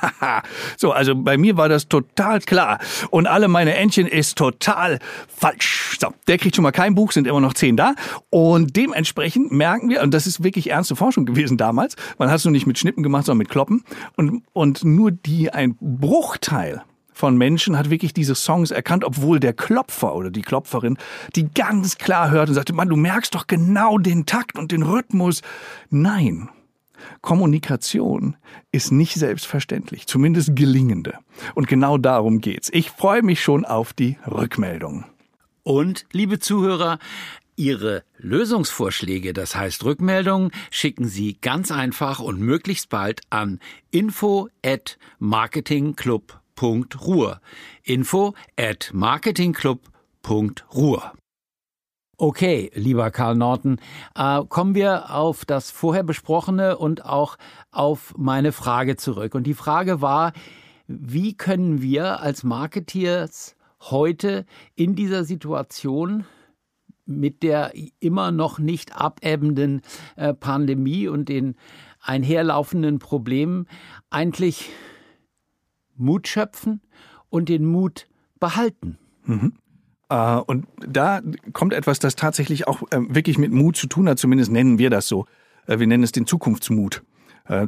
so, 0.77 0.91
also 0.91 1.15
bei 1.15 1.37
mir 1.37 1.57
war 1.57 1.69
das 1.69 1.87
total 1.87 2.39
klar. 2.41 2.79
Und 3.09 3.27
alle 3.27 3.47
meine 3.47 3.75
Entchen 3.75 4.07
ist 4.07 4.37
total 4.37 4.99
falsch. 5.27 5.97
So, 5.99 6.13
der 6.27 6.37
kriegt 6.37 6.55
schon 6.55 6.63
mal 6.63 6.71
kein 6.71 6.95
Buch, 6.95 7.11
sind 7.11 7.27
immer 7.27 7.41
noch 7.41 7.53
zehn 7.53 7.77
da. 7.77 7.93
Und 8.29 8.75
dementsprechend 8.75 9.51
merken 9.51 9.89
wir, 9.89 10.01
und 10.01 10.13
das 10.13 10.27
ist 10.27 10.43
wirklich 10.43 10.71
ernste 10.71 10.95
Forschung 10.95 11.25
gewesen 11.25 11.57
damals, 11.57 11.95
man 12.17 12.29
hat 12.29 12.37
es 12.37 12.45
nur 12.45 12.51
nicht 12.51 12.67
mit 12.67 12.79
Schnippen 12.79 13.03
gemacht, 13.03 13.25
sondern 13.25 13.39
mit 13.39 13.49
Kloppen. 13.49 13.83
Und, 14.15 14.43
und 14.53 14.83
nur 14.83 15.11
die, 15.11 15.51
ein 15.51 15.77
Bruchteil 15.79 16.81
von 17.17 17.35
Menschen 17.35 17.77
hat 17.77 17.89
wirklich 17.89 18.13
diese 18.13 18.35
Songs 18.35 18.71
erkannt, 18.71 19.03
obwohl 19.03 19.39
der 19.39 19.53
Klopfer 19.53 20.15
oder 20.15 20.29
die 20.29 20.43
Klopferin 20.43 20.97
die 21.35 21.51
ganz 21.51 21.97
klar 21.97 22.29
hört 22.29 22.49
und 22.49 22.55
sagte, 22.55 22.73
Mann, 22.73 22.89
du 22.89 22.95
merkst 22.95 23.33
doch 23.33 23.47
genau 23.47 23.97
den 23.97 24.25
Takt 24.25 24.57
und 24.57 24.71
den 24.71 24.83
Rhythmus. 24.83 25.41
Nein, 25.89 26.49
Kommunikation 27.21 28.35
ist 28.71 28.91
nicht 28.91 29.15
selbstverständlich, 29.15 30.07
zumindest 30.07 30.55
gelingende. 30.55 31.17
Und 31.55 31.67
genau 31.67 31.97
darum 31.97 32.41
geht's. 32.41 32.69
Ich 32.73 32.91
freue 32.91 33.23
mich 33.23 33.41
schon 33.41 33.65
auf 33.65 33.93
die 33.93 34.17
Rückmeldung. 34.25 35.05
Und, 35.63 36.05
liebe 36.11 36.39
Zuhörer, 36.39 36.99
Ihre 37.57 38.03
Lösungsvorschläge, 38.17 39.33
das 39.33 39.55
heißt 39.55 39.83
Rückmeldungen, 39.83 40.51
schicken 40.69 41.07
Sie 41.07 41.39
ganz 41.41 41.71
einfach 41.71 42.19
und 42.19 42.39
möglichst 42.39 42.89
bald 42.89 43.21
an 43.31 43.59
info 43.89 44.49
at 44.63 44.99
marketingclub.ruhr. 45.17 47.41
Info 47.83 48.35
at 48.57 48.91
marketingclub.ruhr. 48.93 51.13
Okay, 52.19 52.71
lieber 52.73 53.11
Karl 53.11 53.35
Norton, 53.35 53.79
äh, 54.15 54.43
kommen 54.45 54.73
wir 54.73 55.13
auf 55.13 55.45
das 55.45 55.69
vorher 55.69 56.01
besprochene 56.01 56.75
und 56.75 57.05
auch 57.05 57.37
auf 57.69 58.15
meine 58.17 58.51
Frage 58.51 58.95
zurück. 58.95 59.35
Und 59.35 59.43
die 59.43 59.53
Frage 59.53 60.01
war, 60.01 60.33
wie 60.87 61.37
können 61.37 61.79
wir 61.79 62.19
als 62.21 62.43
Marketeers 62.43 63.55
heute 63.79 64.47
in 64.73 64.95
dieser 64.95 65.25
Situation 65.25 66.25
mit 67.05 67.43
der 67.43 67.73
immer 67.99 68.31
noch 68.31 68.57
nicht 68.57 68.95
abebbenden 68.95 69.83
äh, 70.15 70.33
Pandemie 70.33 71.07
und 71.07 71.29
den 71.29 71.55
einherlaufenden 72.01 72.97
Problemen 72.97 73.67
eigentlich 74.09 74.71
Mut 75.95 76.27
schöpfen 76.27 76.81
und 77.29 77.47
den 77.47 77.63
Mut 77.63 78.07
behalten? 78.39 78.97
Mhm. 79.23 79.53
Äh, 80.09 80.35
und 80.37 80.67
da 80.85 81.21
kommt 81.53 81.73
etwas, 81.73 81.99
das 81.99 82.15
tatsächlich 82.15 82.67
auch 82.67 82.83
äh, 82.91 82.99
wirklich 83.09 83.37
mit 83.37 83.51
Mut 83.51 83.77
zu 83.77 83.87
tun 83.87 84.07
hat, 84.09 84.19
zumindest 84.19 84.51
nennen 84.51 84.79
wir 84.79 84.89
das 84.89 85.07
so. 85.07 85.25
Äh, 85.67 85.79
wir 85.79 85.87
nennen 85.87 86.03
es 86.03 86.11
den 86.11 86.25
Zukunftsmut. 86.25 87.03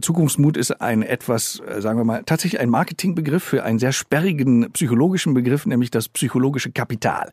Zukunftsmut 0.02 0.58
ist 0.58 0.82
ein 0.82 1.04
etwas, 1.04 1.64
sagen 1.78 1.98
wir 1.98 2.04
mal, 2.04 2.24
tatsächlich 2.26 2.60
ein 2.60 2.70
Marketingbegriff 2.70 3.42
für 3.42 3.64
einen 3.64 3.80
sehr 3.80 3.94
sperrigen 3.94 4.70
psychologischen 4.74 5.34
Begriff, 5.34 5.66
nämlich 5.66 5.90
das 5.90 6.10
psychologische 6.10 6.70
Kapital. 6.74 7.32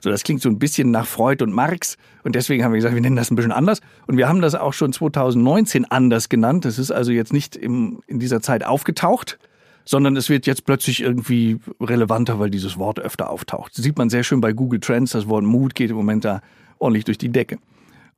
So, 0.00 0.10
das 0.10 0.24
klingt 0.24 0.42
so 0.42 0.48
ein 0.48 0.58
bisschen 0.58 0.90
nach 0.90 1.06
Freud 1.06 1.44
und 1.44 1.52
Marx 1.52 1.96
und 2.24 2.34
deswegen 2.34 2.64
haben 2.64 2.72
wir 2.72 2.78
gesagt, 2.78 2.96
wir 2.96 3.00
nennen 3.00 3.14
das 3.14 3.30
ein 3.30 3.36
bisschen 3.36 3.52
anders. 3.52 3.80
Und 4.08 4.16
wir 4.16 4.28
haben 4.28 4.40
das 4.40 4.56
auch 4.56 4.72
schon 4.72 4.92
2019 4.92 5.84
anders 5.84 6.28
genannt. 6.28 6.64
Das 6.64 6.80
ist 6.80 6.90
also 6.90 7.12
jetzt 7.12 7.32
nicht 7.32 7.54
im, 7.54 8.02
in 8.08 8.18
dieser 8.18 8.42
Zeit 8.42 8.64
aufgetaucht, 8.64 9.38
sondern 9.84 10.16
es 10.16 10.28
wird 10.28 10.46
jetzt 10.46 10.64
plötzlich 10.64 11.00
irgendwie 11.00 11.58
relevanter, 11.80 12.38
weil 12.38 12.50
dieses 12.50 12.78
Wort 12.78 13.00
öfter 13.00 13.30
auftaucht. 13.30 13.76
Das 13.76 13.84
sieht 13.84 13.98
man 13.98 14.10
sehr 14.10 14.24
schön 14.24 14.40
bei 14.40 14.52
Google 14.52 14.80
Trends. 14.80 15.12
Das 15.12 15.28
Wort 15.28 15.44
Mut 15.44 15.74
geht 15.74 15.90
im 15.90 15.96
Moment 15.96 16.24
da 16.24 16.40
ordentlich 16.78 17.04
durch 17.04 17.18
die 17.18 17.28
Decke. 17.28 17.58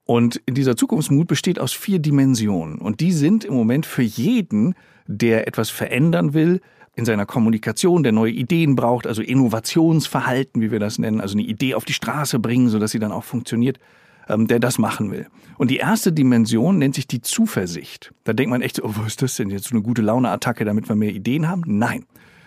Und 0.04 0.40
dieser 0.48 0.76
Zukunftsmut 0.76 1.26
besteht 1.26 1.58
aus 1.58 1.72
vier 1.72 1.98
Dimensionen. 1.98 2.78
Und 2.78 3.00
die 3.00 3.12
sind 3.12 3.44
im 3.44 3.54
Moment 3.54 3.86
für 3.86 4.02
jeden, 4.02 4.74
der 5.06 5.48
etwas 5.48 5.70
verändern 5.70 6.32
will, 6.32 6.60
in 6.94 7.04
seiner 7.04 7.26
Kommunikation, 7.26 8.02
der 8.02 8.12
neue 8.12 8.32
Ideen 8.32 8.74
braucht, 8.74 9.06
also 9.06 9.20
Innovationsverhalten, 9.20 10.62
wie 10.62 10.70
wir 10.70 10.80
das 10.80 10.98
nennen, 10.98 11.20
also 11.20 11.34
eine 11.34 11.46
Idee 11.46 11.74
auf 11.74 11.84
die 11.84 11.92
Straße 11.92 12.38
bringen, 12.38 12.68
sodass 12.70 12.92
sie 12.92 12.98
dann 12.98 13.12
auch 13.12 13.24
funktioniert, 13.24 13.78
der 14.28 14.58
das 14.58 14.78
machen 14.78 15.10
will. 15.10 15.26
Und 15.58 15.70
die 15.70 15.76
erste 15.76 16.12
Dimension 16.12 16.78
nennt 16.78 16.94
sich 16.94 17.06
die 17.06 17.22
Zuversicht. 17.22 18.12
Da 18.24 18.32
denkt 18.32 18.50
man 18.50 18.62
echt, 18.62 18.82
oh, 18.82 18.92
was 18.96 19.06
ist 19.08 19.22
das 19.22 19.36
denn 19.36 19.50
jetzt 19.50 19.68
so 19.68 19.74
eine 19.74 19.82
gute 19.82 20.02
Laune-Attacke, 20.02 20.64
damit 20.64 20.88
wir 20.88 20.96
mehr 20.96 21.12
Ideen 21.12 21.48
haben? 21.48 21.62
Nein. 21.66 22.04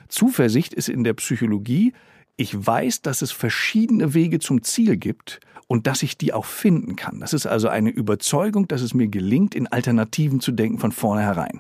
Zuversicht 0.08 0.74
ist 0.74 0.90
in 0.90 1.04
der 1.04 1.14
Psychologie 1.14 1.94
ich 2.40 2.56
weiß, 2.66 3.02
dass 3.02 3.22
es 3.22 3.34
verschiedene 3.34 4.14
Wege 4.14 4.40
zum 4.40 4.64
Ziel 4.64 4.96
gibt 4.96 5.42
und 5.68 5.88
dass 5.88 6.04
ich 6.04 6.18
die 6.18 6.32
auch 6.32 6.46
finden 6.46 6.96
kann. 6.96 7.20
Das 7.20 7.34
ist 7.34 7.46
also 7.46 7.68
eine 7.68 7.90
Überzeugung, 7.90 8.70
dass 8.70 8.82
es 8.82 8.94
mir 8.94 9.10
gelingt, 9.10 9.54
in 9.54 9.68
Alternativen 9.68 10.40
zu 10.40 10.54
denken 10.54 10.80
von 10.80 10.94
vornherein. 10.94 11.60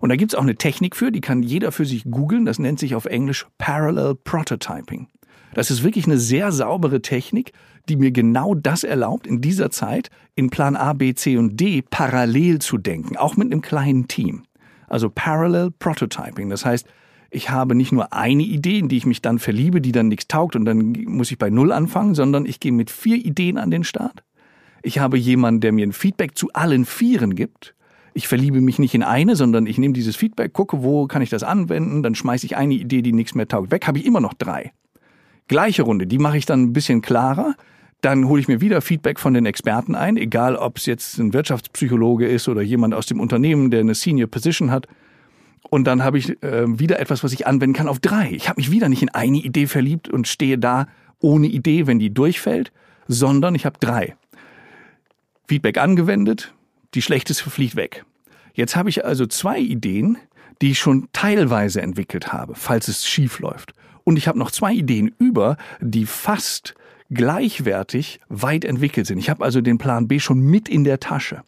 Und 0.00 0.08
da 0.08 0.16
gibt's 0.16 0.34
auch 0.34 0.42
eine 0.42 0.56
Technik 0.56 0.96
für, 0.96 1.12
die 1.12 1.20
kann 1.20 1.42
jeder 1.42 1.70
für 1.70 1.84
sich 1.84 2.04
googeln. 2.04 2.46
Das 2.46 2.58
nennt 2.58 2.78
sich 2.78 2.94
auf 2.94 3.04
Englisch 3.04 3.46
Parallel 3.58 4.14
Prototyping. 4.14 5.08
Das 5.54 5.70
ist 5.70 5.84
wirklich 5.84 6.06
eine 6.06 6.18
sehr 6.18 6.52
saubere 6.52 7.00
Technik, 7.00 7.52
die 7.88 7.96
mir 7.96 8.10
genau 8.10 8.54
das 8.54 8.82
erlaubt, 8.82 9.26
in 9.26 9.40
dieser 9.40 9.70
Zeit 9.70 10.10
in 10.34 10.50
Plan 10.50 10.74
A, 10.74 10.92
B, 10.92 11.14
C 11.14 11.36
und 11.36 11.58
D 11.58 11.82
parallel 11.82 12.58
zu 12.58 12.76
denken, 12.76 13.16
auch 13.16 13.36
mit 13.36 13.52
einem 13.52 13.62
kleinen 13.62 14.08
Team. 14.08 14.42
Also 14.88 15.10
Parallel 15.10 15.70
Prototyping. 15.70 16.50
Das 16.50 16.64
heißt, 16.64 16.86
ich 17.30 17.50
habe 17.50 17.74
nicht 17.74 17.92
nur 17.92 18.12
eine 18.12 18.42
Idee, 18.42 18.78
in 18.78 18.88
die 18.88 18.96
ich 18.96 19.06
mich 19.06 19.22
dann 19.22 19.38
verliebe, 19.38 19.80
die 19.80 19.92
dann 19.92 20.08
nichts 20.08 20.28
taugt 20.28 20.56
und 20.56 20.64
dann 20.64 20.92
muss 21.06 21.30
ich 21.30 21.38
bei 21.38 21.50
Null 21.50 21.72
anfangen, 21.72 22.14
sondern 22.14 22.46
ich 22.46 22.60
gehe 22.60 22.72
mit 22.72 22.90
vier 22.90 23.16
Ideen 23.16 23.58
an 23.58 23.70
den 23.70 23.84
Start. 23.84 24.22
Ich 24.82 24.98
habe 24.98 25.18
jemanden, 25.18 25.60
der 25.60 25.72
mir 25.72 25.86
ein 25.86 25.92
Feedback 25.92 26.36
zu 26.36 26.50
allen 26.52 26.84
Vieren 26.84 27.34
gibt. 27.34 27.74
Ich 28.12 28.28
verliebe 28.28 28.60
mich 28.60 28.78
nicht 28.78 28.94
in 28.94 29.02
eine, 29.02 29.34
sondern 29.34 29.66
ich 29.66 29.78
nehme 29.78 29.94
dieses 29.94 30.14
Feedback, 30.14 30.52
gucke, 30.52 30.82
wo 30.82 31.06
kann 31.06 31.22
ich 31.22 31.30
das 31.30 31.42
anwenden, 31.42 32.02
dann 32.02 32.14
schmeiße 32.14 32.46
ich 32.46 32.56
eine 32.56 32.74
Idee, 32.74 33.02
die 33.02 33.12
nichts 33.12 33.34
mehr 33.34 33.48
taugt, 33.48 33.72
weg, 33.72 33.86
habe 33.86 33.98
ich 33.98 34.06
immer 34.06 34.20
noch 34.20 34.34
drei. 34.34 34.72
Gleiche 35.48 35.82
Runde, 35.82 36.06
die 36.06 36.18
mache 36.18 36.38
ich 36.38 36.46
dann 36.46 36.62
ein 36.62 36.72
bisschen 36.72 37.02
klarer. 37.02 37.54
Dann 38.00 38.28
hole 38.28 38.40
ich 38.40 38.48
mir 38.48 38.60
wieder 38.60 38.80
Feedback 38.80 39.18
von 39.18 39.34
den 39.34 39.46
Experten 39.46 39.94
ein, 39.94 40.16
egal 40.16 40.56
ob 40.56 40.76
es 40.76 40.86
jetzt 40.86 41.18
ein 41.18 41.32
Wirtschaftspsychologe 41.32 42.26
ist 42.26 42.48
oder 42.48 42.60
jemand 42.60 42.94
aus 42.94 43.06
dem 43.06 43.20
Unternehmen, 43.20 43.70
der 43.70 43.80
eine 43.80 43.94
Senior 43.94 44.28
Position 44.28 44.70
hat. 44.70 44.86
Und 45.70 45.84
dann 45.84 46.04
habe 46.04 46.18
ich 46.18 46.42
äh, 46.42 46.78
wieder 46.78 47.00
etwas, 47.00 47.24
was 47.24 47.32
ich 47.32 47.46
anwenden 47.46 47.74
kann 47.74 47.88
auf 47.88 48.00
drei. 48.00 48.30
Ich 48.32 48.48
habe 48.48 48.60
mich 48.60 48.70
wieder 48.70 48.88
nicht 48.88 49.02
in 49.02 49.08
eine 49.08 49.38
Idee 49.38 49.66
verliebt 49.66 50.08
und 50.08 50.28
stehe 50.28 50.58
da 50.58 50.86
ohne 51.20 51.46
Idee, 51.46 51.86
wenn 51.86 51.98
die 51.98 52.12
durchfällt, 52.12 52.72
sondern 53.08 53.54
ich 53.54 53.64
habe 53.64 53.78
drei. 53.80 54.16
Feedback 55.48 55.78
angewendet, 55.78 56.54
die 56.94 57.02
schlechteste 57.02 57.48
fliegt 57.48 57.76
weg. 57.76 58.04
Jetzt 58.52 58.76
habe 58.76 58.88
ich 58.88 59.04
also 59.04 59.26
zwei 59.26 59.58
Ideen, 59.58 60.18
die 60.62 60.72
ich 60.72 60.78
schon 60.78 61.08
teilweise 61.12 61.82
entwickelt 61.82 62.32
habe, 62.32 62.54
falls 62.54 62.88
es 62.88 63.06
schief 63.06 63.40
läuft. 63.40 63.72
Und 64.04 64.16
ich 64.16 64.28
habe 64.28 64.38
noch 64.38 64.50
zwei 64.50 64.72
Ideen 64.72 65.14
über, 65.18 65.56
die 65.80 66.06
fast 66.06 66.74
gleichwertig 67.10 68.20
weit 68.28 68.64
entwickelt 68.64 69.06
sind. 69.06 69.18
Ich 69.18 69.30
habe 69.30 69.44
also 69.44 69.60
den 69.60 69.78
Plan 69.78 70.08
B 70.08 70.18
schon 70.18 70.40
mit 70.40 70.68
in 70.68 70.84
der 70.84 71.00
Tasche. 71.00 71.42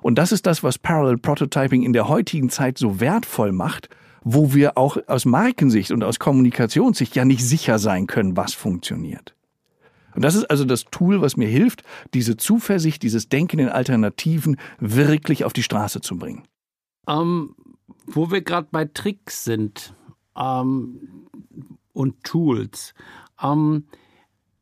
Und 0.00 0.16
das 0.16 0.32
ist 0.32 0.46
das, 0.46 0.62
was 0.62 0.78
Parallel 0.78 1.18
Prototyping 1.18 1.82
in 1.82 1.92
der 1.92 2.08
heutigen 2.08 2.50
Zeit 2.50 2.76
so 2.76 3.00
wertvoll 3.00 3.52
macht, 3.52 3.88
wo 4.24 4.52
wir 4.52 4.76
auch 4.76 4.96
aus 5.06 5.24
Markensicht 5.24 5.90
und 5.90 6.02
aus 6.02 6.18
Kommunikationssicht 6.18 7.14
ja 7.14 7.24
nicht 7.24 7.44
sicher 7.44 7.78
sein 7.78 8.06
können, 8.06 8.36
was 8.36 8.54
funktioniert. 8.54 9.34
Und 10.14 10.22
das 10.22 10.34
ist 10.34 10.44
also 10.44 10.64
das 10.64 10.84
Tool, 10.90 11.20
was 11.22 11.36
mir 11.36 11.48
hilft, 11.48 11.82
diese 12.14 12.36
Zuversicht, 12.36 13.02
dieses 13.02 13.28
Denken 13.28 13.58
in 13.58 13.68
Alternativen 13.68 14.56
wirklich 14.78 15.44
auf 15.44 15.52
die 15.52 15.62
Straße 15.62 16.00
zu 16.00 16.18
bringen. 16.18 16.42
Ähm, 17.08 17.54
wo 18.06 18.30
wir 18.30 18.42
gerade 18.42 18.68
bei 18.70 18.84
Tricks 18.84 19.44
sind 19.44 19.94
ähm, 20.36 21.00
und 21.92 22.22
Tools, 22.24 22.94
ähm, 23.42 23.86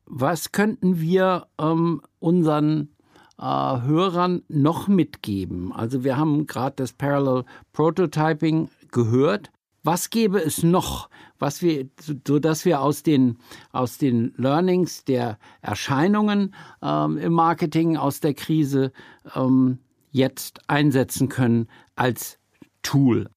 was 0.05 0.51
könnten 0.51 0.99
wir 0.99 1.47
ähm, 1.59 2.01
unseren 2.19 2.89
äh, 3.37 3.43
Hörern 3.43 4.43
noch 4.49 4.87
mitgeben? 4.87 5.71
Also 5.71 6.03
wir 6.03 6.17
haben 6.17 6.47
gerade 6.47 6.75
das 6.75 6.93
Parallel 6.93 7.45
Prototyping 7.71 8.69
gehört. 8.91 9.51
Was 9.83 10.09
gäbe 10.11 10.39
es 10.39 10.61
noch, 10.61 11.09
was 11.39 11.61
wir, 11.61 11.89
so 12.27 12.37
dass 12.37 12.65
wir 12.65 12.81
aus 12.81 13.01
den, 13.01 13.39
aus 13.71 13.97
den 13.97 14.33
Learnings 14.37 15.05
der 15.05 15.39
Erscheinungen 15.61 16.53
ähm, 16.83 17.17
im 17.17 17.33
Marketing 17.33 17.97
aus 17.97 18.19
der 18.19 18.35
Krise 18.35 18.91
ähm, 19.33 19.79
jetzt 20.11 20.59
einsetzen 20.69 21.29
können 21.29 21.67
als 21.95 22.37
Tool? 22.83 23.27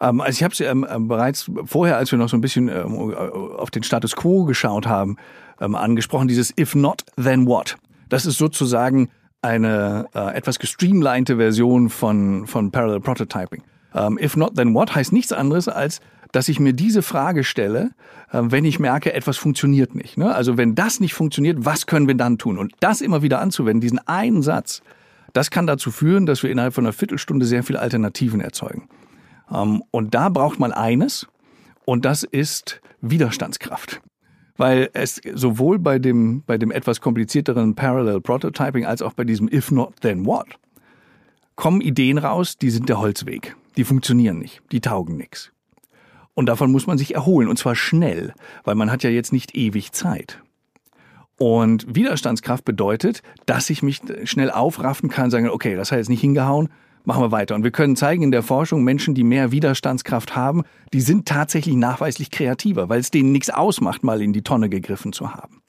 Ähm, 0.00 0.20
also 0.20 0.36
ich 0.36 0.42
habe 0.42 0.52
es 0.52 0.60
ähm, 0.60 0.86
ähm, 0.88 1.08
bereits 1.08 1.50
vorher, 1.64 1.96
als 1.96 2.10
wir 2.10 2.18
noch 2.18 2.28
so 2.28 2.36
ein 2.36 2.40
bisschen 2.40 2.68
ähm, 2.68 3.14
auf 3.14 3.70
den 3.70 3.82
Status 3.82 4.16
quo 4.16 4.44
geschaut 4.44 4.86
haben, 4.86 5.16
ähm, 5.60 5.74
angesprochen, 5.74 6.28
dieses 6.28 6.52
If 6.58 6.74
not, 6.74 7.04
then 7.16 7.46
what? 7.46 7.76
Das 8.08 8.26
ist 8.26 8.38
sozusagen 8.38 9.08
eine 9.42 10.06
äh, 10.14 10.34
etwas 10.34 10.58
gestreamlinete 10.58 11.36
Version 11.36 11.90
von, 11.90 12.46
von 12.46 12.70
Parallel 12.70 13.00
Prototyping. 13.00 13.62
Ähm, 13.94 14.18
if 14.18 14.36
not, 14.36 14.56
then 14.56 14.74
what 14.74 14.94
heißt 14.94 15.12
nichts 15.12 15.32
anderes 15.32 15.68
als, 15.68 16.00
dass 16.32 16.48
ich 16.48 16.58
mir 16.58 16.72
diese 16.72 17.02
Frage 17.02 17.44
stelle, 17.44 17.90
äh, 18.32 18.40
wenn 18.42 18.64
ich 18.64 18.80
merke, 18.80 19.12
etwas 19.12 19.36
funktioniert 19.36 19.94
nicht. 19.94 20.18
Ne? 20.18 20.34
Also 20.34 20.56
wenn 20.56 20.74
das 20.74 20.98
nicht 20.98 21.14
funktioniert, 21.14 21.64
was 21.64 21.86
können 21.86 22.08
wir 22.08 22.16
dann 22.16 22.38
tun? 22.38 22.58
Und 22.58 22.72
das 22.80 23.00
immer 23.00 23.22
wieder 23.22 23.40
anzuwenden, 23.40 23.80
diesen 23.80 24.00
einen 24.08 24.42
Satz, 24.42 24.82
das 25.32 25.50
kann 25.50 25.66
dazu 25.66 25.90
führen, 25.90 26.26
dass 26.26 26.42
wir 26.42 26.50
innerhalb 26.50 26.74
von 26.74 26.84
einer 26.84 26.92
Viertelstunde 26.92 27.46
sehr 27.46 27.62
viele 27.62 27.80
Alternativen 27.80 28.40
erzeugen. 28.40 28.88
Ähm, 29.52 29.82
und 29.90 30.14
da 30.14 30.28
braucht 30.28 30.58
man 30.58 30.72
eines, 30.72 31.26
und 31.84 32.04
das 32.04 32.22
ist 32.22 32.80
Widerstandskraft 33.00 34.00
weil 34.56 34.88
es 34.92 35.20
sowohl 35.34 35.80
bei 35.80 35.98
dem, 35.98 36.44
bei 36.46 36.58
dem 36.58 36.70
etwas 36.70 37.00
komplizierteren 37.00 37.74
Parallel 37.74 38.20
Prototyping 38.20 38.86
als 38.86 39.02
auch 39.02 39.12
bei 39.12 39.24
diesem 39.24 39.48
If 39.52 39.72
not, 39.72 39.96
then 40.00 40.24
what 40.26 40.46
kommen 41.56 41.80
Ideen 41.80 42.18
raus, 42.18 42.58
die 42.58 42.70
sind 42.70 42.88
der 42.88 42.98
Holzweg. 42.98 43.56
Die 43.76 43.84
funktionieren 43.84 44.38
nicht, 44.38 44.62
die 44.72 44.80
taugen 44.80 45.16
nichts. 45.16 45.52
Und 46.34 46.46
davon 46.46 46.72
muss 46.72 46.86
man 46.86 46.98
sich 46.98 47.14
erholen, 47.14 47.48
und 47.48 47.58
zwar 47.58 47.76
schnell, 47.76 48.34
weil 48.64 48.74
man 48.74 48.90
hat 48.90 49.02
ja 49.02 49.10
jetzt 49.10 49.32
nicht 49.32 49.54
ewig 49.54 49.92
Zeit. 49.92 50.42
Und 51.38 51.94
Widerstandskraft 51.94 52.64
bedeutet, 52.64 53.22
dass 53.46 53.70
ich 53.70 53.82
mich 53.82 54.00
schnell 54.24 54.50
aufraffen 54.50 55.08
kann, 55.08 55.30
sagen, 55.30 55.48
okay, 55.48 55.74
das 55.76 55.90
hat 55.90 55.98
jetzt 55.98 56.08
nicht 56.08 56.20
hingehauen, 56.20 56.68
machen 57.04 57.22
wir 57.22 57.32
weiter. 57.32 57.54
Und 57.54 57.64
wir 57.64 57.70
können 57.70 57.96
zeigen 57.96 58.22
in 58.22 58.30
der 58.30 58.42
Forschung, 58.42 58.82
Menschen, 58.82 59.14
die 59.14 59.24
mehr 59.24 59.52
Widerstandskraft 59.52 60.34
haben, 60.34 60.62
die 60.92 61.00
sind 61.00 61.26
tatsächlich 61.26 61.76
nachweislich 61.76 62.30
kreativer, 62.30 62.88
weil 62.88 63.00
es 63.00 63.10
denen 63.10 63.32
nichts 63.32 63.50
ausmacht, 63.50 64.02
mal 64.02 64.22
in 64.22 64.32
die 64.32 64.42
Tonne 64.42 64.68
gegriffen 64.68 65.12
zu 65.12 65.32
haben. 65.32 65.62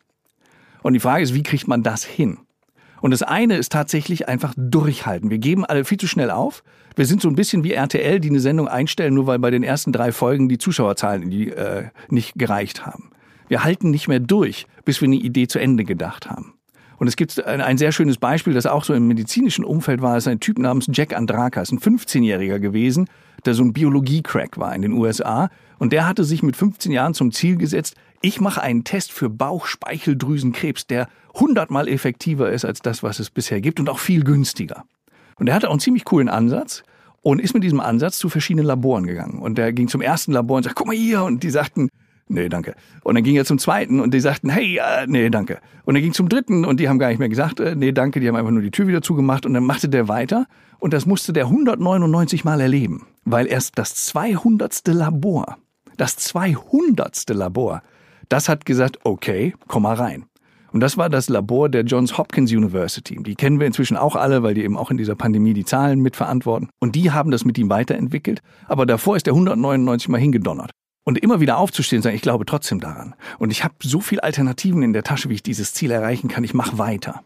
Und 0.82 0.94
die 0.94 1.00
Frage 1.00 1.24
ist, 1.24 1.34
wie 1.34 1.44
kriegt 1.44 1.68
man 1.68 1.84
das 1.84 2.04
hin? 2.04 2.38
Und 3.02 3.12
das 3.12 3.22
eine 3.22 3.58
ist 3.58 3.72
tatsächlich 3.72 4.28
einfach 4.28 4.54
durchhalten. 4.58 5.30
Wir 5.30 5.38
geben 5.38 5.66
alle 5.66 5.86
viel 5.86 6.00
zu 6.00 6.08
schnell 6.08 6.32
auf. 6.32 6.64
Wir 6.96 7.06
sind 7.06 7.22
so 7.22 7.28
ein 7.28 7.36
bisschen 7.36 7.64
wie 7.64 7.74
RTL, 7.74 8.20
die 8.20 8.30
eine 8.30 8.40
Sendung 8.40 8.68
einstellen, 8.68 9.14
nur 9.14 9.28
weil 9.28 9.40
bei 9.40 9.52
den 9.52 9.64
ersten 9.64 9.92
drei 9.92 10.12
Folgen 10.12 10.48
die 10.48 10.58
Zuschauerzahlen 10.58 11.30
die, 11.30 11.50
äh, 11.50 11.90
nicht 12.10 12.34
gereicht 12.36 12.86
haben. 12.86 13.12
Wir 13.48 13.64
halten 13.64 13.92
nicht 13.92 14.08
mehr 14.08 14.20
durch, 14.20 14.66
bis 14.86 15.02
wir 15.02 15.08
eine 15.08 15.18
Idee 15.18 15.48
zu 15.48 15.60
Ende 15.60 15.84
gedacht 15.84 16.30
haben. 16.30 16.54
Und 16.98 17.08
es 17.08 17.16
gibt 17.16 17.44
ein, 17.46 17.62
ein, 17.62 17.78
sehr 17.78 17.92
schönes 17.92 18.18
Beispiel, 18.18 18.54
das 18.54 18.66
auch 18.66 18.84
so 18.84 18.94
im 18.94 19.08
medizinischen 19.08 19.66
Umfeld 19.66 20.02
war. 20.02 20.18
Es 20.18 20.26
ist 20.26 20.32
ein 20.32 20.40
Typ 20.40 20.60
namens 20.60 20.88
Jack 20.92 21.16
Andrakas, 21.16 21.72
ein 21.72 21.80
15-Jähriger 21.80 22.60
gewesen, 22.60 23.08
der 23.46 23.54
so 23.54 23.64
ein 23.64 23.74
Biologie-Crack 23.74 24.58
war 24.58 24.74
in 24.76 24.82
den 24.82 24.94
USA. 24.94 25.50
Und 25.78 25.94
der 25.94 26.08
hatte 26.08 26.24
sich 26.24 26.42
mit 26.42 26.56
15 26.56 26.92
Jahren 26.92 27.14
zum 27.14 27.32
Ziel 27.32 27.58
gesetzt, 27.58 27.96
ich 28.22 28.42
mache 28.42 28.62
einen 28.62 28.84
Test 28.84 29.12
für 29.12 29.30
Bauchspeicheldrüsenkrebs, 29.30 30.88
der 30.88 31.08
hundertmal 31.36 31.88
effektiver 31.88 32.50
ist 32.50 32.66
als 32.66 32.80
das, 32.80 33.04
was 33.04 33.20
es 33.20 33.30
bisher 33.30 33.62
gibt 33.62 33.80
und 33.80 33.90
auch 33.90 34.00
viel 34.00 34.24
günstiger. 34.24 34.84
Und 35.38 35.48
er 35.48 35.56
hatte 35.56 35.68
auch 35.68 35.74
einen 35.74 35.80
ziemlich 35.80 36.06
coolen 36.06 36.30
Ansatz 36.30 36.84
und 37.22 37.42
ist 37.42 37.54
mit 37.54 37.64
diesem 37.64 37.82
Ansatz 37.82 38.18
zu 38.18 38.30
verschiedenen 38.30 38.66
Laboren 38.66 39.06
gegangen. 39.06 39.40
Und 39.40 39.60
er 39.60 39.74
ging 39.74 39.88
zum 39.88 40.02
ersten 40.02 40.32
Labor 40.32 40.58
und 40.58 40.64
sagt, 40.64 40.76
guck 40.76 40.88
mal 40.88 40.96
hier. 40.96 41.24
Und 41.24 41.44
die 41.44 41.50
sagten, 41.50 41.90
nee, 42.28 42.50
danke. 42.50 42.76
Und 43.04 43.16
dann 43.16 43.24
ging 43.24 43.36
er 43.36 43.46
zum 43.46 43.58
zweiten 43.58 44.00
und 44.00 44.14
die 44.14 44.20
sagten, 44.20 44.50
hey, 44.50 44.78
äh, 44.78 45.06
nee, 45.08 45.30
danke. 45.30 45.60
Und 45.86 45.96
er 45.96 46.02
ging 46.02 46.14
zum 46.14 46.30
dritten 46.30 46.66
und 46.66 46.80
die 46.80 46.90
haben 46.90 47.00
gar 47.00 47.10
nicht 47.10 47.20
mehr 47.20 47.30
gesagt, 47.30 47.60
äh, 47.60 47.76
nee, 47.76 47.92
danke, 47.92 48.20
die 48.20 48.28
haben 48.28 48.36
einfach 48.36 48.52
nur 48.52 48.62
die 48.62 48.72
Tür 48.72 48.88
wieder 48.88 49.02
zugemacht 49.02 49.46
und 49.46 49.54
dann 49.54 49.64
machte 49.64 49.90
der 49.90 50.08
weiter 50.08 50.48
und 50.80 50.94
das 50.94 51.06
musste 51.06 51.34
der 51.34 51.46
199 51.46 52.44
Mal 52.44 52.62
erleben, 52.62 53.08
weil 53.24 53.48
erst 53.48 53.78
das 53.78 53.96
200. 53.96 54.88
Labor, 54.88 55.58
das 55.98 56.18
200. 56.18 57.30
Labor, 57.30 57.82
das 58.30 58.50
hat 58.50 58.66
gesagt, 58.66 59.00
okay, 59.04 59.54
komm 59.68 59.84
mal 59.84 59.96
rein. 59.96 60.26
Und 60.76 60.82
das 60.82 60.98
war 60.98 61.10
das 61.10 61.30
Labor 61.30 61.70
der 61.70 61.84
Johns 61.84 62.18
Hopkins 62.18 62.52
University. 62.52 63.18
Die 63.24 63.36
kennen 63.36 63.62
wir 63.62 63.68
inzwischen 63.68 63.96
auch 63.96 64.18
alle, 64.18 64.44
weil 64.44 64.56
die 64.56 64.64
eben 64.66 64.76
auch 64.76 64.92
in 64.92 64.98
dieser 64.98 65.16
Pandemie 65.16 65.54
die 65.54 65.64
Zahlen 65.64 66.02
mitverantworten. 66.02 66.68
Und 66.82 66.96
die 66.96 67.12
haben 67.12 67.32
das 67.32 67.46
mit 67.46 67.58
ihm 67.58 67.70
weiterentwickelt. 67.70 68.42
Aber 68.68 68.86
davor 68.86 69.16
ist 69.16 69.26
der 69.26 69.36
199 69.36 70.10
mal 70.10 70.20
hingedonnert. 70.20 70.72
Und 71.06 71.20
immer 71.20 71.40
wieder 71.40 71.58
aufzustehen 71.58 72.00
und 72.00 72.04
sagen, 72.04 72.16
ich 72.16 72.22
glaube 72.22 72.46
trotzdem 72.46 72.80
daran. 72.80 73.16
Und 73.40 73.52
ich 73.52 73.64
habe 73.64 73.76
so 73.82 74.02
viele 74.02 74.24
Alternativen 74.24 74.84
in 74.84 74.92
der 74.92 75.04
Tasche, 75.04 75.30
wie 75.30 75.36
ich 75.36 75.44
dieses 75.44 75.74
Ziel 75.74 75.92
erreichen 75.92 76.28
kann. 76.28 76.44
Ich 76.44 76.54
mache 76.54 76.78
weiter. 76.78 77.24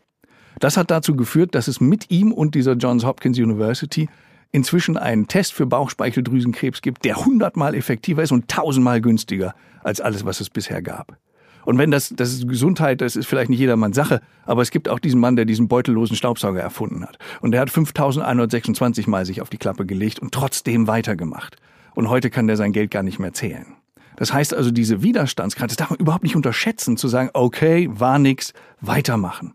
Das 0.60 0.78
hat 0.78 0.92
dazu 0.92 1.16
geführt, 1.16 1.56
dass 1.56 1.68
es 1.68 1.80
mit 1.80 2.12
ihm 2.12 2.34
und 2.34 2.54
dieser 2.56 2.74
Johns 2.74 3.06
Hopkins 3.06 3.40
University 3.40 4.10
inzwischen 4.52 4.98
einen 4.98 5.28
Test 5.28 5.54
für 5.54 5.66
Bauchspeicheldrüsenkrebs 5.66 6.82
gibt, 6.82 7.06
der 7.06 7.26
hundertmal 7.26 7.76
effektiver 7.76 8.22
ist 8.22 8.32
und 8.32 8.50
tausendmal 8.50 9.00
günstiger 9.00 9.56
als 9.82 10.02
alles, 10.02 10.26
was 10.26 10.42
es 10.42 10.50
bisher 10.50 10.82
gab. 10.82 11.18
Und 11.66 11.78
wenn 11.78 11.92
das, 11.92 12.14
das 12.16 12.34
ist 12.34 12.48
Gesundheit, 12.48 13.00
das 13.00 13.16
ist 13.16 13.28
vielleicht 13.28 13.50
nicht 13.50 13.60
jedermanns 13.60 13.96
Sache, 13.96 14.22
aber 14.46 14.62
es 14.62 14.72
gibt 14.72 14.90
auch 14.90 15.00
diesen 15.00 15.20
Mann, 15.20 15.36
der 15.36 15.46
diesen 15.46 15.68
beutellosen 15.68 16.16
Staubsauger 16.16 16.62
erfunden 16.62 17.04
hat. 17.04 17.18
Und 17.42 17.52
der 17.52 17.62
hat 17.62 17.70
5126 17.70 19.08
Mal 19.08 19.26
sich 19.26 19.42
auf 19.42 19.50
die 19.50 19.58
Klappe 19.58 19.86
gelegt 19.86 20.20
und 20.20 20.34
trotzdem 20.34 20.88
weitergemacht. 20.88 21.58
Und 21.96 22.10
heute 22.10 22.30
kann 22.30 22.48
der 22.48 22.58
sein 22.58 22.72
Geld 22.72 22.92
gar 22.92 23.04
nicht 23.04 23.20
mehr 23.20 23.34
zählen. 23.34 23.76
Das 24.16 24.34
heißt 24.34 24.54
also, 24.54 24.72
diese 24.72 25.02
Widerstandskraft, 25.02 25.72
das 25.72 25.78
darf 25.78 25.92
man 25.92 26.00
überhaupt 26.00 26.24
nicht 26.24 26.36
unterschätzen, 26.36 26.98
zu 26.98 27.08
sagen, 27.08 27.30
okay, 27.34 27.90
war 27.92 28.20
nix, 28.20 28.54
weitermachen. 28.82 29.54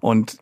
Und 0.00 0.36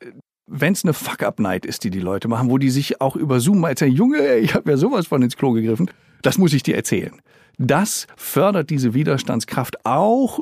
wenn 0.49 0.72
es 0.72 0.84
eine 0.84 0.93
Fuck-Up-Night 0.93 1.64
ist, 1.64 1.84
die 1.84 1.90
die 1.90 2.01
Leute 2.01 2.28
machen, 2.28 2.51
wo 2.51 2.59
die 2.59 2.70
sich 2.70 3.01
auch 3.01 3.14
über 3.14 3.38
Zoom 3.38 3.61
mal 3.61 3.70
erzählen, 3.70 3.93
Junge, 3.93 4.38
ich 4.38 4.55
habe 4.55 4.72
ja 4.72 4.76
sowas 4.76 5.07
von 5.07 5.22
ins 5.22 5.36
Klo 5.36 5.53
gegriffen, 5.53 5.88
das 6.22 6.36
muss 6.36 6.53
ich 6.53 6.62
dir 6.62 6.74
erzählen. 6.74 7.20
Das 7.59 8.07
fördert 8.16 8.70
diese 8.70 8.93
Widerstandskraft 8.93 9.86
auch 9.86 10.40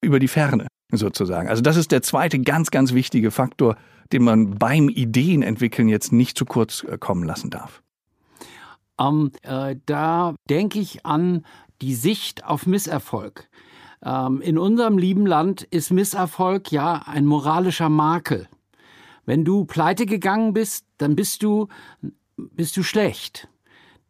über 0.00 0.18
die 0.18 0.28
Ferne 0.28 0.66
sozusagen. 0.92 1.48
Also 1.48 1.62
das 1.62 1.76
ist 1.76 1.92
der 1.92 2.02
zweite 2.02 2.38
ganz, 2.38 2.70
ganz 2.70 2.94
wichtige 2.94 3.30
Faktor, 3.30 3.76
den 4.12 4.24
man 4.24 4.58
beim 4.58 4.88
Ideenentwickeln 4.88 5.88
jetzt 5.88 6.12
nicht 6.12 6.38
zu 6.38 6.44
kurz 6.44 6.84
äh, 6.84 6.98
kommen 6.98 7.24
lassen 7.24 7.50
darf. 7.50 7.82
Ähm, 8.98 9.32
äh, 9.42 9.76
da 9.86 10.34
denke 10.48 10.78
ich 10.78 11.04
an 11.04 11.44
die 11.82 11.94
Sicht 11.94 12.44
auf 12.44 12.66
Misserfolg. 12.66 13.48
Ähm, 14.04 14.40
in 14.40 14.58
unserem 14.58 14.98
lieben 14.98 15.26
Land 15.26 15.62
ist 15.62 15.90
Misserfolg 15.90 16.70
ja 16.70 17.02
ein 17.06 17.26
moralischer 17.26 17.88
Makel. 17.88 18.48
Wenn 19.26 19.44
du 19.44 19.64
pleite 19.64 20.06
gegangen 20.06 20.52
bist, 20.52 20.84
dann 20.98 21.16
bist 21.16 21.42
du, 21.42 21.68
bist 22.36 22.76
du 22.76 22.82
schlecht. 22.82 23.48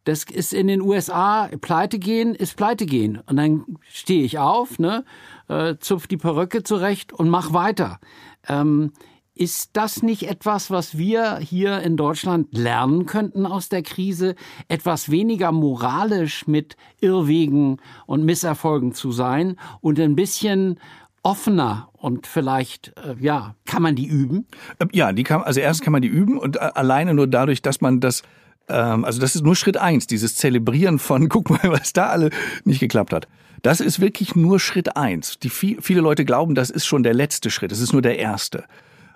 Das 0.03 0.23
ist 0.23 0.53
in 0.53 0.67
den 0.67 0.81
USA, 0.81 1.49
pleite 1.61 1.97
gehen 1.97 2.35
ist 2.35 2.55
pleite 2.57 2.85
gehen. 2.85 3.21
Und 3.25 3.37
dann 3.37 3.65
stehe 3.89 4.23
ich 4.23 4.37
auf, 4.37 4.77
ne, 4.77 5.03
äh, 5.47 5.75
zupf 5.79 6.05
die 6.07 6.17
Perücke 6.17 6.61
zurecht 6.61 7.11
und 7.11 7.29
mach 7.29 7.53
weiter. 7.53 7.99
Ähm, 8.47 8.91
ist 9.35 9.71
das 9.73 10.01
nicht 10.01 10.23
etwas, 10.23 10.71
was 10.71 10.97
wir 10.97 11.37
hier 11.37 11.81
in 11.81 11.97
Deutschland 11.97 12.57
lernen 12.57 13.05
könnten 13.05 13.45
aus 13.45 13.67
der 13.69 13.83
Krise? 13.83 14.35
Etwas 14.69 15.11
weniger 15.11 15.51
moralisch 15.51 16.47
mit 16.47 16.77
Irrwegen 17.01 17.77
und 18.05 18.23
Misserfolgen 18.23 18.93
zu 18.93 19.11
sein 19.11 19.57
und 19.81 19.99
ein 19.99 20.15
bisschen 20.15 20.79
offener 21.21 21.89
und 21.93 22.27
vielleicht, 22.27 22.93
äh, 22.97 23.15
ja, 23.19 23.55
kann 23.65 23.81
man 23.81 23.95
die 23.95 24.07
üben? 24.07 24.47
Ähm, 24.79 24.89
ja, 24.93 25.11
die 25.11 25.23
kann, 25.23 25.43
also 25.43 25.59
erst 25.59 25.81
kann 25.81 25.91
man 25.91 26.01
die 26.01 26.07
üben 26.07 26.37
und 26.37 26.55
äh, 26.55 26.59
alleine 26.59 27.13
nur 27.13 27.27
dadurch, 27.27 27.61
dass 27.61 27.81
man 27.81 27.99
das 27.99 28.23
ähm, 28.69 29.03
also 29.03 29.19
das 29.19 29.35
ist 29.35 29.43
nur 29.43 29.55
Schritt 29.55 29.77
eins, 29.77 30.07
dieses 30.07 30.35
Zelebrieren 30.35 30.97
von, 30.99 31.27
guck 31.29 31.49
mal, 31.49 31.59
was 31.63 31.93
da 31.93 32.07
alle 32.07 32.29
nicht 32.63 32.79
geklappt 32.79 33.11
hat. 33.11 33.27
Das 33.61 33.79
ist 33.79 33.99
wirklich 33.99 34.35
nur 34.35 34.59
Schritt 34.59 34.95
eins. 34.95 35.39
Die 35.39 35.49
viele 35.49 36.01
Leute 36.01 36.23
glauben, 36.23 36.53
das 36.53 36.69
ist 36.69 36.85
schon 36.85 37.01
der 37.03 37.15
letzte 37.15 37.49
Schritt, 37.49 37.71
das 37.71 37.79
ist 37.79 37.93
nur 37.93 38.03
der 38.03 38.19
erste. 38.19 38.65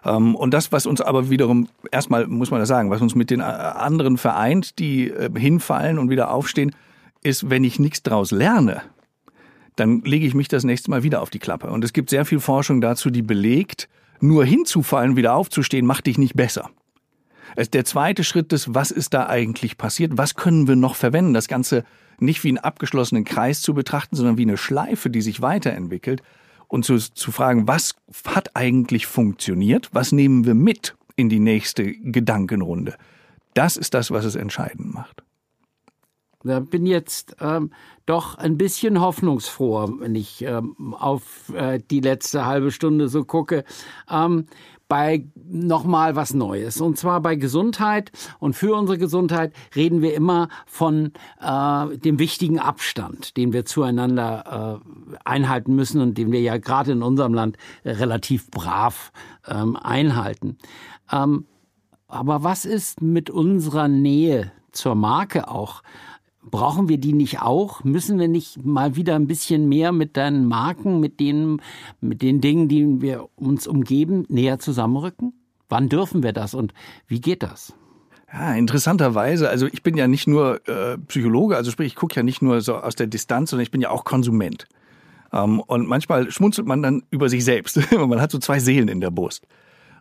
Ähm, 0.05 0.35
und 0.35 0.53
das, 0.53 0.71
was 0.71 0.85
uns 0.85 1.01
aber 1.01 1.29
wiederum, 1.29 1.67
erstmal 1.91 2.27
muss 2.27 2.51
man 2.51 2.59
das 2.59 2.69
sagen, 2.69 2.89
was 2.89 3.01
uns 3.01 3.15
mit 3.15 3.29
den 3.29 3.39
äh, 3.39 3.43
anderen 3.43 4.17
vereint, 4.17 4.79
die 4.79 5.09
äh, 5.09 5.29
hinfallen 5.37 5.99
und 5.99 6.09
wieder 6.09 6.31
aufstehen, 6.31 6.75
ist, 7.21 7.49
wenn 7.49 7.63
ich 7.63 7.79
nichts 7.79 8.03
draus 8.03 8.31
lerne, 8.31 8.81
dann 9.75 10.01
lege 10.01 10.25
ich 10.25 10.33
mich 10.33 10.47
das 10.47 10.63
nächste 10.63 10.89
Mal 10.89 11.03
wieder 11.03 11.21
auf 11.21 11.29
die 11.29 11.39
Klappe. 11.39 11.69
Und 11.69 11.83
es 11.83 11.93
gibt 11.93 12.09
sehr 12.09 12.25
viel 12.25 12.39
Forschung 12.39 12.81
dazu, 12.81 13.09
die 13.09 13.21
belegt, 13.21 13.89
nur 14.21 14.45
hinzufallen, 14.45 15.15
wieder 15.15 15.33
aufzustehen, 15.33 15.85
macht 15.85 16.07
dich 16.07 16.17
nicht 16.17 16.35
besser. 16.35 16.69
Der 17.73 17.85
zweite 17.85 18.23
Schritt 18.23 18.53
ist, 18.53 18.73
was 18.75 18.91
ist 18.91 19.13
da 19.13 19.27
eigentlich 19.27 19.77
passiert? 19.77 20.17
Was 20.17 20.35
können 20.35 20.67
wir 20.67 20.75
noch 20.75 20.95
verwenden? 20.95 21.33
Das 21.33 21.47
Ganze 21.47 21.83
nicht 22.19 22.43
wie 22.43 22.49
einen 22.49 22.57
abgeschlossenen 22.57 23.23
Kreis 23.23 23.61
zu 23.61 23.73
betrachten, 23.73 24.15
sondern 24.15 24.37
wie 24.37 24.43
eine 24.43 24.57
Schleife, 24.57 25.09
die 25.09 25.21
sich 25.21 25.41
weiterentwickelt 25.41 26.21
und 26.69 26.85
zu, 26.85 26.97
zu 26.97 27.31
fragen, 27.31 27.67
was 27.67 27.95
hat 28.25 28.55
eigentlich 28.55 29.07
funktioniert? 29.07 29.89
Was 29.91 30.13
nehmen 30.13 30.45
wir 30.45 30.53
mit 30.53 30.95
in 31.17 31.27
die 31.27 31.39
nächste 31.39 31.91
Gedankenrunde? 31.91 32.95
Das 33.53 33.75
ist 33.75 33.93
das, 33.93 34.11
was 34.11 34.23
es 34.23 34.35
entscheidend 34.35 34.93
macht. 34.93 35.23
Da 36.43 36.61
bin 36.61 36.85
jetzt 36.85 37.35
ähm, 37.41 37.71
doch 38.05 38.35
ein 38.35 38.57
bisschen 38.57 39.01
hoffnungsfroh, 39.01 39.99
wenn 39.99 40.15
ich 40.15 40.41
ähm, 40.41 40.93
auf 40.93 41.51
äh, 41.53 41.79
die 41.91 41.99
letzte 41.99 42.45
halbe 42.45 42.71
Stunde 42.71 43.09
so 43.09 43.25
gucke. 43.25 43.65
Ähm, 44.09 44.45
bei 44.89 45.23
nochmal 45.47 46.17
was 46.17 46.33
Neues. 46.33 46.81
Und 46.81 46.97
zwar 46.97 47.21
bei 47.21 47.35
Gesundheit 47.35 48.11
und 48.39 48.55
für 48.55 48.75
unsere 48.75 48.97
Gesundheit 48.97 49.53
reden 49.75 50.01
wir 50.01 50.13
immer 50.15 50.49
von 50.65 51.13
äh, 51.39 51.97
dem 51.97 52.19
wichtigen 52.19 52.59
Abstand, 52.59 53.37
den 53.37 53.53
wir 53.53 53.63
zueinander 53.65 54.81
äh, 54.81 55.15
einhalten 55.23 55.75
müssen 55.75 56.01
und 56.01 56.17
den 56.17 56.31
wir 56.31 56.41
ja 56.41 56.57
gerade 56.57 56.91
in 56.91 57.03
unserem 57.03 57.33
Land 57.33 57.57
relativ 57.85 58.49
brav 58.49 59.13
ähm, 59.47 59.77
einhalten. 59.77 60.57
Ähm, 61.11 61.45
aber 62.07 62.43
was 62.43 62.65
ist 62.65 63.01
mit 63.01 63.29
unserer 63.29 63.87
Nähe 63.87 64.51
zur 64.71 64.95
Marke 64.95 65.47
auch? 65.47 65.83
Brauchen 66.51 66.89
wir 66.89 66.97
die 66.97 67.13
nicht 67.13 67.41
auch? 67.41 67.83
Müssen 67.83 68.19
wir 68.19 68.27
nicht 68.27 68.65
mal 68.65 68.95
wieder 68.95 69.15
ein 69.15 69.27
bisschen 69.27 69.69
mehr 69.69 69.91
mit 69.91 70.17
deinen 70.17 70.45
Marken, 70.45 70.99
mit 70.99 71.19
den, 71.19 71.61
mit 72.01 72.21
den 72.21 72.41
Dingen, 72.41 72.67
die 72.67 73.01
wir 73.01 73.27
uns 73.35 73.67
umgeben, 73.67 74.25
näher 74.29 74.59
zusammenrücken? 74.59 75.33
Wann 75.69 75.89
dürfen 75.89 76.23
wir 76.23 76.33
das 76.33 76.53
und 76.53 76.73
wie 77.07 77.21
geht 77.21 77.43
das? 77.43 77.73
Ja, 78.31 78.53
interessanterweise, 78.53 79.49
also 79.49 79.67
ich 79.67 79.81
bin 79.81 79.97
ja 79.97 80.07
nicht 80.07 80.27
nur 80.27 80.67
äh, 80.67 80.97
Psychologe, 81.07 81.55
also 81.55 81.71
sprich, 81.71 81.87
ich 81.87 81.95
gucke 81.95 82.15
ja 82.15 82.23
nicht 82.23 82.41
nur 82.41 82.61
so 82.61 82.75
aus 82.75 82.95
der 82.95 83.07
Distanz, 83.07 83.49
sondern 83.49 83.63
ich 83.63 83.71
bin 83.71 83.81
ja 83.81 83.89
auch 83.89 84.03
Konsument. 84.03 84.67
Ähm, 85.33 85.59
und 85.59 85.87
manchmal 85.87 86.29
schmunzelt 86.31 86.67
man 86.67 86.81
dann 86.83 87.03
über 87.09 87.29
sich 87.29 87.43
selbst. 87.43 87.79
man 87.91 88.21
hat 88.21 88.31
so 88.31 88.37
zwei 88.37 88.59
Seelen 88.59 88.87
in 88.87 89.01
der 89.01 89.11
Brust. 89.11 89.47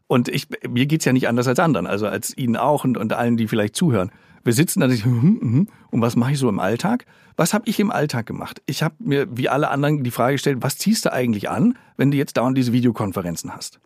Und 0.06 0.28
ich, 0.28 0.46
mir 0.68 0.86
geht's 0.86 1.04
ja 1.04 1.12
nicht 1.12 1.28
anders 1.28 1.48
als 1.48 1.58
anderen, 1.58 1.86
also 1.86 2.06
als 2.06 2.36
Ihnen 2.36 2.56
auch 2.56 2.84
und, 2.84 2.96
und 2.96 3.12
allen, 3.12 3.36
die 3.36 3.46
vielleicht 3.46 3.76
zuhören. 3.76 4.10
Wir 4.48 4.54
sitzen 4.54 4.80
da 4.80 4.88
hm, 4.88 5.02
hm, 5.04 5.40
hm, 5.42 5.68
und 5.90 6.00
was 6.00 6.16
mache 6.16 6.32
ich 6.32 6.38
so 6.38 6.48
im 6.48 6.58
Alltag? 6.58 7.04
Was 7.36 7.52
habe 7.52 7.68
ich 7.68 7.78
im 7.80 7.90
Alltag 7.90 8.24
gemacht? 8.24 8.62
Ich 8.64 8.82
habe 8.82 8.94
mir 8.98 9.26
wie 9.36 9.50
alle 9.50 9.68
anderen 9.68 10.02
die 10.02 10.10
Frage 10.10 10.36
gestellt, 10.36 10.60
was 10.62 10.78
ziehst 10.78 11.04
du 11.04 11.12
eigentlich 11.12 11.50
an, 11.50 11.76
wenn 11.98 12.10
du 12.10 12.16
jetzt 12.16 12.38
dauernd 12.38 12.56
diese 12.56 12.72
Videokonferenzen 12.72 13.54
hast? 13.54 13.78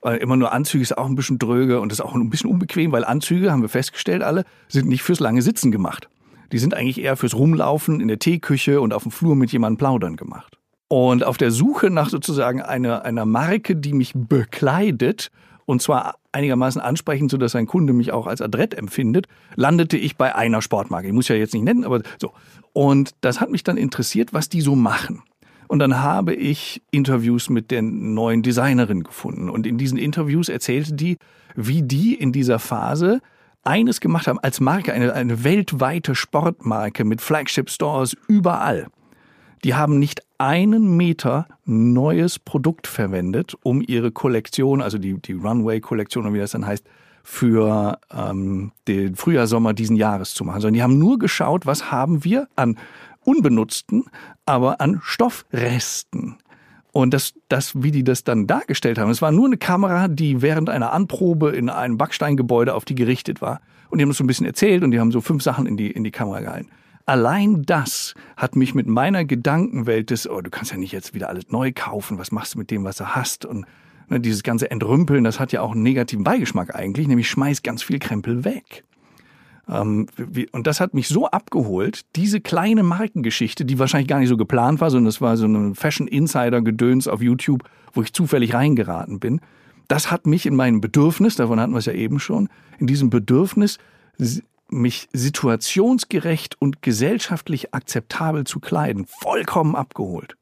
Weil 0.00 0.16
immer 0.16 0.34
nur 0.34 0.50
Anzüge 0.50 0.82
ist 0.82 0.98
auch 0.98 1.06
ein 1.06 1.14
bisschen 1.14 1.38
dröge 1.38 1.80
und 1.80 1.92
ist 1.92 2.00
auch 2.00 2.16
ein 2.16 2.30
bisschen 2.30 2.50
unbequem, 2.50 2.90
weil 2.90 3.04
Anzüge, 3.04 3.52
haben 3.52 3.62
wir 3.62 3.68
festgestellt 3.68 4.24
alle, 4.24 4.44
sind 4.66 4.88
nicht 4.88 5.04
fürs 5.04 5.20
lange 5.20 5.40
Sitzen 5.40 5.70
gemacht. 5.70 6.08
Die 6.50 6.58
sind 6.58 6.74
eigentlich 6.74 7.00
eher 7.00 7.16
fürs 7.16 7.36
Rumlaufen 7.36 8.00
in 8.00 8.08
der 8.08 8.18
Teeküche 8.18 8.80
und 8.80 8.92
auf 8.92 9.04
dem 9.04 9.12
Flur 9.12 9.36
mit 9.36 9.52
jemandem 9.52 9.78
plaudern 9.78 10.16
gemacht. 10.16 10.58
Und 10.88 11.22
auf 11.22 11.36
der 11.36 11.52
Suche 11.52 11.90
nach 11.90 12.10
sozusagen 12.10 12.60
einer, 12.60 13.04
einer 13.04 13.24
Marke, 13.24 13.76
die 13.76 13.92
mich 13.92 14.14
bekleidet 14.16 15.30
und 15.68 15.82
zwar 15.82 16.14
einigermaßen 16.32 16.80
ansprechend, 16.80 17.30
so 17.30 17.36
dass 17.36 17.54
ein 17.54 17.66
Kunde 17.66 17.92
mich 17.92 18.10
auch 18.10 18.26
als 18.26 18.40
adrett 18.40 18.72
empfindet, 18.72 19.26
landete 19.54 19.98
ich 19.98 20.16
bei 20.16 20.34
einer 20.34 20.62
Sportmarke. 20.62 21.08
Ich 21.08 21.12
muss 21.12 21.28
ja 21.28 21.36
jetzt 21.36 21.52
nicht 21.52 21.64
nennen, 21.64 21.84
aber 21.84 22.00
so. 22.18 22.32
Und 22.72 23.14
das 23.20 23.42
hat 23.42 23.50
mich 23.50 23.64
dann 23.64 23.76
interessiert, 23.76 24.32
was 24.32 24.48
die 24.48 24.62
so 24.62 24.74
machen. 24.74 25.22
Und 25.66 25.80
dann 25.80 26.00
habe 26.00 26.32
ich 26.34 26.80
Interviews 26.90 27.50
mit 27.50 27.70
der 27.70 27.82
neuen 27.82 28.42
Designerin 28.42 29.04
gefunden. 29.04 29.50
Und 29.50 29.66
in 29.66 29.76
diesen 29.76 29.98
Interviews 29.98 30.48
erzählte 30.48 30.94
die, 30.94 31.18
wie 31.54 31.82
die 31.82 32.14
in 32.14 32.32
dieser 32.32 32.58
Phase 32.58 33.20
eines 33.62 34.00
gemacht 34.00 34.26
haben 34.26 34.38
als 34.38 34.60
Marke, 34.60 34.94
eine, 34.94 35.12
eine 35.12 35.44
weltweite 35.44 36.14
Sportmarke 36.14 37.04
mit 37.04 37.20
Flagship-Stores 37.20 38.16
überall. 38.26 38.86
Die 39.64 39.74
haben 39.74 39.98
nicht 39.98 40.22
einen 40.38 40.96
Meter 40.96 41.46
neues 41.64 42.38
Produkt 42.38 42.86
verwendet, 42.86 43.54
um 43.62 43.82
ihre 43.86 44.12
Kollektion, 44.12 44.80
also 44.80 44.98
die, 44.98 45.14
die 45.20 45.32
Runway-Kollektion, 45.32 46.24
oder 46.24 46.34
wie 46.34 46.38
das 46.38 46.52
dann 46.52 46.66
heißt, 46.66 46.84
für 47.22 47.98
ähm, 48.10 48.72
den 48.86 49.16
Frühjahr, 49.16 49.46
Sommer 49.46 49.74
diesen 49.74 49.96
Jahres 49.96 50.32
zu 50.32 50.44
machen, 50.44 50.60
sondern 50.60 50.74
die 50.74 50.82
haben 50.82 50.98
nur 50.98 51.18
geschaut, 51.18 51.66
was 51.66 51.90
haben 51.90 52.24
wir 52.24 52.48
an 52.56 52.78
unbenutzten, 53.24 54.06
aber 54.46 54.80
an 54.80 55.00
Stoffresten. 55.02 56.36
Und 56.92 57.12
das, 57.12 57.34
das, 57.48 57.82
wie 57.82 57.90
die 57.90 58.02
das 58.02 58.24
dann 58.24 58.46
dargestellt 58.46 58.98
haben, 58.98 59.10
es 59.10 59.20
war 59.20 59.30
nur 59.30 59.46
eine 59.46 59.58
Kamera, 59.58 60.08
die 60.08 60.40
während 60.40 60.70
einer 60.70 60.92
Anprobe 60.92 61.50
in 61.50 61.68
einem 61.68 61.98
Backsteingebäude 61.98 62.74
auf 62.74 62.86
die 62.86 62.94
gerichtet 62.94 63.42
war. 63.42 63.60
Und 63.90 63.98
die 63.98 64.02
haben 64.02 64.10
das 64.10 64.16
so 64.16 64.24
ein 64.24 64.26
bisschen 64.26 64.46
erzählt 64.46 64.82
und 64.82 64.90
die 64.90 65.00
haben 65.00 65.12
so 65.12 65.20
fünf 65.20 65.42
Sachen 65.42 65.66
in 65.66 65.76
die, 65.76 65.90
in 65.90 66.04
die 66.04 66.10
Kamera 66.10 66.40
gehalten. 66.40 66.70
Allein 67.08 67.62
das 67.62 68.14
hat 68.36 68.54
mich 68.54 68.74
mit 68.74 68.86
meiner 68.86 69.24
Gedankenwelt 69.24 70.10
des, 70.10 70.28
oh, 70.28 70.42
du 70.42 70.50
kannst 70.50 70.72
ja 70.72 70.76
nicht 70.76 70.92
jetzt 70.92 71.14
wieder 71.14 71.30
alles 71.30 71.48
neu 71.48 71.72
kaufen, 71.74 72.18
was 72.18 72.32
machst 72.32 72.52
du 72.52 72.58
mit 72.58 72.70
dem, 72.70 72.84
was 72.84 72.96
du 72.96 73.06
hast? 73.06 73.46
Und 73.46 73.64
ne, 74.10 74.20
dieses 74.20 74.42
ganze 74.42 74.70
Entrümpeln, 74.70 75.24
das 75.24 75.40
hat 75.40 75.50
ja 75.50 75.62
auch 75.62 75.72
einen 75.72 75.82
negativen 75.82 76.22
Beigeschmack 76.22 76.74
eigentlich, 76.74 77.08
nämlich 77.08 77.30
schmeiß 77.30 77.62
ganz 77.62 77.82
viel 77.82 77.98
Krempel 77.98 78.44
weg. 78.44 78.84
Ähm, 79.70 80.06
wie, 80.18 80.50
und 80.50 80.66
das 80.66 80.80
hat 80.80 80.92
mich 80.92 81.08
so 81.08 81.26
abgeholt, 81.26 82.02
diese 82.14 82.42
kleine 82.42 82.82
Markengeschichte, 82.82 83.64
die 83.64 83.78
wahrscheinlich 83.78 84.08
gar 84.08 84.18
nicht 84.18 84.28
so 84.28 84.36
geplant 84.36 84.82
war, 84.82 84.90
sondern 84.90 85.06
das 85.06 85.22
war 85.22 85.38
so 85.38 85.46
ein 85.46 85.74
Fashion 85.74 86.08
Insider 86.08 86.60
Gedöns 86.60 87.08
auf 87.08 87.22
YouTube, 87.22 87.62
wo 87.94 88.02
ich 88.02 88.12
zufällig 88.12 88.52
reingeraten 88.52 89.18
bin. 89.18 89.40
Das 89.88 90.10
hat 90.10 90.26
mich 90.26 90.44
in 90.44 90.54
meinem 90.54 90.82
Bedürfnis, 90.82 91.36
davon 91.36 91.58
hatten 91.58 91.72
wir 91.72 91.78
es 91.78 91.86
ja 91.86 91.94
eben 91.94 92.20
schon, 92.20 92.50
in 92.78 92.86
diesem 92.86 93.08
Bedürfnis, 93.08 93.78
mich 94.70 95.08
situationsgerecht 95.12 96.60
und 96.60 96.82
gesellschaftlich 96.82 97.74
akzeptabel 97.74 98.44
zu 98.44 98.60
kleiden, 98.60 99.06
vollkommen 99.06 99.74
abgeholt. 99.74 100.36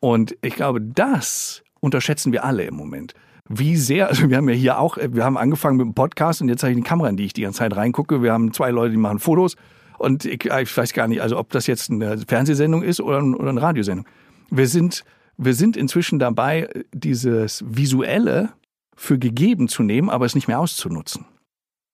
Und 0.00 0.36
ich 0.42 0.54
glaube, 0.54 0.80
das 0.80 1.62
unterschätzen 1.80 2.32
wir 2.32 2.44
alle 2.44 2.64
im 2.64 2.74
Moment. 2.74 3.14
Wie 3.48 3.76
sehr, 3.76 4.08
also 4.08 4.28
wir 4.30 4.36
haben 4.36 4.48
ja 4.48 4.54
hier 4.54 4.78
auch, 4.78 4.96
wir 4.96 5.24
haben 5.24 5.36
angefangen 5.36 5.76
mit 5.76 5.86
dem 5.86 5.94
Podcast 5.94 6.40
und 6.40 6.48
jetzt 6.48 6.62
habe 6.62 6.72
ich 6.72 6.76
eine 6.76 6.86
Kamera, 6.86 7.08
in 7.08 7.16
die 7.16 7.26
ich 7.26 7.32
die 7.32 7.42
ganze 7.42 7.58
Zeit 7.58 7.76
reingucke. 7.76 8.22
Wir 8.22 8.32
haben 8.32 8.52
zwei 8.52 8.70
Leute, 8.70 8.92
die 8.92 8.96
machen 8.96 9.18
Fotos 9.18 9.56
Und 9.98 10.24
ich, 10.24 10.44
ich 10.46 10.76
weiß 10.76 10.92
gar 10.92 11.08
nicht, 11.08 11.20
also 11.20 11.38
ob 11.38 11.50
das 11.50 11.66
jetzt 11.66 11.90
eine 11.90 12.18
Fernsehsendung 12.18 12.82
ist 12.82 13.00
oder, 13.00 13.22
oder 13.22 13.50
eine 13.50 13.60
Radiosendung. 13.60 14.06
Wir 14.50 14.66
sind, 14.68 15.04
wir 15.36 15.54
sind 15.54 15.76
inzwischen 15.76 16.18
dabei, 16.18 16.68
dieses 16.92 17.64
Visuelle 17.66 18.50
für 18.96 19.18
gegeben 19.18 19.68
zu 19.68 19.82
nehmen, 19.82 20.08
aber 20.08 20.24
es 20.24 20.34
nicht 20.34 20.48
mehr 20.48 20.60
auszunutzen. 20.60 21.26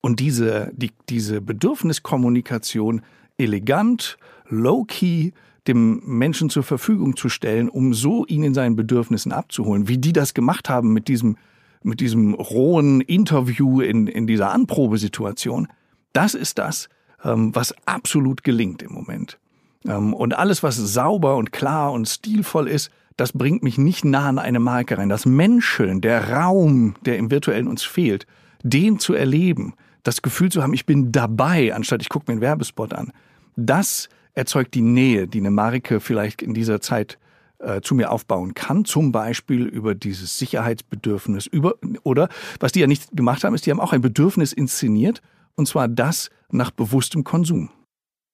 Und 0.01 0.19
diese, 0.19 0.71
die, 0.73 0.91
diese 1.09 1.41
Bedürfniskommunikation 1.41 3.01
elegant, 3.37 4.17
low-key 4.49 5.31
dem 5.67 6.01
Menschen 6.05 6.49
zur 6.49 6.63
Verfügung 6.63 7.15
zu 7.15 7.29
stellen, 7.29 7.69
um 7.69 7.93
so 7.93 8.25
ihn 8.25 8.43
in 8.43 8.53
seinen 8.53 8.75
Bedürfnissen 8.75 9.31
abzuholen, 9.31 9.87
wie 9.87 9.99
die 9.99 10.13
das 10.13 10.33
gemacht 10.33 10.69
haben 10.69 10.91
mit 10.91 11.07
diesem, 11.07 11.37
mit 11.83 11.99
diesem 11.99 12.33
rohen 12.33 13.01
Interview 13.01 13.81
in, 13.81 14.07
in 14.07 14.25
dieser 14.25 14.51
Anprobesituation, 14.51 15.67
das 16.13 16.33
ist 16.33 16.57
das, 16.57 16.89
ähm, 17.23 17.55
was 17.55 17.75
absolut 17.85 18.43
gelingt 18.43 18.81
im 18.81 18.93
Moment. 18.93 19.37
Ähm, 19.85 20.13
und 20.13 20.35
alles, 20.37 20.63
was 20.63 20.77
sauber 20.77 21.35
und 21.37 21.51
klar 21.51 21.91
und 21.91 22.07
stilvoll 22.07 22.67
ist, 22.67 22.89
das 23.17 23.33
bringt 23.33 23.61
mich 23.61 23.77
nicht 23.77 24.03
nah 24.03 24.29
an 24.29 24.39
eine 24.39 24.59
Marke 24.59 24.97
rein. 24.97 25.09
Das 25.09 25.25
Menscheln, 25.25 26.01
der 26.01 26.31
Raum, 26.31 26.95
der 27.05 27.17
im 27.17 27.29
Virtuellen 27.29 27.67
uns 27.67 27.83
fehlt, 27.83 28.25
den 28.63 28.99
zu 28.99 29.13
erleben, 29.13 29.73
das 30.03 30.21
Gefühl 30.21 30.51
zu 30.51 30.63
haben, 30.63 30.73
ich 30.73 30.85
bin 30.85 31.11
dabei, 31.11 31.73
anstatt 31.73 32.01
ich 32.01 32.09
gucke 32.09 32.25
mir 32.27 32.33
einen 32.33 32.41
Werbespot 32.41 32.93
an, 32.93 33.11
das 33.55 34.09
erzeugt 34.33 34.73
die 34.73 34.81
Nähe, 34.81 35.27
die 35.27 35.39
eine 35.39 35.51
Marke 35.51 35.99
vielleicht 35.99 36.41
in 36.41 36.53
dieser 36.53 36.81
Zeit 36.81 37.17
äh, 37.59 37.81
zu 37.81 37.95
mir 37.95 38.11
aufbauen 38.11 38.53
kann, 38.53 38.85
zum 38.85 39.11
Beispiel 39.11 39.65
über 39.65 39.93
dieses 39.95 40.37
Sicherheitsbedürfnis, 40.37 41.47
über 41.47 41.75
oder 42.03 42.29
was 42.59 42.71
die 42.71 42.79
ja 42.79 42.87
nicht 42.87 43.15
gemacht 43.15 43.43
haben, 43.43 43.53
ist, 43.53 43.65
die 43.65 43.71
haben 43.71 43.79
auch 43.79 43.93
ein 43.93 44.01
Bedürfnis 44.01 44.53
inszeniert, 44.53 45.21
und 45.55 45.67
zwar 45.67 45.87
das 45.87 46.29
nach 46.49 46.71
bewusstem 46.71 47.23
Konsum. 47.23 47.69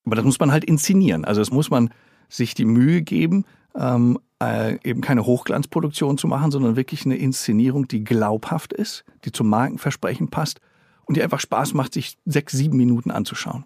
Aber 0.06 0.16
das 0.16 0.24
muss 0.24 0.38
man 0.38 0.52
halt 0.52 0.64
inszenieren. 0.64 1.24
Also 1.24 1.40
das 1.40 1.50
muss 1.50 1.68
man 1.68 1.90
sich 2.28 2.54
die 2.54 2.64
Mühe 2.64 3.02
geben, 3.02 3.44
ähm, 3.74 4.18
äh, 4.42 4.78
eben 4.88 5.00
keine 5.00 5.26
Hochglanzproduktion 5.26 6.16
zu 6.16 6.28
machen, 6.28 6.50
sondern 6.50 6.76
wirklich 6.76 7.04
eine 7.04 7.16
Inszenierung, 7.16 7.88
die 7.88 8.04
glaubhaft 8.04 8.72
ist, 8.72 9.04
die 9.24 9.32
zum 9.32 9.48
Markenversprechen 9.48 10.28
passt 10.28 10.60
und 11.08 11.16
die 11.16 11.22
einfach 11.22 11.40
Spaß 11.40 11.74
macht, 11.74 11.94
sich 11.94 12.18
sechs, 12.26 12.52
sieben 12.52 12.76
Minuten 12.76 13.10
anzuschauen. 13.10 13.64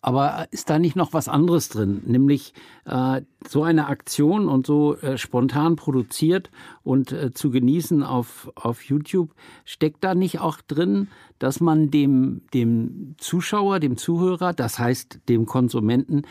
Aber 0.00 0.46
ist 0.52 0.70
da 0.70 0.78
nicht 0.78 0.94
noch 0.94 1.12
was 1.12 1.28
anderes 1.28 1.70
drin? 1.70 2.02
Nämlich 2.06 2.54
äh, 2.84 3.22
so 3.48 3.64
eine 3.64 3.88
Aktion 3.88 4.48
und 4.48 4.64
so 4.64 4.96
äh, 4.96 5.18
spontan 5.18 5.74
produziert 5.74 6.50
und 6.84 7.10
äh, 7.10 7.32
zu 7.32 7.50
genießen 7.50 8.04
auf, 8.04 8.48
auf 8.54 8.84
YouTube, 8.84 9.34
steckt 9.64 10.04
da 10.04 10.14
nicht 10.14 10.38
auch 10.38 10.60
drin, 10.60 11.08
dass 11.40 11.60
man 11.60 11.90
dem, 11.90 12.42
dem 12.54 13.16
Zuschauer, 13.18 13.80
dem 13.80 13.96
Zuhörer, 13.96 14.52
das 14.52 14.78
heißt 14.78 15.20
dem 15.28 15.46
Konsumenten, 15.46 16.22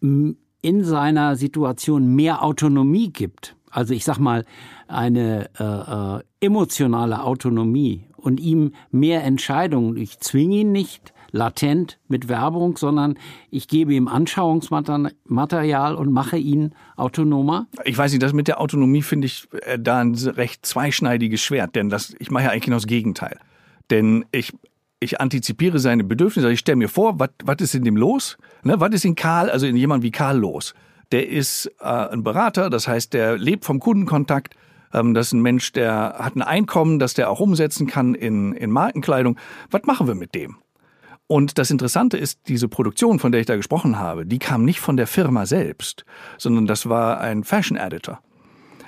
in 0.00 0.84
seiner 0.84 1.36
Situation 1.36 2.16
mehr 2.16 2.42
Autonomie 2.42 3.12
gibt? 3.12 3.54
Also 3.70 3.94
ich 3.94 4.04
sag 4.04 4.18
mal, 4.18 4.44
eine 4.88 5.50
äh, 5.58 6.18
äh, 6.18 6.22
emotionale 6.40 7.22
Autonomie 7.22 8.07
und 8.18 8.40
ihm 8.40 8.72
mehr 8.90 9.24
Entscheidungen. 9.24 9.96
Ich 9.96 10.18
zwinge 10.20 10.56
ihn 10.56 10.72
nicht, 10.72 11.14
latent 11.30 11.98
mit 12.08 12.28
Werbung, 12.28 12.76
sondern 12.76 13.18
ich 13.50 13.68
gebe 13.68 13.94
ihm 13.94 14.08
Anschauungsmaterial 14.08 15.94
und 15.94 16.12
mache 16.12 16.38
ihn 16.38 16.74
autonomer? 16.96 17.66
Ich 17.84 17.96
weiß 17.96 18.12
nicht, 18.12 18.22
das 18.22 18.32
mit 18.32 18.48
der 18.48 18.60
Autonomie 18.60 19.02
finde 19.02 19.26
ich 19.26 19.48
äh, 19.62 19.78
da 19.78 20.00
ein 20.00 20.14
recht 20.14 20.64
zweischneidiges 20.64 21.40
Schwert, 21.40 21.76
denn 21.76 21.90
das, 21.90 22.14
ich 22.18 22.30
mache 22.30 22.44
ja 22.44 22.50
eigentlich 22.50 22.64
genau 22.64 22.76
das 22.76 22.86
Gegenteil. 22.86 23.38
Denn 23.90 24.24
ich, 24.32 24.52
ich 25.00 25.20
antizipiere 25.20 25.78
seine 25.78 26.04
Bedürfnisse, 26.04 26.50
ich 26.50 26.60
stelle 26.60 26.76
mir 26.76 26.88
vor, 26.88 27.18
was, 27.18 27.30
was 27.44 27.56
ist 27.60 27.74
in 27.74 27.84
dem 27.84 27.96
los? 27.96 28.38
Ne, 28.62 28.80
was 28.80 28.90
ist 28.90 29.04
in 29.04 29.14
Karl, 29.14 29.50
also 29.50 29.66
in 29.66 29.76
jemand 29.76 30.02
wie 30.02 30.10
Karl 30.10 30.38
los? 30.38 30.74
Der 31.12 31.28
ist 31.28 31.70
äh, 31.80 31.84
ein 31.84 32.22
Berater, 32.22 32.70
das 32.70 32.86
heißt, 32.88 33.14
der 33.14 33.38
lebt 33.38 33.64
vom 33.64 33.80
Kundenkontakt, 33.80 34.54
ähm, 34.92 35.14
das 35.14 35.28
ist 35.28 35.32
ein 35.34 35.42
Mensch, 35.42 35.72
der 35.72 36.16
hat 36.18 36.36
ein 36.36 36.42
Einkommen, 36.42 36.98
das 36.98 37.14
der 37.14 37.30
auch 37.30 37.40
umsetzen 37.40 37.86
kann 37.86 38.14
in, 38.14 38.52
in 38.52 38.70
Markenkleidung. 38.70 39.38
Was 39.70 39.82
machen 39.84 40.06
wir 40.06 40.14
mit 40.14 40.34
dem? 40.34 40.56
Und 41.26 41.58
das 41.58 41.70
Interessante 41.70 42.16
ist, 42.16 42.40
diese 42.48 42.68
Produktion, 42.68 43.18
von 43.18 43.32
der 43.32 43.40
ich 43.40 43.46
da 43.46 43.56
gesprochen 43.56 43.98
habe, 43.98 44.24
die 44.24 44.38
kam 44.38 44.64
nicht 44.64 44.80
von 44.80 44.96
der 44.96 45.06
Firma 45.06 45.44
selbst, 45.44 46.06
sondern 46.38 46.66
das 46.66 46.88
war 46.88 47.20
ein 47.20 47.44
Fashion 47.44 47.76
Editor. 47.76 48.20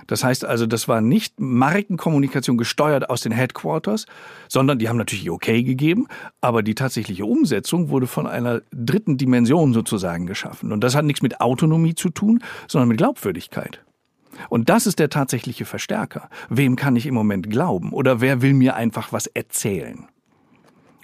Das 0.06 0.24
heißt 0.24 0.44
also, 0.44 0.66
das 0.66 0.88
war 0.88 1.00
nicht 1.02 1.38
Markenkommunikation 1.38 2.58
gesteuert 2.58 3.10
aus 3.10 3.20
den 3.20 3.30
Headquarters, 3.30 4.06
sondern 4.48 4.80
die 4.80 4.88
haben 4.88 4.96
natürlich 4.96 5.30
okay 5.30 5.62
gegeben, 5.62 6.08
aber 6.40 6.64
die 6.64 6.74
tatsächliche 6.74 7.24
Umsetzung 7.24 7.90
wurde 7.90 8.08
von 8.08 8.26
einer 8.26 8.62
dritten 8.72 9.18
Dimension 9.18 9.72
sozusagen 9.72 10.26
geschaffen. 10.26 10.72
Und 10.72 10.82
das 10.82 10.96
hat 10.96 11.04
nichts 11.04 11.22
mit 11.22 11.40
Autonomie 11.40 11.94
zu 11.94 12.08
tun, 12.08 12.42
sondern 12.66 12.88
mit 12.88 12.98
Glaubwürdigkeit. 12.98 13.84
Und 14.48 14.68
das 14.68 14.86
ist 14.86 14.98
der 14.98 15.10
tatsächliche 15.10 15.64
Verstärker. 15.64 16.28
Wem 16.48 16.76
kann 16.76 16.96
ich 16.96 17.06
im 17.06 17.14
Moment 17.14 17.50
glauben? 17.50 17.92
Oder 17.92 18.20
wer 18.20 18.42
will 18.42 18.54
mir 18.54 18.76
einfach 18.76 19.12
was 19.12 19.26
erzählen? 19.26 20.06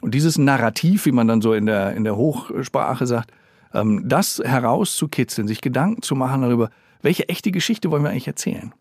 Und 0.01 0.15
dieses 0.15 0.39
Narrativ, 0.39 1.07
wie 1.07 1.13
man 1.13 1.29
dann 1.29 1.41
so 1.41 1.53
in 1.53 1.67
der, 1.67 1.95
in 1.95 2.05
der 2.05 2.17
Hochsprache 2.17 3.07
sagt, 3.07 3.33
ähm, 3.73 4.03
das 4.09 4.41
herauszukitzeln, 4.45 5.49
sich 5.49 5.61
Gedanken 5.61 6.03
zu 6.03 6.15
machen 6.15 6.43
darüber, 6.43 6.71
welche 7.03 7.29
echte 7.29 7.51
Geschichte 7.51 7.91
wollen 7.91 8.03
wir 8.03 8.11
eigentlich 8.11 8.27
erzählen? 8.27 8.75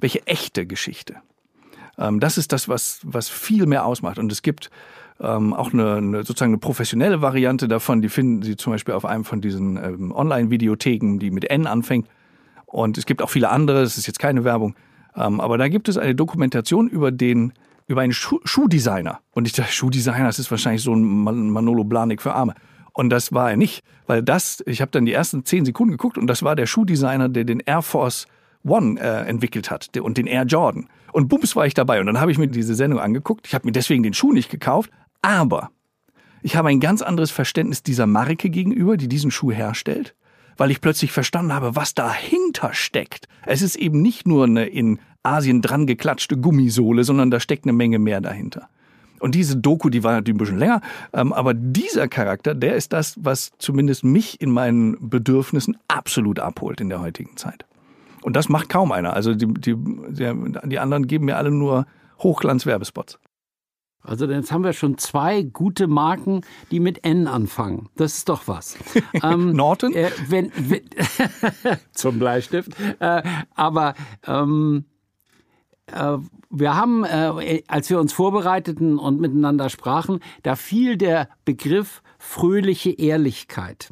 Welche 0.00 0.26
echte 0.26 0.66
Geschichte? 0.66 1.16
Ähm, 1.98 2.20
das 2.20 2.38
ist 2.38 2.52
das, 2.52 2.68
was, 2.68 3.00
was 3.04 3.28
viel 3.28 3.66
mehr 3.66 3.84
ausmacht. 3.86 4.18
Und 4.18 4.30
es 4.32 4.42
gibt 4.42 4.70
ähm, 5.20 5.54
auch 5.54 5.72
eine, 5.72 5.96
eine 5.96 6.18
sozusagen 6.24 6.52
eine 6.52 6.58
professionelle 6.58 7.22
Variante 7.22 7.68
davon, 7.68 8.02
die 8.02 8.08
finden 8.08 8.42
Sie 8.42 8.56
zum 8.56 8.72
Beispiel 8.72 8.94
auf 8.94 9.04
einem 9.04 9.24
von 9.24 9.40
diesen 9.40 9.76
ähm, 9.76 10.12
Online-Videotheken, 10.12 11.18
die 11.18 11.30
mit 11.30 11.44
N 11.44 11.66
anfängt. 11.66 12.08
Und 12.74 12.98
es 12.98 13.06
gibt 13.06 13.22
auch 13.22 13.30
viele 13.30 13.50
andere, 13.50 13.82
das 13.82 13.98
ist 13.98 14.08
jetzt 14.08 14.18
keine 14.18 14.42
Werbung. 14.42 14.74
Ähm, 15.14 15.40
aber 15.40 15.58
da 15.58 15.68
gibt 15.68 15.88
es 15.88 15.96
eine 15.96 16.16
Dokumentation 16.16 16.88
über 16.88 17.12
den 17.12 17.52
über 17.86 18.00
einen 18.00 18.12
Schuh 18.12 18.40
Schuhdesigner. 18.44 19.20
Und 19.30 19.46
ich 19.46 19.52
dachte, 19.52 19.70
Schuhdesigner, 19.70 20.24
das 20.24 20.40
ist 20.40 20.50
wahrscheinlich 20.50 20.82
so 20.82 20.92
ein 20.92 21.50
Manolo 21.52 21.84
Blanik 21.84 22.20
für 22.20 22.34
Arme. 22.34 22.54
Und 22.92 23.10
das 23.10 23.32
war 23.32 23.50
er 23.50 23.56
nicht, 23.56 23.84
weil 24.08 24.24
das, 24.24 24.60
ich 24.66 24.80
habe 24.80 24.90
dann 24.90 25.06
die 25.06 25.12
ersten 25.12 25.44
zehn 25.44 25.64
Sekunden 25.64 25.92
geguckt 25.92 26.18
und 26.18 26.26
das 26.26 26.42
war 26.42 26.56
der 26.56 26.66
Schuhdesigner, 26.66 27.28
der 27.28 27.44
den 27.44 27.60
Air 27.60 27.82
Force 27.82 28.26
One 28.66 28.98
äh, 28.98 29.28
entwickelt 29.28 29.70
hat 29.70 29.96
und 29.96 30.18
den 30.18 30.26
Air 30.26 30.42
Jordan. 30.42 30.88
Und 31.12 31.28
bums 31.28 31.54
war 31.54 31.66
ich 31.66 31.74
dabei 31.74 32.00
und 32.00 32.06
dann 32.06 32.20
habe 32.20 32.32
ich 32.32 32.38
mir 32.38 32.48
diese 32.48 32.74
Sendung 32.74 32.98
angeguckt. 32.98 33.46
Ich 33.46 33.54
habe 33.54 33.66
mir 33.68 33.72
deswegen 33.72 34.02
den 34.02 34.14
Schuh 34.14 34.32
nicht 34.32 34.50
gekauft, 34.50 34.90
aber 35.22 35.70
ich 36.42 36.56
habe 36.56 36.70
ein 36.70 36.80
ganz 36.80 37.02
anderes 37.02 37.30
Verständnis 37.30 37.84
dieser 37.84 38.08
Marke 38.08 38.50
gegenüber, 38.50 38.96
die 38.96 39.06
diesen 39.06 39.30
Schuh 39.30 39.52
herstellt, 39.52 40.16
weil 40.56 40.70
ich 40.70 40.80
plötzlich 40.80 41.12
verstanden 41.12 41.52
habe, 41.52 41.76
was 41.76 41.94
dahinter 41.94 42.74
steckt. 42.74 43.28
Es 43.46 43.62
ist 43.62 43.76
eben 43.76 44.02
nicht 44.02 44.26
nur 44.26 44.44
eine 44.44 44.66
in 44.66 44.98
Asien 45.22 45.62
dran 45.62 45.86
geklatschte 45.86 46.36
Gummisohle, 46.36 47.04
sondern 47.04 47.30
da 47.30 47.40
steckt 47.40 47.64
eine 47.64 47.72
Menge 47.72 47.98
mehr 47.98 48.20
dahinter. 48.20 48.68
Und 49.20 49.34
diese 49.34 49.56
Doku, 49.56 49.88
die 49.88 50.04
war 50.04 50.12
natürlich 50.12 50.34
ein 50.34 50.38
bisschen 50.38 50.58
länger, 50.58 50.82
ähm, 51.14 51.32
aber 51.32 51.54
dieser 51.54 52.08
Charakter, 52.08 52.54
der 52.54 52.76
ist 52.76 52.92
das, 52.92 53.14
was 53.18 53.52
zumindest 53.58 54.04
mich 54.04 54.40
in 54.40 54.50
meinen 54.50 55.08
Bedürfnissen 55.08 55.78
absolut 55.88 56.40
abholt 56.40 56.80
in 56.80 56.90
der 56.90 57.00
heutigen 57.00 57.36
Zeit. 57.36 57.64
Und 58.22 58.36
das 58.36 58.48
macht 58.48 58.68
kaum 58.68 58.92
einer. 58.92 59.14
Also 59.14 59.34
die, 59.34 59.46
die, 59.46 59.76
die 59.76 60.78
anderen 60.78 61.06
geben 61.06 61.26
mir 61.26 61.36
alle 61.36 61.50
nur 61.50 61.86
Hochglanz-Werbespots. 62.22 63.18
Also 64.04 64.26
jetzt 64.26 64.52
haben 64.52 64.62
wir 64.62 64.74
schon 64.74 64.98
zwei 64.98 65.42
gute 65.42 65.86
Marken, 65.86 66.42
die 66.70 66.78
mit 66.78 67.04
N 67.04 67.26
anfangen. 67.26 67.88
Das 67.96 68.18
ist 68.18 68.28
doch 68.28 68.46
was. 68.46 68.76
ähm, 69.22 69.52
Norton? 69.52 69.94
Äh, 69.94 70.10
wenn, 70.28 70.52
wenn 70.54 70.82
zum 71.92 72.18
Bleistift. 72.18 72.72
Äh, 73.00 73.22
aber 73.54 73.94
ähm, 74.26 74.84
äh, 75.86 76.18
wir 76.50 76.76
haben, 76.76 77.04
äh, 77.04 77.62
als 77.66 77.88
wir 77.88 77.98
uns 77.98 78.12
vorbereiteten 78.12 78.98
und 78.98 79.20
miteinander 79.20 79.70
sprachen, 79.70 80.20
da 80.42 80.54
fiel 80.54 80.98
der 80.98 81.30
Begriff 81.46 82.02
fröhliche 82.18 82.90
Ehrlichkeit. 82.90 83.90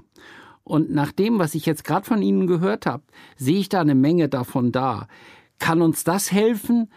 Und 0.62 0.92
nach 0.92 1.10
dem, 1.10 1.38
was 1.38 1.54
ich 1.54 1.64
jetzt 1.64 1.84
gerade 1.84 2.06
von 2.06 2.20
Ihnen 2.22 2.46
gehört 2.46 2.84
habe, 2.84 3.02
sehe 3.36 3.58
ich 3.58 3.70
da 3.70 3.80
eine 3.80 3.94
Menge 3.94 4.28
davon 4.28 4.72
da. 4.72 5.08
Kann 5.58 5.80
uns 5.80 6.04
das 6.04 6.32
helfen, 6.32 6.90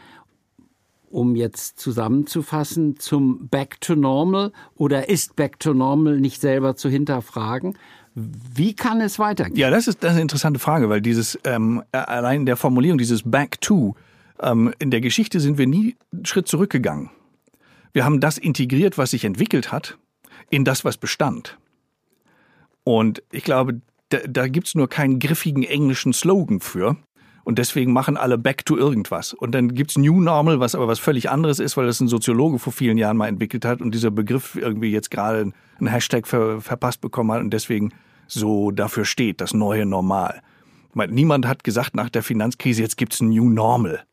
um 1.15 1.37
jetzt 1.37 1.79
zusammenzufassen, 1.79 2.99
zum 2.99 3.47
Back 3.47 3.79
to 3.79 3.95
Normal 3.95 4.51
oder 4.75 5.07
ist 5.07 5.37
Back 5.37 5.59
to 5.61 5.73
Normal 5.73 6.19
nicht 6.19 6.41
selber 6.41 6.75
zu 6.75 6.89
hinterfragen? 6.89 7.77
Wie 8.13 8.75
kann 8.75 8.99
es 8.99 9.17
weitergehen? 9.17 9.55
Ja, 9.55 9.69
das 9.69 9.87
ist, 9.87 10.03
das 10.03 10.11
ist 10.11 10.15
eine 10.15 10.21
interessante 10.23 10.59
Frage, 10.59 10.89
weil 10.89 10.99
dieses 10.99 11.39
ähm, 11.45 11.83
allein 11.93 12.45
der 12.45 12.57
Formulierung, 12.57 12.97
dieses 12.97 13.23
Back 13.23 13.61
to, 13.61 13.95
ähm, 14.41 14.73
in 14.79 14.91
der 14.91 14.99
Geschichte 14.99 15.39
sind 15.39 15.57
wir 15.57 15.67
nie 15.67 15.95
einen 16.11 16.25
Schritt 16.25 16.49
zurückgegangen. 16.49 17.09
Wir 17.93 18.03
haben 18.03 18.19
das 18.19 18.37
integriert, 18.37 18.97
was 18.97 19.11
sich 19.11 19.23
entwickelt 19.23 19.71
hat, 19.71 19.97
in 20.49 20.65
das, 20.65 20.83
was 20.83 20.97
bestand. 20.97 21.57
Und 22.83 23.23
ich 23.31 23.45
glaube, 23.45 23.79
da, 24.09 24.17
da 24.27 24.49
gibt's 24.49 24.75
nur 24.75 24.89
keinen 24.89 25.19
griffigen 25.19 25.63
englischen 25.63 26.11
Slogan 26.11 26.59
für. 26.59 26.97
Und 27.45 27.59
deswegen 27.59 27.93
machen 27.93 28.17
alle 28.17 28.39
Back 28.39 28.65
to 28.65 28.75
irgendwas. 28.75 29.33
Und 29.33 29.53
dann 29.53 29.75
gibt's 29.75 29.97
New 29.97 30.19
Normal, 30.19 30.59
was 30.59 30.73
aber 30.73 30.87
was 30.87 30.97
völlig 30.97 31.29
anderes 31.29 31.59
ist, 31.59 31.77
weil 31.77 31.85
das 31.85 32.01
ein 32.01 32.07
Soziologe 32.07 32.57
vor 32.57 32.73
vielen 32.73 32.97
Jahren 32.97 33.15
mal 33.15 33.27
entwickelt 33.27 33.65
hat 33.65 33.81
und 33.81 33.93
dieser 33.93 34.09
Begriff 34.09 34.55
irgendwie 34.55 34.91
jetzt 34.91 35.11
gerade 35.11 35.53
einen 35.79 35.87
Hashtag 35.87 36.25
ver, 36.25 36.59
verpasst 36.59 37.01
bekommen 37.01 37.31
hat 37.31 37.41
und 37.41 37.51
deswegen 37.51 37.93
so 38.27 38.71
dafür 38.71 39.05
steht, 39.05 39.41
das 39.41 39.53
neue 39.53 39.85
Normal. 39.85 40.41
Niemand 40.95 41.45
hat 41.45 41.63
gesagt 41.63 41.95
nach 41.95 42.09
der 42.09 42.23
Finanzkrise, 42.23 42.81
jetzt 42.81 42.97
gibt's 42.97 43.21
ein 43.21 43.29
New 43.29 43.49
Normal. 43.49 44.03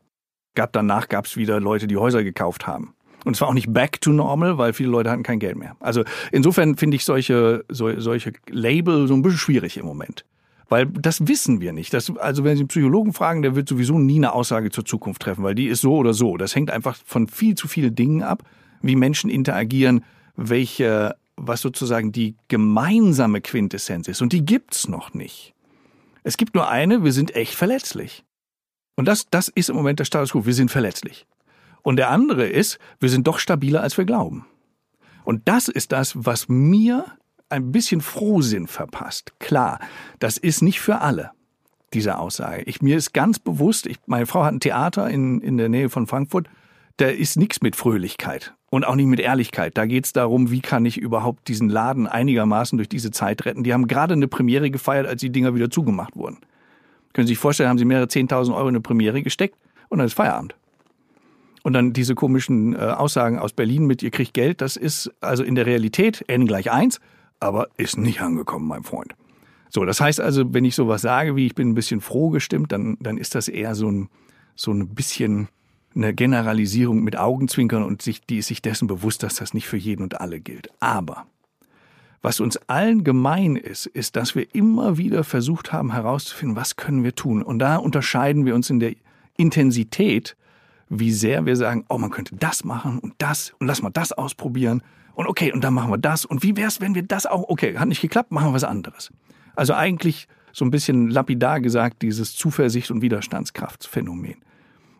Gab 0.53 0.71
danach 0.71 1.09
gab's 1.09 1.35
wieder 1.35 1.59
Leute, 1.59 1.87
die 1.87 1.97
Häuser 1.97 2.23
gekauft 2.23 2.67
haben. 2.67 2.93
Und 3.25 3.35
es 3.35 3.41
war 3.41 3.47
auch 3.47 3.53
nicht 3.53 3.73
back 3.73 3.99
to 4.01 4.11
normal, 4.11 4.57
weil 4.57 4.73
viele 4.73 4.89
Leute 4.89 5.09
hatten 5.09 5.23
kein 5.23 5.39
Geld 5.39 5.55
mehr. 5.55 5.75
Also 5.79 6.03
insofern 6.31 6.75
finde 6.75 6.97
ich 6.97 7.05
solche, 7.05 7.65
so, 7.69 7.99
solche 7.99 8.33
Label 8.49 9.07
so 9.07 9.13
ein 9.15 9.21
bisschen 9.21 9.39
schwierig 9.39 9.77
im 9.77 9.85
Moment. 9.85 10.25
Weil 10.73 10.87
das 10.87 11.27
wissen 11.27 11.61
wir 11.61 11.71
nicht. 11.71 11.93
Das, 11.93 12.17
also 12.17 12.43
wenn 12.43 12.55
Sie 12.55 12.61
einen 12.61 12.67
Psychologen 12.67 13.13
fragen, 13.13 13.43
der 13.43 13.55
wird 13.55 13.69
sowieso 13.69 13.99
nie 13.99 14.15
eine 14.15 14.33
Aussage 14.33 14.71
zur 14.71 14.83
Zukunft 14.83 15.21
treffen, 15.21 15.43
weil 15.43 15.53
die 15.53 15.67
ist 15.67 15.81
so 15.81 15.95
oder 15.95 16.15
so. 16.15 16.35
Das 16.35 16.55
hängt 16.55 16.71
einfach 16.71 16.97
von 17.05 17.27
viel 17.27 17.53
zu 17.53 17.67
vielen 17.67 17.93
Dingen 17.93 18.23
ab, 18.23 18.41
wie 18.81 18.95
Menschen 18.95 19.29
interagieren, 19.29 20.03
welche, 20.35 21.15
was 21.35 21.61
sozusagen 21.61 22.11
die 22.11 22.37
gemeinsame 22.47 23.39
Quintessenz 23.41 24.07
ist. 24.07 24.23
Und 24.23 24.33
die 24.33 24.43
gibt's 24.43 24.87
noch 24.87 25.13
nicht. 25.13 25.53
Es 26.23 26.37
gibt 26.37 26.55
nur 26.55 26.67
eine, 26.67 27.03
wir 27.03 27.11
sind 27.11 27.35
echt 27.35 27.53
verletzlich. 27.53 28.23
Und 28.95 29.07
das, 29.07 29.27
das 29.29 29.49
ist 29.49 29.69
im 29.69 29.75
Moment 29.75 29.99
der 29.99 30.05
Status 30.05 30.31
quo. 30.31 30.47
Wir 30.47 30.55
sind 30.55 30.71
verletzlich. 30.71 31.27
Und 31.83 31.97
der 31.97 32.09
andere 32.09 32.47
ist, 32.47 32.79
wir 32.99 33.09
sind 33.09 33.27
doch 33.27 33.37
stabiler, 33.37 33.81
als 33.81 33.95
wir 33.99 34.05
glauben. 34.05 34.47
Und 35.23 35.43
das 35.45 35.67
ist 35.67 35.91
das, 35.91 36.13
was 36.25 36.49
mir 36.49 37.05
ein 37.53 37.71
bisschen 37.71 38.01
Frohsinn 38.01 38.67
verpasst. 38.67 39.33
Klar, 39.39 39.79
das 40.19 40.37
ist 40.37 40.61
nicht 40.61 40.81
für 40.81 40.99
alle, 40.99 41.31
diese 41.93 42.17
Aussage. 42.17 42.63
Ich, 42.63 42.81
mir 42.81 42.97
ist 42.97 43.13
ganz 43.13 43.39
bewusst, 43.39 43.85
ich, 43.85 43.97
meine 44.05 44.25
Frau 44.25 44.43
hat 44.43 44.53
ein 44.53 44.59
Theater 44.59 45.09
in, 45.09 45.39
in 45.41 45.57
der 45.57 45.69
Nähe 45.69 45.89
von 45.89 46.07
Frankfurt, 46.07 46.49
da 46.97 47.07
ist 47.07 47.37
nichts 47.37 47.61
mit 47.61 47.75
Fröhlichkeit 47.75 48.53
und 48.69 48.85
auch 48.85 48.95
nicht 48.95 49.07
mit 49.07 49.19
Ehrlichkeit. 49.19 49.77
Da 49.77 49.85
geht 49.85 50.05
es 50.05 50.13
darum, 50.13 50.51
wie 50.51 50.61
kann 50.61 50.85
ich 50.85 50.97
überhaupt 50.97 51.47
diesen 51.47 51.69
Laden 51.69 52.07
einigermaßen 52.07 52.77
durch 52.77 52.89
diese 52.89 53.11
Zeit 53.11 53.45
retten. 53.45 53.63
Die 53.63 53.73
haben 53.73 53.87
gerade 53.87 54.13
eine 54.13 54.27
Premiere 54.27 54.69
gefeiert, 54.69 55.07
als 55.07 55.21
die 55.21 55.31
Dinger 55.31 55.55
wieder 55.55 55.69
zugemacht 55.69 56.15
wurden. 56.15 56.37
Können 57.13 57.27
Sie 57.27 57.33
sich 57.33 57.39
vorstellen, 57.39 57.69
haben 57.69 57.77
sie 57.77 57.85
mehrere 57.85 58.07
10.000 58.07 58.53
Euro 58.55 58.67
in 58.67 58.69
eine 58.69 58.81
Premiere 58.81 59.21
gesteckt 59.21 59.55
und 59.89 59.99
dann 59.99 60.07
ist 60.07 60.13
Feierabend. 60.13 60.55
Und 61.63 61.73
dann 61.73 61.93
diese 61.93 62.13
komischen 62.13 62.75
äh, 62.75 62.79
Aussagen 62.79 63.39
aus 63.39 63.53
Berlin 63.53 63.85
mit, 63.85 64.03
ihr 64.03 64.11
kriegt 64.11 64.33
Geld, 64.33 64.61
das 64.61 64.75
ist 64.75 65.11
also 65.21 65.43
in 65.43 65.55
der 65.55 65.65
Realität 65.65 66.25
n 66.27 66.45
gleich 66.45 66.71
eins, 66.71 66.99
aber 67.43 67.67
ist 67.77 67.97
nicht 67.97 68.21
angekommen, 68.21 68.67
mein 68.67 68.83
Freund. 68.83 69.13
So, 69.69 69.85
das 69.85 69.99
heißt 69.99 70.21
also, 70.21 70.53
wenn 70.53 70.65
ich 70.65 70.75
sowas 70.75 71.01
sage, 71.01 71.35
wie 71.35 71.45
ich 71.45 71.55
bin 71.55 71.69
ein 71.69 71.75
bisschen 71.75 72.01
froh 72.01 72.29
gestimmt, 72.29 72.71
dann, 72.71 72.97
dann 72.99 73.17
ist 73.17 73.35
das 73.35 73.47
eher 73.47 73.75
so 73.75 73.89
ein, 73.89 74.09
so 74.55 74.71
ein 74.71 74.89
bisschen 74.89 75.49
eine 75.95 76.13
Generalisierung 76.13 77.03
mit 77.03 77.17
Augenzwinkern 77.17 77.83
und 77.83 78.01
sich, 78.01 78.21
die 78.21 78.37
ist 78.37 78.47
sich 78.47 78.61
dessen 78.61 78.87
bewusst, 78.87 79.23
dass 79.23 79.35
das 79.35 79.53
nicht 79.53 79.67
für 79.67 79.77
jeden 79.77 80.03
und 80.03 80.21
alle 80.21 80.39
gilt. 80.39 80.69
Aber 80.79 81.25
was 82.21 82.39
uns 82.39 82.57
allen 82.67 83.03
gemein 83.03 83.55
ist, 83.55 83.85
ist, 83.85 84.15
dass 84.15 84.35
wir 84.35 84.53
immer 84.55 84.97
wieder 84.97 85.23
versucht 85.23 85.73
haben 85.73 85.91
herauszufinden, 85.91 86.55
was 86.55 86.75
können 86.75 87.03
wir 87.03 87.15
tun. 87.15 87.43
Und 87.43 87.59
da 87.59 87.75
unterscheiden 87.75 88.45
wir 88.45 88.55
uns 88.55 88.69
in 88.69 88.79
der 88.79 88.93
Intensität 89.37 90.35
wie 90.89 91.11
sehr 91.11 91.45
wir 91.45 91.55
sagen, 91.55 91.85
oh, 91.89 91.97
man 91.97 92.11
könnte 92.11 92.35
das 92.35 92.63
machen 92.63 92.99
und 92.99 93.13
das 93.17 93.53
und 93.59 93.67
lass 93.67 93.81
mal 93.81 93.89
das 93.89 94.11
ausprobieren 94.11 94.81
und 95.15 95.27
okay, 95.27 95.51
und 95.51 95.63
dann 95.63 95.73
machen 95.73 95.91
wir 95.91 95.97
das 95.97 96.25
und 96.25 96.43
wie 96.43 96.55
wär's, 96.57 96.81
wenn 96.81 96.95
wir 96.95 97.03
das 97.03 97.25
auch, 97.25 97.47
okay, 97.49 97.77
hat 97.77 97.87
nicht 97.87 98.01
geklappt, 98.01 98.31
machen 98.31 98.49
wir 98.49 98.53
was 98.53 98.63
anderes. 98.63 99.11
Also 99.55 99.73
eigentlich 99.73 100.27
so 100.51 100.65
ein 100.65 100.71
bisschen 100.71 101.09
lapidar 101.09 101.61
gesagt, 101.61 102.01
dieses 102.01 102.35
Zuversicht- 102.35 102.91
und 102.91 103.01
Widerstandskraftsphänomen. 103.01 104.35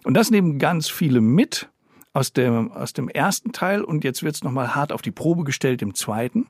Und 0.03 0.16
das 0.16 0.32
nehmen 0.32 0.59
ganz 0.59 0.89
viele 0.89 1.22
mit 1.22 1.70
aus 2.14 2.34
dem, 2.34 2.72
aus 2.72 2.93
dem 2.93 3.09
ersten 3.09 3.51
Teil 3.51 3.84
und 3.84 4.03
jetzt 4.03 4.24
wird's 4.24 4.43
nochmal 4.43 4.76
hart 4.76 4.91
auf 4.91 5.01
die 5.01 5.11
Probe 5.11 5.43
gestellt 5.43 5.82
im 5.82 5.95
zweiten. 5.95 6.47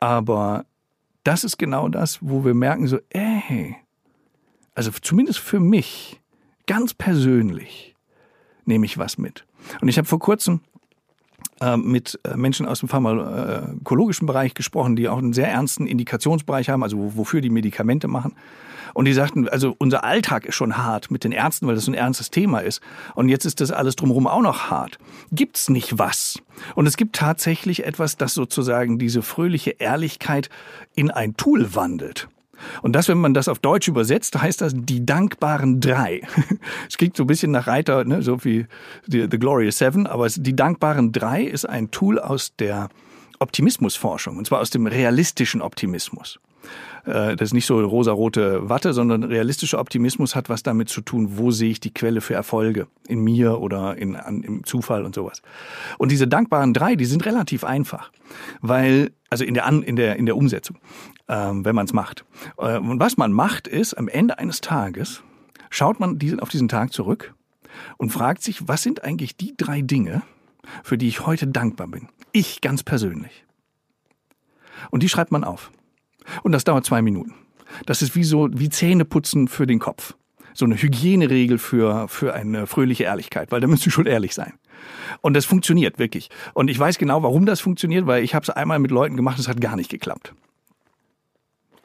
Aber 0.00 0.66
das 1.24 1.44
ist 1.44 1.58
genau 1.58 1.88
das, 1.88 2.18
wo 2.20 2.44
wir 2.44 2.54
merken 2.54 2.86
so, 2.86 2.98
ey, 3.10 3.76
also 4.74 4.90
zumindest 5.02 5.40
für 5.40 5.60
mich, 5.60 6.20
ganz 6.66 6.94
persönlich, 6.94 7.96
nehme 8.64 8.86
ich 8.86 8.98
was 8.98 9.18
mit. 9.18 9.44
Und 9.80 9.88
ich 9.88 9.98
habe 9.98 10.06
vor 10.06 10.20
kurzem 10.20 10.60
mit 11.76 12.18
äh, 12.24 12.36
Menschen 12.36 12.66
aus 12.66 12.80
dem 12.80 12.88
pharmakologischen 12.88 14.26
Bereich 14.26 14.54
gesprochen, 14.54 14.96
die 14.96 15.08
auch 15.08 15.18
einen 15.18 15.32
sehr 15.32 15.48
ernsten 15.48 15.86
Indikationsbereich 15.86 16.68
haben, 16.68 16.82
also 16.82 17.16
wofür 17.16 17.40
die 17.40 17.50
Medikamente 17.50 18.08
machen. 18.08 18.34
Und 18.94 19.04
die 19.04 19.12
sagten, 19.12 19.48
also 19.48 19.74
unser 19.78 20.04
Alltag 20.04 20.46
ist 20.46 20.54
schon 20.54 20.76
hart 20.76 21.10
mit 21.10 21.24
den 21.24 21.32
Ärzten, 21.32 21.66
weil 21.66 21.74
das 21.74 21.86
ein 21.86 21.94
ernstes 21.94 22.30
Thema 22.30 22.60
ist. 22.60 22.80
Und 23.14 23.28
jetzt 23.28 23.44
ist 23.44 23.60
das 23.60 23.70
alles 23.70 23.96
drumherum 23.96 24.26
auch 24.26 24.40
noch 24.40 24.70
hart. 24.70 24.98
Gibt's 25.30 25.68
nicht 25.68 25.98
was? 25.98 26.40
Und 26.74 26.86
es 26.86 26.96
gibt 26.96 27.14
tatsächlich 27.14 27.84
etwas, 27.84 28.16
das 28.16 28.34
sozusagen 28.34 28.98
diese 28.98 29.22
fröhliche 29.22 29.70
Ehrlichkeit 29.72 30.48
in 30.94 31.10
ein 31.10 31.36
Tool 31.36 31.74
wandelt. 31.74 32.28
Und 32.82 32.92
das, 32.94 33.08
wenn 33.08 33.18
man 33.18 33.34
das 33.34 33.48
auf 33.48 33.58
Deutsch 33.58 33.88
übersetzt, 33.88 34.40
heißt 34.40 34.60
das 34.60 34.72
die 34.74 35.04
dankbaren 35.04 35.80
drei. 35.80 36.22
Es 36.88 36.96
klingt 36.96 37.16
so 37.16 37.24
ein 37.24 37.26
bisschen 37.26 37.50
nach 37.50 37.66
Reiter, 37.66 38.04
ne, 38.04 38.22
so 38.22 38.44
wie 38.44 38.66
The, 39.06 39.26
The 39.30 39.38
Glorious 39.38 39.78
Seven, 39.78 40.06
aber 40.06 40.28
die 40.28 40.56
dankbaren 40.56 41.12
drei 41.12 41.42
ist 41.42 41.64
ein 41.68 41.90
Tool 41.90 42.18
aus 42.18 42.54
der 42.56 42.88
Optimismusforschung, 43.38 44.36
und 44.36 44.46
zwar 44.46 44.60
aus 44.60 44.70
dem 44.70 44.86
realistischen 44.86 45.62
Optimismus. 45.62 46.40
Äh, 47.04 47.36
das 47.36 47.48
ist 47.48 47.54
nicht 47.54 47.66
so 47.66 47.80
rosarote 47.80 48.68
Watte, 48.68 48.92
sondern 48.92 49.24
realistischer 49.24 49.78
Optimismus 49.78 50.34
hat 50.34 50.48
was 50.48 50.62
damit 50.62 50.88
zu 50.88 51.00
tun, 51.00 51.38
wo 51.38 51.50
sehe 51.50 51.70
ich 51.70 51.80
die 51.80 51.92
Quelle 51.92 52.20
für 52.20 52.34
Erfolge 52.34 52.86
in 53.06 53.22
mir 53.22 53.60
oder 53.60 53.96
in, 53.96 54.16
an, 54.16 54.42
im 54.42 54.64
Zufall 54.64 55.04
und 55.04 55.14
sowas. 55.14 55.42
Und 55.98 56.12
diese 56.12 56.28
dankbaren 56.28 56.74
drei, 56.74 56.96
die 56.96 57.06
sind 57.06 57.24
relativ 57.26 57.64
einfach, 57.64 58.10
weil 58.60 59.10
also 59.30 59.44
in 59.44 59.54
der 59.54 59.66
An, 59.66 59.82
in 59.82 59.96
der 59.96 60.16
in 60.16 60.26
der 60.26 60.36
Umsetzung, 60.36 60.78
ähm, 61.28 61.64
wenn 61.64 61.74
man 61.74 61.86
es 61.86 61.92
macht. 61.92 62.24
Äh, 62.58 62.78
und 62.78 63.00
was 63.00 63.16
man 63.16 63.32
macht, 63.32 63.66
ist 63.68 63.94
am 63.94 64.08
Ende 64.08 64.38
eines 64.38 64.60
Tages 64.60 65.22
schaut 65.70 66.00
man 66.00 66.18
diesen, 66.18 66.40
auf 66.40 66.48
diesen 66.48 66.68
Tag 66.68 66.92
zurück 66.92 67.34
und 67.96 68.10
fragt 68.10 68.42
sich, 68.42 68.68
was 68.68 68.82
sind 68.82 69.04
eigentlich 69.04 69.36
die 69.36 69.56
drei 69.56 69.82
Dinge, 69.82 70.22
für 70.82 70.98
die 70.98 71.08
ich 71.08 71.26
heute 71.26 71.46
dankbar 71.46 71.88
bin? 71.88 72.08
Ich 72.32 72.60
ganz 72.60 72.82
persönlich. 72.82 73.44
Und 74.90 75.02
die 75.02 75.08
schreibt 75.08 75.32
man 75.32 75.44
auf. 75.44 75.70
Und 76.42 76.52
das 76.52 76.64
dauert 76.64 76.84
zwei 76.84 77.02
Minuten. 77.02 77.34
Das 77.86 78.02
ist 78.02 78.16
wie 78.16 78.24
so, 78.24 78.48
wie 78.52 78.68
Zähneputzen 78.68 79.48
für 79.48 79.66
den 79.66 79.78
Kopf. 79.78 80.14
So 80.54 80.64
eine 80.64 80.76
Hygieneregel 80.76 81.58
für, 81.58 82.08
für 82.08 82.34
eine 82.34 82.66
fröhliche 82.66 83.04
Ehrlichkeit, 83.04 83.52
weil 83.52 83.60
da 83.60 83.66
müsst 83.66 83.86
ihr 83.86 83.92
schon 83.92 84.06
ehrlich 84.06 84.34
sein. 84.34 84.54
Und 85.20 85.34
das 85.34 85.44
funktioniert 85.44 85.98
wirklich. 85.98 86.30
Und 86.54 86.68
ich 86.68 86.78
weiß 86.78 86.98
genau, 86.98 87.22
warum 87.22 87.46
das 87.46 87.60
funktioniert, 87.60 88.06
weil 88.06 88.24
ich 88.24 88.34
habe 88.34 88.44
es 88.44 88.50
einmal 88.50 88.78
mit 88.78 88.90
Leuten 88.90 89.16
gemacht, 89.16 89.38
es 89.38 89.48
hat 89.48 89.60
gar 89.60 89.76
nicht 89.76 89.90
geklappt. 89.90 90.34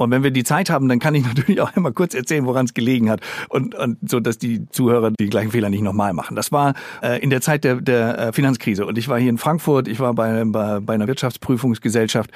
Und 0.04 0.12
wenn 0.12 0.24
wir 0.24 0.32
die 0.32 0.44
Zeit 0.44 0.70
haben, 0.70 0.90
dann 0.90 1.00
kann 1.00 1.16
ich 1.16 1.24
natürlich 1.26 1.62
auch 1.62 1.76
einmal 1.76 1.94
kurz 1.94 2.14
erzählen, 2.14 2.46
woran 2.46 2.66
es 2.66 2.74
gelegen 2.74 3.10
hat 3.10 3.22
und, 3.50 3.76
und 3.76 3.98
so, 4.10 4.20
dass 4.20 4.38
die 4.38 4.68
Zuhörer 4.70 5.12
die 5.12 5.30
gleichen 5.30 5.52
Fehler 5.52 5.70
nicht 5.70 5.82
nochmal 5.82 6.14
machen. 6.14 6.36
Das 6.36 6.52
war 6.52 6.74
äh, 7.02 7.22
in 7.22 7.30
der 7.30 7.42
Zeit 7.42 7.64
der, 7.64 7.76
der 7.82 8.18
äh, 8.20 8.34
Finanzkrise 8.34 8.86
und 8.86 8.98
ich 8.98 9.08
war 9.08 9.20
hier 9.20 9.30
in 9.30 9.38
Frankfurt, 9.38 9.88
ich 9.88 10.00
war 10.00 10.14
bei, 10.14 10.44
bei, 10.46 10.80
bei 10.80 10.94
einer 10.94 11.08
Wirtschaftsprüfungsgesellschaft 11.08 12.32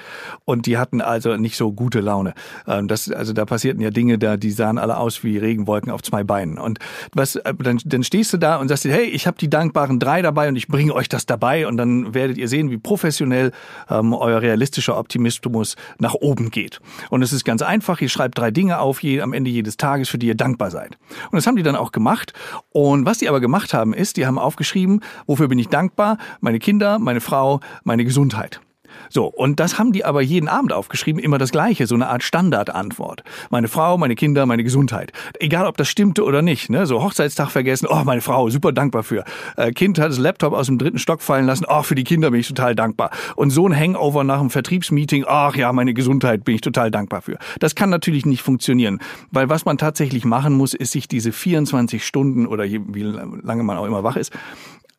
und 0.46 0.66
die 0.66 0.78
hatten 0.78 1.02
also 1.02 1.36
nicht 1.38 1.58
so 1.58 1.72
gute 1.72 2.00
Laune. 2.00 2.34
Ähm, 2.68 2.88
das, 2.88 3.12
also 3.12 3.34
da 3.34 3.46
passierten 3.46 3.82
ja 3.82 3.90
Dinge, 3.90 4.18
da 4.18 4.38
die 4.38 4.52
sahen 4.52 4.78
alle 4.78 4.98
aus 4.98 5.24
wie 5.24 5.38
Regenwolken 5.38 5.92
auf 5.92 6.02
zwei 6.02 6.24
Beinen. 6.24 6.58
Und 6.58 6.80
was, 7.14 7.36
äh, 7.36 7.54
dann, 7.60 7.80
dann 7.86 8.04
stehst 8.04 8.34
du 8.34 8.38
da 8.38 8.58
und 8.58 8.70
sagst 8.70 8.86
dir, 8.86 8.94
hey, 8.94 9.06
ich 9.06 9.28
habe 9.28 9.38
die 9.38 9.50
dankbaren 9.50 10.00
drei 10.00 10.22
dabei 10.22 10.48
und 10.48 10.56
ich 10.56 10.68
bringe 10.68 10.94
euch 10.94 11.10
das 11.10 11.26
dabei 11.26 11.68
und 11.68 11.78
dann 11.78 12.14
werdet 12.14 12.38
ihr 12.38 12.48
sehen, 12.48 12.72
wie 12.72 12.78
professionell 12.78 13.52
ähm, 13.90 14.14
euer 14.14 14.42
realistischer 14.42 14.98
Optimismus 14.98 15.76
nach 16.00 16.14
oben 16.14 16.52
geht. 16.52 16.80
Und 17.10 17.22
es 17.22 17.34
ist 17.34 17.44
ganz 17.44 17.57
einfach. 17.62 18.02
Ihr 18.02 18.10
schreibt 18.10 18.38
drei 18.38 18.52
Dinge 18.52 18.80
auf 18.80 19.02
je, 19.02 19.22
am 19.22 19.34
Ende 19.34 19.50
jedes 19.50 19.78
Tages, 19.78 20.10
für 20.10 20.18
die 20.18 20.28
ihr 20.28 20.36
dankbar 20.36 20.72
seid. 20.72 20.98
Und 21.32 21.36
das 21.36 21.48
haben 21.48 21.56
die 21.56 21.64
dann 21.64 21.76
auch 21.76 21.92
gemacht. 21.92 22.34
Und 22.70 23.06
was 23.06 23.20
die 23.20 23.30
aber 23.30 23.40
gemacht 23.40 23.74
haben, 23.74 23.94
ist, 23.94 24.18
die 24.18 24.26
haben 24.26 24.40
aufgeschrieben, 24.40 25.02
wofür 25.26 25.48
bin 25.48 25.60
ich 25.60 25.70
dankbar? 25.70 26.18
Meine 26.40 26.60
Kinder, 26.60 27.00
meine 27.00 27.22
Frau, 27.22 27.60
meine 27.84 28.06
Gesundheit. 28.06 28.62
So, 29.10 29.26
und 29.26 29.60
das 29.60 29.80
haben 29.80 29.92
die 29.92 30.06
aber 30.06 30.22
jeden 30.22 30.48
Abend 30.48 30.74
aufgeschrieben, 30.74 31.22
immer 31.22 31.38
das 31.38 31.52
Gleiche, 31.52 31.88
so 31.88 31.96
eine 31.96 32.08
Art 32.08 32.24
Standardantwort. 32.24 33.24
Meine 33.50 33.68
Frau, 33.68 33.98
meine 33.98 34.16
Kinder, 34.16 34.46
meine 34.46 34.64
Gesundheit. 34.64 35.12
Egal, 35.40 35.66
ob 35.66 35.78
das 35.78 35.88
stimmte 35.88 36.24
oder 36.24 36.42
nicht. 36.42 36.70
Ne? 36.70 36.86
So 36.86 37.02
Hochzeitstag 37.04 37.50
vergessen, 37.50 37.88
oh, 37.90 38.04
meine 38.04 38.22
Frau, 38.22 38.50
super 38.50 38.72
dankbar 38.72 39.04
für. 39.04 39.24
Äh, 39.56 39.72
kind 39.72 40.00
hat 40.00 40.10
das 40.10 40.18
Laptop 40.18 40.54
aus 40.54 40.68
dem 40.68 40.78
dritten 40.78 41.00
Stock 41.00 41.22
fallen 41.22 41.46
lassen, 41.46 41.66
oh, 41.68 41.84
für 41.84 41.96
die 41.96 42.04
Kinder 42.04 42.32
bin 42.32 42.40
ich 42.40 42.48
total 42.48 42.76
dankbar. 42.76 43.12
Und 43.36 43.50
so 43.50 43.68
ein 43.68 43.78
Hangover 43.78 44.24
nach 44.24 44.40
einem 44.40 44.50
Vertriebsmeeting, 44.50 45.26
ach 45.28 45.56
ja, 45.56 45.72
meine 45.74 45.94
Gesundheit 45.94 46.44
bin 46.44 46.56
ich 46.56 46.62
total 46.62 46.92
dankbar 46.92 47.22
für. 47.22 47.38
Das 47.60 47.76
kann 47.76 47.90
natürlich 47.90 48.26
nicht 48.26 48.42
funktionieren, 48.42 49.00
weil 49.32 49.50
was 49.50 49.66
man 49.66 49.78
tatsächlich 49.78 50.26
machen 50.26 50.54
muss, 50.54 50.74
ist 50.74 50.92
sich 50.92 51.08
diese 51.08 51.32
24 51.32 52.06
Stunden 52.06 52.48
oder 52.48 52.66
wie 52.66 53.04
lange 53.04 53.64
man 53.64 53.78
auch 53.78 53.86
immer 53.86 54.04
wach 54.04 54.16
ist, 54.16 54.32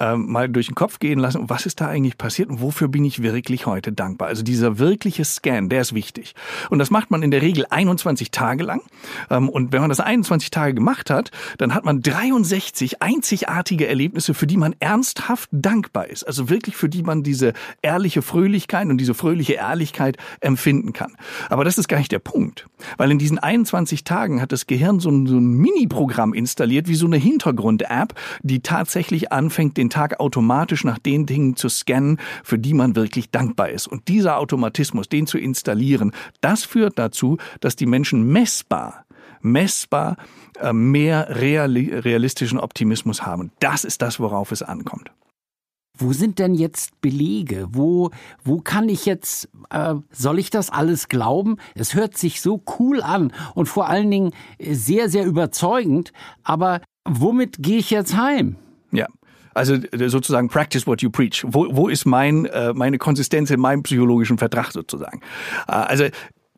äh, 0.01 0.17
mal 0.17 0.49
durch 0.49 0.67
den 0.67 0.75
Kopf 0.75 0.99
gehen 0.99 1.19
lassen, 1.19 1.49
was 1.49 1.67
ist 1.67 1.81
da 1.81 1.89
eigentlich 1.89 2.19
passiert 2.19 2.49
und 2.51 2.61
wofür 2.61 2.89
bin 2.89 3.05
ich 3.05 3.23
wirklich 3.23 3.67
heute 3.67 3.93
dankbar. 3.93 4.29
Also 4.29 4.43
dieser 4.43 4.79
wirkliche 4.79 5.25
Scan, 5.25 5.69
der 5.69 5.81
ist 5.81 5.95
wichtig. 5.95 6.35
Und 6.71 6.79
das 6.79 6.91
macht 6.91 7.11
man 7.11 7.23
in 7.23 7.31
der 7.31 7.43
Regel 7.43 7.67
21 7.69 8.31
Tage 8.31 8.63
lang. 8.65 8.83
Ähm, 9.31 9.49
und 9.49 9.73
wenn 9.73 9.81
man 9.81 9.89
das 9.89 10.01
21 10.01 10.51
Tage 10.51 10.75
gemacht 10.75 11.11
hat, 11.11 11.31
dann 11.59 11.75
hat 11.75 11.85
man 11.85 12.01
63 12.01 13.03
einzigartige 13.03 13.89
Erlebnisse, 13.89 14.35
für 14.35 14.47
die 14.47 14.57
man 14.57 14.75
ernsthaft 14.79 15.49
dankbar 15.53 16.09
ist. 16.09 16.25
Also 16.25 16.49
wirklich 16.49 16.77
für 16.77 16.89
die 16.89 17.03
man 17.03 17.23
diese 17.23 17.53
ehrliche 17.83 18.23
Fröhlichkeit 18.23 18.87
und 18.89 18.99
diese 18.99 19.15
fröhliche 19.15 19.55
Ehrlichkeit 19.55 20.17
empfinden 20.41 20.93
kann. 20.93 21.17
Aber 21.51 21.65
das 21.65 21.79
ist 21.79 21.89
gar 21.89 21.99
nicht 21.99 22.13
der 22.13 22.19
Punkt. 22.21 22.67
Weil 22.97 23.11
in 23.11 23.19
diesen 23.19 23.39
21 23.39 24.05
Tagen 24.05 24.41
hat 24.41 24.53
das 24.53 24.67
Gehirn 24.67 25.01
so 25.01 25.11
ein, 25.11 25.27
so 25.27 25.37
ein 25.37 25.55
Mini-Programm 25.55 26.35
installiert, 26.35 26.89
wie 26.89 26.95
so 26.95 27.07
eine 27.07 27.17
Hintergrund-App, 27.17 28.15
die 28.43 28.61
tatsächlich 28.61 29.33
anfängt, 29.33 29.77
den 29.77 29.88
Tag 29.91 30.21
automatisch 30.21 30.85
nach 30.85 30.99
den 30.99 31.27
Dingen 31.27 31.57
zu 31.57 31.69
scannen, 31.69 32.19
für 32.45 32.59
die 32.59 32.75
man 32.75 32.97
wirklich 32.97 33.31
dankbar 33.31 33.71
ist. 33.71 33.87
Und 33.87 34.09
dieser 34.09 34.39
Automatismus, 34.39 35.09
den 35.09 35.27
zu 35.27 35.39
installieren, 35.39 36.13
das 36.41 36.65
führt 36.65 36.99
dazu, 36.99 37.39
dass 37.61 37.77
die 37.77 37.87
Menschen 37.87 38.27
messbar 38.29 39.05
messbar 39.41 40.17
äh, 40.61 40.73
mehr 40.73 41.29
realistischen 41.31 42.59
Optimismus 42.59 43.25
haben. 43.25 43.53
Das 43.61 43.85
ist 43.85 44.03
das, 44.03 44.19
worauf 44.19 44.51
es 44.51 44.63
ankommt. 44.63 45.13
Wo 46.01 46.13
sind 46.13 46.39
denn 46.39 46.55
jetzt 46.55 47.01
Belege? 47.01 47.67
Wo, 47.73 48.11
wo 48.45 48.61
kann 48.61 48.89
ich 48.89 49.05
jetzt, 49.05 49.49
äh, 49.71 49.95
soll 50.13 50.39
ich 50.39 50.51
das 50.51 50.71
alles 50.71 51.09
glauben? 51.09 51.57
Es 51.75 51.95
hört 51.95 52.17
sich 52.17 52.41
so 52.41 52.63
cool 52.79 53.03
an 53.03 53.33
und 53.55 53.67
vor 53.67 53.89
allen 53.89 54.09
Dingen 54.11 54.31
sehr, 54.61 55.09
sehr 55.09 55.27
überzeugend. 55.27 56.13
Aber 56.45 56.83
womit 57.05 57.57
gehe 57.59 57.79
ich 57.79 57.91
jetzt 57.91 58.17
heim? 58.17 58.57
Ja. 58.93 59.07
Also 59.59 59.77
sozusagen 60.07 60.49
practice 60.49 60.87
what 60.87 61.03
you 61.03 61.11
preach. 61.11 61.45
Wo, 61.47 61.67
wo 61.71 61.89
ist 61.89 62.07
mein, 62.07 62.47
äh, 62.47 62.73
meine 62.73 62.99
Konsistenz 62.99 63.51
in 63.51 63.59
meinem 63.59 63.83
psychologischen 63.83 64.39
Vertrag 64.39 64.71
sozusagen? 64.71 65.21
Äh, 65.67 65.73
also 65.73 66.05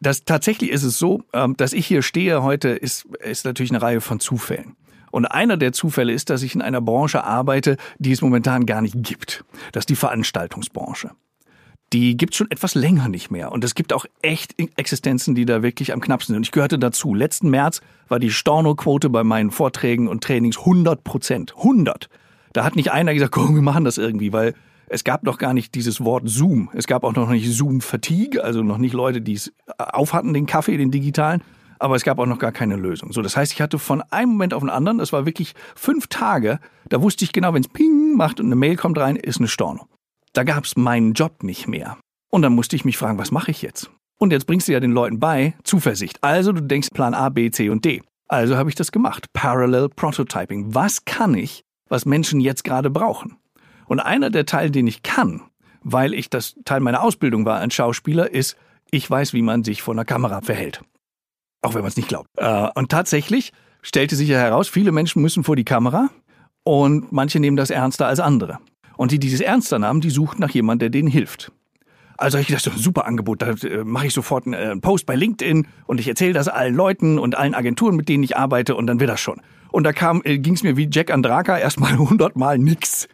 das 0.01 0.25
tatsächlich 0.25 0.71
ist 0.71 0.83
es 0.83 0.99
so, 0.99 1.23
ähm, 1.33 1.57
dass 1.57 1.73
ich 1.73 1.87
hier 1.87 2.03
stehe 2.03 2.43
heute, 2.43 2.69
ist, 2.69 3.07
ist 3.23 3.47
natürlich 3.47 3.71
eine 3.71 3.81
Reihe 3.81 4.01
von 4.01 4.21
Zufällen. 4.21 4.77
Und 5.11 5.25
einer 5.25 5.57
der 5.57 5.73
Zufälle 5.73 6.13
ist, 6.13 6.31
dass 6.31 6.43
ich 6.43 6.55
in 6.55 6.63
einer 6.63 6.81
Branche 6.81 7.25
arbeite, 7.25 7.79
die 7.99 8.13
es 8.13 8.21
momentan 8.21 8.67
gar 8.67 8.83
nicht 8.83 8.95
gibt. 8.97 9.45
Das 9.73 9.83
ist 9.83 9.89
die 9.89 9.97
Veranstaltungsbranche. 9.97 11.11
Die 11.93 12.17
gibt 12.17 12.37
schon 12.37 12.51
etwas 12.51 12.75
länger 12.75 13.09
nicht 13.09 13.31
mehr. 13.31 13.51
Und 13.51 13.65
es 13.65 13.75
gibt 13.75 13.93
auch 13.93 14.05
echt 14.23 14.55
Existenzen, 14.77 15.35
die 15.35 15.47
da 15.47 15.63
wirklich 15.63 15.93
am 15.93 16.01
knappsten 16.01 16.35
sind. 16.35 16.37
Und 16.37 16.47
ich 16.47 16.53
gehörte 16.53 16.79
dazu. 16.79 17.15
Letzten 17.15 17.51
März 17.51 17.81
war 18.09 18.21
die 18.21 18.31
Stornoquote 18.31 19.09
bei 19.11 19.25
meinen 19.25 19.51
Vorträgen 19.51 20.07
und 20.07 20.23
Trainings 20.23 20.59
100 20.59 21.03
Prozent. 21.03 21.55
100. 21.57 22.09
Da 22.53 22.65
hat 22.65 22.77
nicht 22.77 22.93
einer 22.93 23.15
gesagt, 23.15 23.33
komm, 23.35 23.55
wir 23.55 23.63
machen 23.63 23.85
das 23.85 23.99
irgendwie, 23.99 24.33
weil 24.33 24.55
es 24.89 25.05
gab 25.05 25.23
noch 25.23 25.39
gar 25.39 25.55
nicht 25.55 25.75
dieses 25.75 26.05
Wort 26.05 26.29
Zoom. 26.29 26.71
Es 26.75 26.87
gab 26.87 27.05
auch 27.05 27.15
noch 27.15 27.31
nicht 27.31 27.49
Zoom-Fatigue, 27.51 28.43
also 28.43 28.63
noch 28.63 28.79
nicht 28.79 28.93
Leute, 28.93 29.21
die 29.21 29.35
es 29.35 29.53
aufhatten, 29.79 30.35
den 30.35 30.47
Kaffee, 30.47 30.77
den 30.77 30.91
digitalen 30.91 31.43
aber 31.81 31.97
es 31.97 32.05
gab 32.05 32.19
auch 32.19 32.27
noch 32.27 32.39
gar 32.39 32.53
keine 32.53 32.77
Lösung. 32.77 33.13
So, 33.13 33.23
das 33.23 33.37
heißt, 33.37 33.53
ich 33.53 33.61
hatte 33.61 33.79
von 33.79 34.03
einem 34.11 34.33
Moment 34.33 34.55
auf 34.55 34.63
den 34.63 34.71
anderen, 34.71 34.99
das 34.99 35.13
war 35.13 35.27
wirklich 35.27 35.55
fünf 35.75 36.07
Tage, 36.07 36.61
da 36.89 37.03
wusste 37.03 37.25
ich 37.25 37.33
genau, 37.33 37.55
wenn 37.55 37.63
es 37.63 37.69
Ping 37.69 38.17
macht 38.17 38.39
und 38.39 38.47
eine 38.47 38.55
Mail 38.55 38.77
kommt 38.77 38.99
rein, 38.99 39.17
ist 39.17 39.39
eine 39.39 39.49
Storno. 39.49 39.89
Da 40.35 40.45
gab 40.45 40.65
es 40.65 40.77
meinen 40.77 41.15
Job 41.15 41.43
nicht 41.43 41.67
mehr. 41.67 41.97
Und 42.31 42.43
dann 42.43 42.53
musste 42.53 42.77
ich 42.77 42.85
mich 42.85 42.99
fragen, 42.99 43.19
was 43.19 43.33
mache 43.33 43.51
ich 43.51 43.63
jetzt? 43.63 43.91
Und 44.19 44.33
jetzt 44.33 44.47
bringst 44.47 44.69
du 44.69 44.73
ja 44.73 44.81
den 44.81 44.93
Leuten 44.93 45.19
bei 45.19 45.55
Zuversicht. 45.65 46.23
Also 46.23 46.53
du 46.53 46.61
denkst 46.61 46.91
Plan 46.93 47.15
A, 47.15 47.31
B, 47.31 47.51
C 47.51 47.71
und 47.71 47.85
D. 47.85 48.03
Also 48.29 48.57
habe 48.57 48.69
ich 48.69 48.77
das 48.77 48.93
gemacht. 48.93 49.27
Parallel 49.33 49.89
Prototyping. 49.89 50.75
Was 50.75 51.05
kann 51.07 51.35
ich, 51.35 51.63
was 51.91 52.07
Menschen 52.07 52.41
jetzt 52.41 52.65
gerade 52.65 52.89
brauchen? 52.89 53.37
Und 53.87 54.01
einer 54.01 54.31
der 54.31 54.47
Teile, 54.47 54.71
den 54.71 54.87
ich 54.87 55.03
kann, 55.03 55.43
weil 55.83 56.15
ich 56.15 56.31
das 56.31 56.55
Teil 56.65 56.81
meiner 56.81 57.03
Ausbildung 57.03 57.45
war 57.45 57.59
als 57.59 57.75
Schauspieler, 57.75 58.31
ist, 58.31 58.57
ich 58.91 59.09
weiß, 59.11 59.35
wie 59.35 59.43
man 59.43 59.65
sich 59.65 59.83
vor 59.83 59.95
einer 59.95 60.05
Kamera 60.05 60.41
verhält. 60.41 60.81
Auch 61.63 61.75
wenn 61.75 61.83
man 61.83 61.89
es 61.89 61.97
nicht 61.97 62.09
glaubt. 62.09 62.29
Äh, 62.37 62.69
und 62.75 62.91
tatsächlich 62.91 63.53
stellte 63.83 64.17
sich 64.17 64.29
ja 64.29 64.39
heraus, 64.39 64.69
viele 64.69 64.93
Menschen 64.93 65.21
müssen 65.21 65.45
vor 65.45 65.57
die 65.57 65.65
Kamera 65.65 66.09
und 66.65 67.13
manche 67.13 67.41
nehmen 67.41 67.57
das 67.57 67.71
ernster 67.71 68.07
als 68.07 68.21
andere. 68.21 68.59
Und 68.97 69.13
die, 69.13 69.19
die 69.19 69.29
dieses 69.29 69.41
ernster 69.41 69.79
nahmen, 69.79 70.01
die 70.01 70.11
suchten 70.11 70.41
nach 70.41 70.51
jemandem, 70.51 70.91
der 70.91 71.01
denen 71.01 71.09
hilft. 71.09 71.53
Also 72.17 72.37
ich 72.37 72.49
dachte, 72.49 72.71
super 72.77 73.07
Angebot, 73.07 73.41
da 73.41 73.53
äh, 73.53 73.83
mache 73.83 74.07
ich 74.07 74.15
sofort 74.15 74.47
einen 74.47 74.55
äh, 74.55 74.77
Post 74.77 75.07
bei 75.07 75.17
LinkedIn 75.17 75.67
und 75.87 76.01
ich 76.01 76.07
erzähle 76.07 76.35
das 76.35 76.49
allen 76.49 76.75
Leuten 76.75 77.19
und 77.19 77.37
allen 77.37 77.55
Agenturen, 77.55 77.97
mit 77.97 78.11
denen 78.11 78.23
ich 78.23 78.37
arbeite 78.37 78.77
und 78.77 78.87
dann 78.87 79.01
wird 79.01 79.09
das 79.09 79.21
schon. 79.21 79.41
Und 79.73 79.85
da 79.85 79.93
kam, 79.93 80.23
äh, 80.25 80.39
ging 80.39 80.55
es 80.55 80.63
mir 80.63 80.77
wie 80.77 80.89
Jack 80.91 81.11
Andraka 81.11 81.59
erstmal 81.59 81.97
hundertmal 81.99 82.59
nix. 82.59 83.09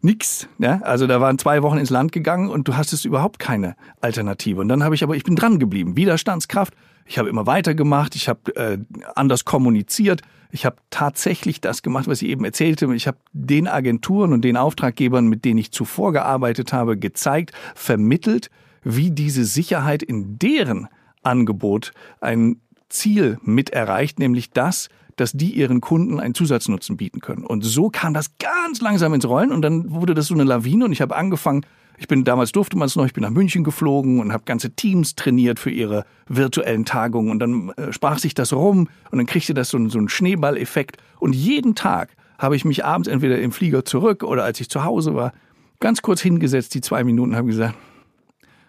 Nix. 0.00 0.48
Ja? 0.58 0.80
Also 0.82 1.06
da 1.06 1.20
waren 1.20 1.38
zwei 1.38 1.62
Wochen 1.62 1.78
ins 1.78 1.90
Land 1.90 2.12
gegangen 2.12 2.50
und 2.50 2.68
du 2.68 2.76
hast 2.76 2.92
es 2.92 3.04
überhaupt 3.04 3.38
keine 3.38 3.74
Alternative. 4.00 4.60
Und 4.60 4.68
dann 4.68 4.84
habe 4.84 4.94
ich 4.94 5.02
aber, 5.02 5.16
ich 5.16 5.24
bin 5.24 5.34
dran 5.34 5.58
geblieben. 5.58 5.96
Widerstandskraft 5.96 6.74
ich 7.06 7.18
habe 7.18 7.28
immer 7.28 7.46
weitergemacht, 7.46 8.16
ich 8.16 8.28
habe 8.28 8.56
äh, 8.56 8.78
anders 9.14 9.44
kommuniziert, 9.44 10.22
ich 10.50 10.64
habe 10.64 10.76
tatsächlich 10.90 11.60
das 11.60 11.82
gemacht, 11.82 12.06
was 12.06 12.22
ich 12.22 12.28
eben 12.28 12.44
erzählte. 12.44 12.92
Ich 12.94 13.06
habe 13.06 13.18
den 13.32 13.66
Agenturen 13.66 14.32
und 14.32 14.42
den 14.42 14.56
Auftraggebern, 14.56 15.26
mit 15.26 15.44
denen 15.44 15.58
ich 15.58 15.72
zuvor 15.72 16.12
gearbeitet 16.12 16.72
habe, 16.72 16.96
gezeigt, 16.96 17.52
vermittelt, 17.74 18.50
wie 18.82 19.10
diese 19.10 19.44
Sicherheit 19.44 20.02
in 20.02 20.38
deren 20.38 20.88
Angebot 21.22 21.92
ein 22.20 22.60
Ziel 22.88 23.38
mit 23.42 23.70
erreicht, 23.70 24.20
nämlich 24.20 24.50
das, 24.50 24.88
dass 25.16 25.32
die 25.32 25.52
ihren 25.52 25.80
Kunden 25.80 26.20
einen 26.20 26.34
Zusatznutzen 26.34 26.96
bieten 26.96 27.20
können. 27.20 27.44
Und 27.44 27.64
so 27.64 27.90
kam 27.90 28.14
das 28.14 28.36
ganz 28.38 28.80
langsam 28.80 29.14
ins 29.14 29.26
Rollen 29.26 29.52
und 29.52 29.62
dann 29.62 29.90
wurde 29.92 30.14
das 30.14 30.26
so 30.26 30.34
eine 30.34 30.44
Lawine 30.44 30.86
und 30.86 30.92
ich 30.92 31.00
habe 31.00 31.16
angefangen, 31.16 31.64
ich 31.96 32.08
bin 32.08 32.24
damals 32.24 32.52
durfte 32.52 32.76
man 32.76 32.86
es 32.86 32.96
noch, 32.96 33.06
ich 33.06 33.12
bin 33.12 33.22
nach 33.22 33.30
München 33.30 33.62
geflogen 33.62 34.18
und 34.20 34.32
habe 34.32 34.44
ganze 34.44 34.70
Teams 34.70 35.14
trainiert 35.14 35.60
für 35.60 35.70
ihre 35.70 36.04
virtuellen 36.28 36.84
Tagungen 36.84 37.30
und 37.30 37.38
dann 37.38 37.70
äh, 37.70 37.92
sprach 37.92 38.18
sich 38.18 38.34
das 38.34 38.52
rum 38.52 38.88
und 39.10 39.18
dann 39.18 39.26
kriegte 39.26 39.54
das 39.54 39.70
so, 39.70 39.88
so 39.88 39.98
einen 39.98 40.08
Schneeballeffekt 40.08 40.96
und 41.20 41.34
jeden 41.34 41.74
Tag 41.74 42.10
habe 42.38 42.56
ich 42.56 42.64
mich 42.64 42.84
abends 42.84 43.08
entweder 43.08 43.38
im 43.38 43.52
Flieger 43.52 43.84
zurück 43.84 44.24
oder 44.24 44.44
als 44.44 44.60
ich 44.60 44.68
zu 44.68 44.84
Hause 44.84 45.14
war, 45.14 45.32
ganz 45.80 46.02
kurz 46.02 46.20
hingesetzt, 46.20 46.74
die 46.74 46.80
zwei 46.80 47.04
Minuten, 47.04 47.36
habe 47.36 47.48
gesagt, 47.48 47.74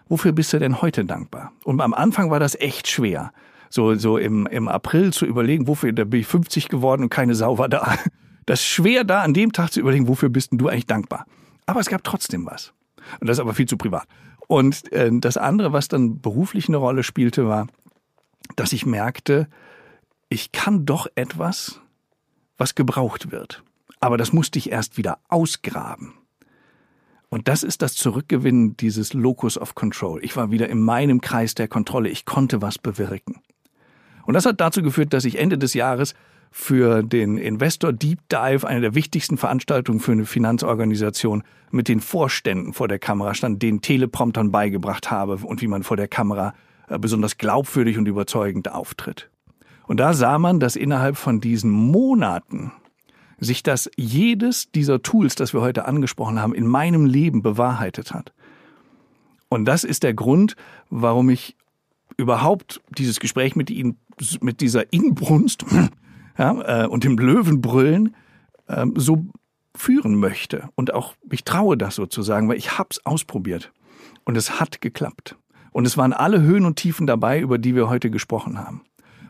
wofür 0.08 0.32
bist 0.32 0.52
du 0.52 0.58
denn 0.58 0.80
heute 0.80 1.04
dankbar? 1.04 1.52
Und 1.64 1.80
am 1.80 1.94
Anfang 1.94 2.30
war 2.30 2.40
das 2.40 2.54
echt 2.54 2.88
schwer, 2.88 3.32
so, 3.70 3.94
so 3.94 4.18
im, 4.18 4.46
im 4.46 4.68
April 4.68 5.12
zu 5.12 5.26
überlegen, 5.26 5.66
wofür, 5.66 5.92
da 5.92 6.04
bin 6.04 6.20
ich 6.20 6.26
50 6.26 6.68
geworden 6.68 7.04
und 7.04 7.10
keine 7.10 7.34
Sau 7.34 7.58
war 7.58 7.68
da. 7.68 7.96
Das 8.46 8.60
ist 8.60 8.66
schwer 8.66 9.02
da 9.02 9.22
an 9.22 9.34
dem 9.34 9.50
Tag 9.52 9.72
zu 9.72 9.80
überlegen, 9.80 10.06
wofür 10.06 10.28
bist 10.28 10.52
denn 10.52 10.58
du 10.58 10.68
eigentlich 10.68 10.86
dankbar? 10.86 11.26
Aber 11.66 11.80
es 11.80 11.88
gab 11.88 12.04
trotzdem 12.04 12.46
was. 12.46 12.72
Und 13.20 13.28
das 13.28 13.38
ist 13.38 13.40
aber 13.40 13.54
viel 13.54 13.66
zu 13.66 13.76
privat. 13.76 14.06
Und 14.46 14.92
äh, 14.92 15.10
das 15.12 15.36
andere, 15.36 15.72
was 15.72 15.88
dann 15.88 16.20
beruflich 16.20 16.68
eine 16.68 16.76
Rolle 16.76 17.02
spielte, 17.02 17.48
war, 17.48 17.66
dass 18.54 18.72
ich 18.72 18.86
merkte, 18.86 19.48
ich 20.28 20.52
kann 20.52 20.86
doch 20.86 21.08
etwas, 21.16 21.80
was 22.56 22.74
gebraucht 22.74 23.32
wird. 23.32 23.64
Aber 24.00 24.16
das 24.16 24.32
musste 24.32 24.58
ich 24.58 24.70
erst 24.70 24.96
wieder 24.96 25.18
ausgraben. 25.28 26.14
Und 27.28 27.48
das 27.48 27.64
ist 27.64 27.82
das 27.82 27.94
Zurückgewinnen 27.94 28.76
dieses 28.76 29.12
Locus 29.12 29.58
of 29.58 29.74
Control. 29.74 30.22
Ich 30.24 30.36
war 30.36 30.50
wieder 30.50 30.68
in 30.68 30.80
meinem 30.80 31.20
Kreis 31.20 31.54
der 31.54 31.66
Kontrolle. 31.66 32.08
Ich 32.08 32.24
konnte 32.24 32.62
was 32.62 32.78
bewirken. 32.78 33.40
Und 34.26 34.34
das 34.34 34.44
hat 34.44 34.60
dazu 34.60 34.82
geführt, 34.82 35.12
dass 35.12 35.24
ich 35.24 35.38
Ende 35.38 35.56
des 35.56 35.74
Jahres 35.74 36.14
für 36.50 37.02
den 37.02 37.38
Investor 37.38 37.92
Deep 37.92 38.18
Dive, 38.28 38.66
eine 38.66 38.80
der 38.80 38.94
wichtigsten 38.94 39.36
Veranstaltungen 39.36 40.00
für 40.00 40.12
eine 40.12 40.24
Finanzorganisation, 40.24 41.42
mit 41.70 41.88
den 41.88 42.00
Vorständen 42.00 42.72
vor 42.72 42.88
der 42.88 42.98
Kamera 42.98 43.34
stand, 43.34 43.62
den 43.62 43.80
Telepromptern 43.80 44.50
beigebracht 44.50 45.10
habe 45.10 45.36
und 45.36 45.62
wie 45.62 45.66
man 45.66 45.82
vor 45.82 45.96
der 45.96 46.08
Kamera 46.08 46.54
äh, 46.88 46.98
besonders 46.98 47.38
glaubwürdig 47.38 47.98
und 47.98 48.06
überzeugend 48.06 48.70
auftritt. 48.70 49.30
Und 49.86 49.98
da 49.98 50.14
sah 50.14 50.38
man, 50.38 50.60
dass 50.60 50.76
innerhalb 50.76 51.16
von 51.16 51.40
diesen 51.40 51.70
Monaten 51.70 52.72
sich 53.38 53.62
das 53.62 53.90
jedes 53.96 54.70
dieser 54.70 55.02
Tools, 55.02 55.34
das 55.34 55.52
wir 55.52 55.60
heute 55.60 55.84
angesprochen 55.84 56.40
haben, 56.40 56.54
in 56.54 56.66
meinem 56.66 57.04
Leben 57.04 57.42
bewahrheitet 57.42 58.12
hat. 58.12 58.32
Und 59.48 59.66
das 59.66 59.84
ist 59.84 60.02
der 60.02 60.14
Grund, 60.14 60.56
warum 60.90 61.28
ich 61.30 61.56
überhaupt 62.16 62.80
dieses 62.96 63.20
Gespräch 63.20 63.56
mit 63.56 63.70
Ihnen, 63.70 63.98
mit 64.40 64.60
dieser 64.60 64.92
Inbrunst 64.92 65.64
ja, 66.38 66.84
äh, 66.84 66.86
und 66.86 67.04
dem 67.04 67.18
Löwenbrüllen 67.18 68.14
äh, 68.66 68.86
so 68.94 69.26
führen 69.74 70.16
möchte 70.16 70.68
und 70.74 70.94
auch 70.94 71.14
mich 71.28 71.44
traue 71.44 71.76
das 71.76 71.94
sozusagen, 71.94 72.48
weil 72.48 72.56
ich 72.56 72.78
hab's 72.78 73.04
ausprobiert 73.04 73.72
und 74.24 74.36
es 74.36 74.58
hat 74.58 74.80
geklappt. 74.80 75.36
Und 75.72 75.86
es 75.86 75.98
waren 75.98 76.14
alle 76.14 76.40
Höhen 76.40 76.64
und 76.64 76.76
Tiefen 76.76 77.06
dabei, 77.06 77.38
über 77.38 77.58
die 77.58 77.74
wir 77.74 77.90
heute 77.90 78.10
gesprochen 78.10 78.58
haben. 78.58 78.82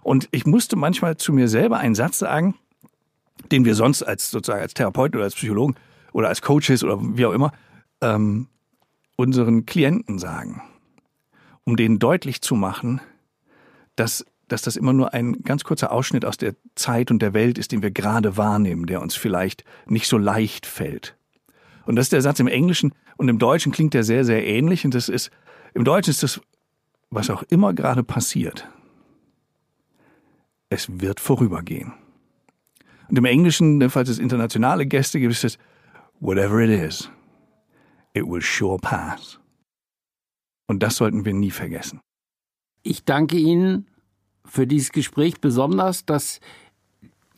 Und 0.02 0.28
ich 0.30 0.46
musste 0.46 0.76
manchmal 0.76 1.16
zu 1.16 1.32
mir 1.32 1.48
selber 1.48 1.78
einen 1.78 1.96
Satz 1.96 2.20
sagen, 2.20 2.54
den 3.50 3.64
wir 3.64 3.74
sonst 3.74 4.04
als 4.04 4.30
sozusagen 4.30 4.62
als 4.62 4.74
Therapeuten 4.74 5.16
oder 5.16 5.24
als 5.24 5.34
Psychologen 5.34 5.74
oder 6.12 6.28
als 6.28 6.42
Coaches 6.42 6.84
oder 6.84 6.98
wie 7.00 7.26
auch 7.26 7.32
immer 7.32 7.52
ähm, 8.00 8.46
unseren 9.16 9.66
Klienten 9.66 10.20
sagen, 10.20 10.62
um 11.64 11.76
denen 11.76 11.98
deutlich 11.98 12.42
zu 12.42 12.54
machen, 12.54 13.00
dass 13.96 14.24
dass 14.48 14.62
das 14.62 14.76
immer 14.76 14.92
nur 14.92 15.12
ein 15.12 15.42
ganz 15.42 15.64
kurzer 15.64 15.92
Ausschnitt 15.92 16.24
aus 16.24 16.36
der 16.36 16.54
Zeit 16.74 17.10
und 17.10 17.20
der 17.20 17.34
Welt 17.34 17.58
ist, 17.58 17.72
den 17.72 17.82
wir 17.82 17.90
gerade 17.90 18.36
wahrnehmen, 18.36 18.86
der 18.86 19.02
uns 19.02 19.14
vielleicht 19.14 19.64
nicht 19.86 20.06
so 20.06 20.18
leicht 20.18 20.66
fällt. 20.66 21.16
Und 21.84 21.96
das 21.96 22.06
ist 22.06 22.12
der 22.12 22.22
Satz 22.22 22.40
im 22.40 22.48
Englischen 22.48 22.92
und 23.16 23.28
im 23.28 23.38
Deutschen 23.38 23.72
klingt 23.72 23.94
der 23.94 24.04
sehr, 24.04 24.24
sehr 24.24 24.46
ähnlich. 24.46 24.84
Und 24.84 24.94
das 24.94 25.08
ist, 25.08 25.30
im 25.74 25.84
Deutschen 25.84 26.10
ist 26.10 26.22
das, 26.22 26.40
was 27.10 27.30
auch 27.30 27.42
immer 27.44 27.72
gerade 27.74 28.02
passiert. 28.02 28.68
Es 30.68 31.00
wird 31.00 31.20
vorübergehen. 31.20 31.92
Und 33.08 33.18
im 33.18 33.24
Englischen, 33.24 33.88
falls 33.88 34.08
es 34.08 34.18
internationale 34.18 34.86
Gäste 34.86 35.20
gibt, 35.20 35.32
ist 35.32 35.44
es, 35.44 35.58
whatever 36.18 36.60
it 36.60 36.70
is, 36.70 37.08
it 38.14 38.26
will 38.26 38.42
sure 38.42 38.78
pass. 38.78 39.38
Und 40.66 40.82
das 40.82 40.96
sollten 40.96 41.24
wir 41.24 41.34
nie 41.34 41.52
vergessen. 41.52 42.00
Ich 42.82 43.04
danke 43.04 43.36
Ihnen 43.36 43.88
für 44.46 44.66
dieses 44.66 44.92
Gespräch 44.92 45.40
besonders, 45.40 46.04
dass 46.04 46.40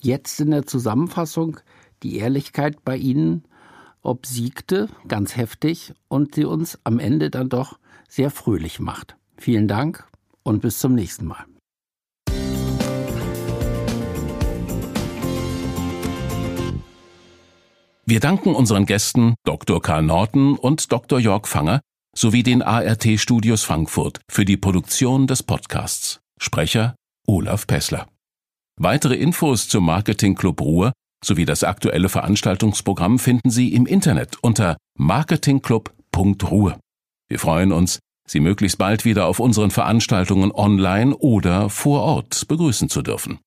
jetzt 0.01 0.41
in 0.41 0.51
der 0.51 0.67
Zusammenfassung 0.67 1.59
die 2.03 2.19
Ehrlichkeit 2.19 2.85
bei 2.85 2.97
Ihnen 2.97 3.45
obsiegte, 4.03 4.89
ganz 5.07 5.37
heftig, 5.37 5.93
und 6.09 6.35
sie 6.35 6.45
uns 6.45 6.79
am 6.85 6.99
Ende 6.99 7.31
dann 7.31 7.49
doch 7.49 7.79
sehr 8.09 8.31
fröhlich 8.31 8.81
macht. 8.81 9.17
Vielen 9.37 9.69
Dank 9.69 10.07
und 10.43 10.63
bis 10.63 10.79
zum 10.79 10.95
nächsten 10.95 11.27
Mal. 11.27 11.45
Wir 18.07 18.21
danken 18.21 18.55
unseren 18.55 18.87
Gästen 18.87 19.35
Dr. 19.45 19.83
Karl 19.83 20.03
Norton 20.03 20.57
und 20.57 20.91
Dr. 20.91 21.19
Jörg 21.19 21.47
Fanger 21.47 21.83
sowie 22.17 22.43
den 22.43 22.63
ART 22.63 23.07
Studios 23.17 23.65
Frankfurt 23.65 24.21
für 24.31 24.47
die 24.47 24.57
Produktion 24.57 25.27
des 25.27 25.43
Podcasts. 25.43 26.19
Sprecher 26.39 26.95
Olaf 27.27 27.67
Pessler. 27.67 28.09
Weitere 28.81 29.15
Infos 29.15 29.69
zum 29.69 29.85
Marketing 29.85 30.35
Club 30.35 30.61
Ruhr 30.61 30.93
sowie 31.25 31.45
das 31.45 31.65
aktuelle 31.65 32.09
Veranstaltungsprogramm 32.09 33.19
finden 33.19 33.51
Sie 33.51 33.75
im 33.75 33.87
Internet 33.87 34.37
unter 34.43 34.77
marketingclub.ruhr. 34.97 36.79
Wir 37.29 37.39
freuen 37.39 37.73
uns, 37.73 37.99
Sie 38.27 38.41
möglichst 38.41 38.79
bald 38.79 39.05
wieder 39.05 39.27
auf 39.27 39.41
unseren 39.41 39.71
Veranstaltungen 39.71 40.53
online 40.53 41.17
oder 41.17 41.71
vor 41.71 42.03
Ort 42.03 42.47
begrüßen 42.47 42.89
zu 42.89 43.03
dürfen. 43.03 43.41